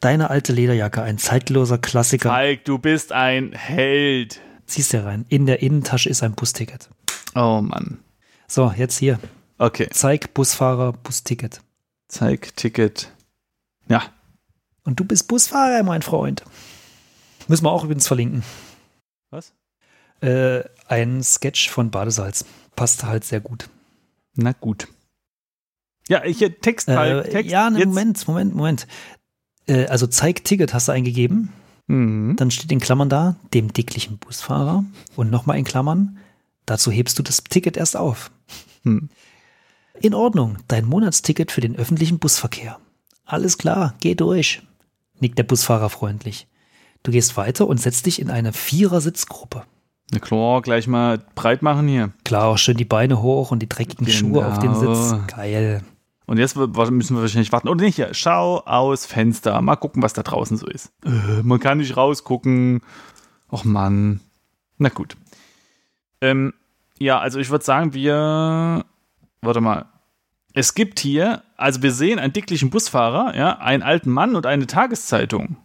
Deine 0.00 0.30
alte 0.30 0.54
Lederjacke, 0.54 1.02
ein 1.02 1.18
zeitloser 1.18 1.76
Klassiker. 1.76 2.30
Falk, 2.30 2.64
du 2.64 2.78
bist 2.78 3.12
ein 3.12 3.52
Held. 3.52 4.40
Ziehst 4.66 4.94
du 4.94 5.04
rein. 5.04 5.26
In 5.28 5.44
der 5.44 5.60
Innentasche 5.62 6.08
ist 6.08 6.22
ein 6.22 6.32
Busticket. 6.34 6.88
Oh 7.34 7.60
Mann. 7.62 7.98
So, 8.48 8.72
jetzt 8.76 8.96
hier. 8.98 9.18
Okay, 9.58 9.88
Zeig 9.90 10.32
Busfahrer 10.32 10.92
Busticket. 10.94 11.60
Zeig 12.08 12.56
Ticket. 12.56 13.10
Ja, 13.88 14.02
Und 14.84 15.00
du 15.00 15.04
bist 15.04 15.28
Busfahrer, 15.28 15.82
mein 15.82 16.02
Freund. 16.02 16.42
Müssen 17.48 17.64
wir 17.64 17.70
auch 17.70 17.84
übrigens 17.84 18.06
verlinken. 18.06 18.42
was? 19.30 19.52
Äh, 20.20 20.64
ein 20.88 21.22
Sketch 21.22 21.68
von 21.68 21.90
Badesalz. 21.90 22.44
Passt 22.76 23.04
halt 23.04 23.24
sehr 23.24 23.40
gut. 23.40 23.68
Na 24.36 24.52
gut. 24.52 24.88
Ja, 26.08 26.24
ich 26.24 26.40
äh, 26.42 26.50
Text 26.50 26.88
halt. 26.88 27.26
Äh, 27.26 27.30
Text. 27.30 27.50
ja, 27.50 27.68
ne. 27.70 27.84
Moment, 27.84 28.26
Moment, 28.26 28.54
Moment. 28.54 28.86
Äh, 29.66 29.86
also 29.86 30.06
zeig 30.06 30.44
Ticket 30.44 30.72
hast 30.72 30.88
du 30.88 30.92
eingegeben. 30.92 31.52
Mhm. 31.86 32.36
Dann 32.36 32.50
steht 32.50 32.72
in 32.72 32.80
Klammern 32.80 33.08
da, 33.10 33.36
dem 33.52 33.72
dicklichen 33.72 34.18
Busfahrer. 34.18 34.84
Und 35.16 35.30
nochmal 35.30 35.58
in 35.58 35.64
Klammern, 35.64 36.18
dazu 36.64 36.90
hebst 36.90 37.18
du 37.18 37.22
das 37.22 37.44
Ticket 37.44 37.76
erst 37.76 37.96
auf. 37.96 38.30
Hm. 38.84 39.10
In 40.00 40.14
Ordnung, 40.14 40.56
dein 40.68 40.84
Monatsticket 40.86 41.50
für 41.52 41.60
den 41.60 41.76
öffentlichen 41.76 42.18
Busverkehr. 42.18 42.78
Alles 43.24 43.58
klar, 43.58 43.94
geh 44.00 44.14
durch, 44.14 44.62
nickt 45.20 45.38
der 45.38 45.44
Busfahrer 45.44 45.88
freundlich. 45.88 46.46
Du 47.02 47.12
gehst 47.12 47.36
weiter 47.36 47.66
und 47.66 47.80
setzt 47.80 48.06
dich 48.06 48.20
in 48.20 48.30
eine 48.30 48.52
Vierer-Sitzgruppe. 48.52 49.64
Na 50.10 50.18
klar, 50.18 50.62
gleich 50.62 50.86
mal 50.86 51.18
breit 51.34 51.62
machen 51.62 51.88
hier. 51.88 52.12
Klar, 52.24 52.46
auch 52.48 52.58
schön 52.58 52.76
die 52.76 52.84
Beine 52.84 53.22
hoch 53.22 53.50
und 53.50 53.60
die 53.60 53.68
dreckigen 53.68 54.06
Schuhe 54.08 54.46
auf 54.46 54.58
den 54.58 54.72
Genau. 54.74 54.94
Sitz. 54.94 55.26
Geil. 55.28 55.82
Und 56.26 56.38
jetzt 56.38 56.56
müssen 56.56 57.16
wir 57.16 57.20
wahrscheinlich 57.20 57.52
warten. 57.52 57.68
Oder 57.68 57.84
nicht, 57.84 57.98
ja, 57.98 58.12
schau 58.12 58.60
aus 58.60 59.04
Fenster. 59.06 59.60
Mal 59.60 59.76
gucken, 59.76 60.02
was 60.02 60.14
da 60.14 60.22
draußen 60.22 60.56
so 60.56 60.66
ist. 60.66 60.90
Äh, 61.04 61.42
man 61.42 61.60
kann 61.60 61.78
nicht 61.78 61.96
rausgucken. 61.96 62.80
Och 63.52 63.64
Mann. 63.64 64.20
Na 64.78 64.88
gut. 64.88 65.16
Ähm, 66.22 66.54
ja, 66.98 67.18
also 67.18 67.38
ich 67.38 67.50
würde 67.50 67.64
sagen, 67.64 67.92
wir. 67.94 68.84
Warte 69.44 69.60
mal. 69.60 69.86
Es 70.52 70.74
gibt 70.74 71.00
hier, 71.00 71.42
also 71.56 71.82
wir 71.82 71.92
sehen 71.92 72.18
einen 72.18 72.32
dicklichen 72.32 72.70
Busfahrer, 72.70 73.36
ja, 73.36 73.58
einen 73.58 73.82
alten 73.82 74.10
Mann 74.10 74.36
und 74.36 74.46
eine 74.46 74.66
Tageszeitung. 74.66 75.56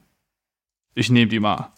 Ich 0.95 1.09
nehme 1.09 1.29
die 1.29 1.39
mal. 1.39 1.71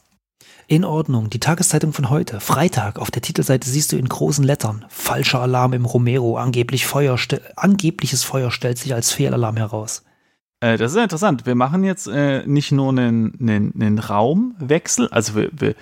In 0.68 0.86
Ordnung, 0.86 1.30
die 1.30 1.42
Tageszeitung 1.42 1.92
von 1.92 2.10
heute. 2.10 2.40
Freitag. 2.40 2.98
Auf 2.98 3.12
der 3.12 3.22
Titelseite 3.22 3.70
siehst 3.70 3.92
du 3.92 3.98
in 3.98 4.08
großen 4.08 4.46
Lettern. 4.46 4.86
Falscher 4.88 5.42
Alarm 5.42 5.74
im 5.74 5.84
Romero. 5.84 6.38
Angeblich 6.38 6.86
Feuer 6.86 7.18
angebliches 7.58 8.24
Feuer 8.24 8.52
stellt 8.52 8.78
sich 8.78 8.94
als 8.94 9.12
Fehlalarm 9.12 9.58
heraus. 9.58 10.04
Äh, 10.62 10.78
das 10.78 10.92
ist 10.92 10.98
ja 10.98 11.04
interessant. 11.04 11.46
Wir 11.46 11.56
machen 11.56 11.84
jetzt 11.84 12.08
äh, 12.08 12.48
nicht 12.48 12.72
nur 12.72 12.90
einen, 12.90 13.38
einen, 13.42 13.74
einen 13.76 14.00
Raumwechsel, 14.00 15.10
also 15.10 15.36
wir, 15.36 15.50
wir, 15.52 15.76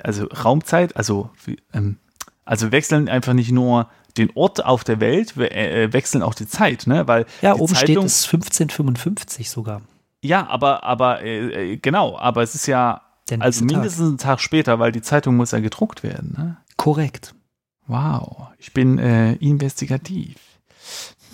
also 0.00 0.26
Raumzeit, 0.26 0.96
also 0.96 1.30
ähm, 1.72 1.96
also 2.44 2.70
wechseln 2.70 3.08
einfach 3.08 3.32
nicht 3.32 3.50
nur 3.50 3.88
den 4.16 4.30
Ort 4.34 4.64
auf 4.64 4.84
der 4.84 5.00
Welt, 5.00 5.36
wir 5.36 5.52
äh, 5.52 5.92
wechseln 5.92 6.22
auch 6.22 6.34
die 6.34 6.46
Zeit, 6.46 6.86
ne? 6.86 7.06
Weil 7.08 7.26
Ja, 7.42 7.54
die 7.54 7.60
oben 7.60 7.74
steht 7.74 7.88
Zeitung, 7.88 8.04
es 8.06 8.24
1555 8.24 9.50
sogar. 9.50 9.82
Ja, 10.22 10.46
aber 10.48 10.84
aber 10.84 11.22
äh, 11.22 11.72
äh, 11.72 11.76
genau, 11.76 12.16
aber 12.18 12.42
es 12.42 12.54
ist 12.54 12.66
ja 12.66 13.02
Der 13.28 13.42
also 13.42 13.60
Tag. 13.60 13.70
mindestens 13.72 14.08
einen 14.08 14.18
Tag 14.18 14.40
später, 14.40 14.78
weil 14.78 14.92
die 14.92 15.02
Zeitung 15.02 15.36
muss 15.36 15.50
ja 15.50 15.60
gedruckt 15.60 16.02
werden. 16.02 16.34
Ne? 16.36 16.56
Korrekt. 16.76 17.34
Wow, 17.86 18.48
ich 18.58 18.72
bin 18.72 18.98
äh, 18.98 19.34
investigativ. 19.34 20.36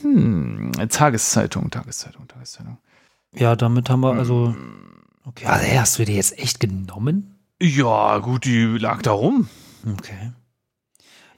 Hm, 0.03 0.73
Tageszeitung, 0.89 1.71
Tageszeitung, 1.71 2.27
Tageszeitung. 2.27 2.79
Ja, 3.35 3.55
damit 3.57 3.91
haben 3.91 4.01
wir 4.01 4.15
also. 4.15 4.49
Hm. 4.49 4.87
Okay. 5.27 5.45
Also, 5.47 5.79
hast 5.79 5.99
du 5.99 6.05
die 6.05 6.15
jetzt 6.17 6.37
echt 6.39 6.59
genommen? 6.61 7.37
Ja, 7.61 8.19
gut, 8.19 8.47
die 8.47 8.65
lag 8.79 9.03
da 9.03 9.13
rum. 9.13 9.49
Okay. 9.87 10.33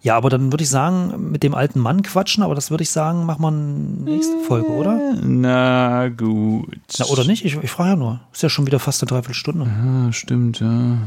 Ja, 0.03 0.17
aber 0.17 0.31
dann 0.31 0.53
würde 0.53 0.65
ich 0.65 0.69
sagen, 0.69 1.31
mit 1.31 1.45
dem 1.45 1.55
alten 1.55 1.79
Mann 1.79 2.03
quatschen, 2.03 2.43
aber 2.43 2.57
das 2.57 2.73
würde 2.73 2.83
ich 2.83 2.91
sagen, 2.91 3.25
machen 3.25 3.41
wir 3.41 4.11
nächste 4.13 4.37
Folge, 4.41 4.69
oder? 4.69 5.15
Na 5.23 6.09
gut. 6.09 6.77
Na, 6.99 7.07
oder 7.07 7.25
nicht? 7.25 7.45
Ich, 7.45 7.57
ich 7.57 7.71
frage 7.71 7.91
ja 7.91 7.97
nur. 7.97 8.21
Ist 8.33 8.43
ja 8.43 8.49
schon 8.49 8.67
wieder 8.67 8.81
fast 8.81 9.01
eine 9.01 9.11
Dreiviertelstunde. 9.11 9.65
Ja, 9.65 10.13
stimmt, 10.13 10.59
ja. 10.59 10.99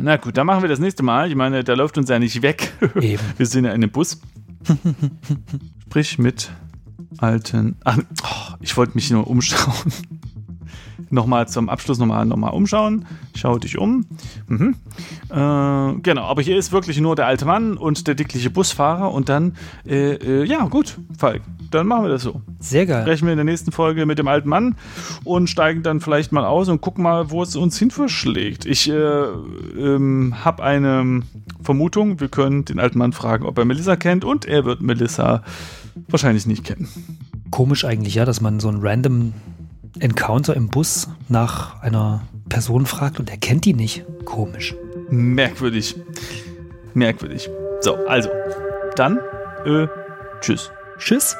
Na 0.00 0.16
gut, 0.18 0.36
dann 0.36 0.46
machen 0.46 0.62
wir 0.62 0.68
das 0.68 0.78
nächste 0.78 1.02
Mal. 1.02 1.28
Ich 1.28 1.34
meine, 1.34 1.64
der 1.64 1.74
läuft 1.74 1.98
uns 1.98 2.08
ja 2.08 2.20
nicht 2.20 2.40
weg. 2.42 2.72
Eben. 3.00 3.20
Wir 3.36 3.46
sind 3.46 3.64
ja 3.64 3.72
in 3.72 3.82
einem 3.82 3.90
Bus. 3.90 4.20
Sprich 5.82 6.18
mit 6.18 6.52
alten. 7.16 7.76
Ach, 7.82 7.98
oh, 8.22 8.54
ich 8.60 8.76
wollte 8.76 8.94
mich 8.94 9.10
nur 9.10 9.26
umschauen. 9.26 9.92
Nochmal 11.10 11.48
zum 11.48 11.68
Abschluss 11.68 11.98
nochmal 11.98 12.24
noch 12.26 12.36
mal 12.36 12.50
umschauen. 12.50 13.06
Schau 13.34 13.58
dich 13.58 13.78
um. 13.78 14.06
Mhm. 14.46 14.76
Äh, 15.30 16.00
genau, 16.02 16.22
aber 16.22 16.42
hier 16.42 16.56
ist 16.56 16.72
wirklich 16.72 17.00
nur 17.00 17.16
der 17.16 17.26
alte 17.26 17.44
Mann 17.44 17.76
und 17.76 18.06
der 18.06 18.14
dickliche 18.14 18.50
Busfahrer 18.50 19.12
und 19.12 19.28
dann, 19.28 19.56
äh, 19.86 20.14
äh, 20.14 20.44
ja, 20.44 20.66
gut, 20.66 20.98
Falk, 21.16 21.42
dann 21.70 21.86
machen 21.86 22.04
wir 22.04 22.10
das 22.10 22.22
so. 22.22 22.40
Sehr 22.60 22.86
geil. 22.86 23.02
Sprechen 23.02 23.26
wir 23.26 23.32
in 23.32 23.38
der 23.38 23.44
nächsten 23.44 23.72
Folge 23.72 24.06
mit 24.06 24.18
dem 24.18 24.28
alten 24.28 24.48
Mann 24.48 24.76
und 25.24 25.48
steigen 25.48 25.82
dann 25.82 26.00
vielleicht 26.00 26.32
mal 26.32 26.44
aus 26.44 26.68
und 26.68 26.80
gucken 26.80 27.04
mal, 27.04 27.30
wo 27.30 27.42
es 27.42 27.56
uns 27.56 27.78
hin 27.78 27.90
verschlägt. 27.90 28.66
Ich 28.66 28.88
äh, 28.88 28.94
ähm, 28.94 30.34
habe 30.44 30.62
eine 30.62 31.22
Vermutung, 31.62 32.20
wir 32.20 32.28
können 32.28 32.64
den 32.64 32.78
alten 32.78 32.98
Mann 32.98 33.12
fragen, 33.12 33.44
ob 33.44 33.58
er 33.58 33.64
Melissa 33.64 33.96
kennt 33.96 34.24
und 34.24 34.44
er 34.46 34.64
wird 34.64 34.80
Melissa 34.80 35.42
wahrscheinlich 36.08 36.46
nicht 36.46 36.64
kennen. 36.64 36.88
Komisch 37.50 37.84
eigentlich, 37.84 38.14
ja, 38.14 38.24
dass 38.24 38.40
man 38.40 38.60
so 38.60 38.68
einen 38.68 38.80
random 38.80 39.32
Encounter 40.00 40.54
im 40.54 40.68
Bus 40.68 41.08
nach 41.28 41.82
einer 41.82 42.22
Person 42.48 42.86
fragt 42.86 43.18
und 43.18 43.30
er 43.30 43.36
kennt 43.36 43.64
die 43.64 43.74
nicht. 43.74 44.04
Komisch. 44.24 44.74
Merkwürdig. 45.10 45.96
Merkwürdig. 46.94 47.48
So, 47.80 47.94
also, 48.06 48.28
dann, 48.96 49.18
äh, 49.64 49.86
tschüss. 50.40 50.70
Tschüss. 50.98 51.36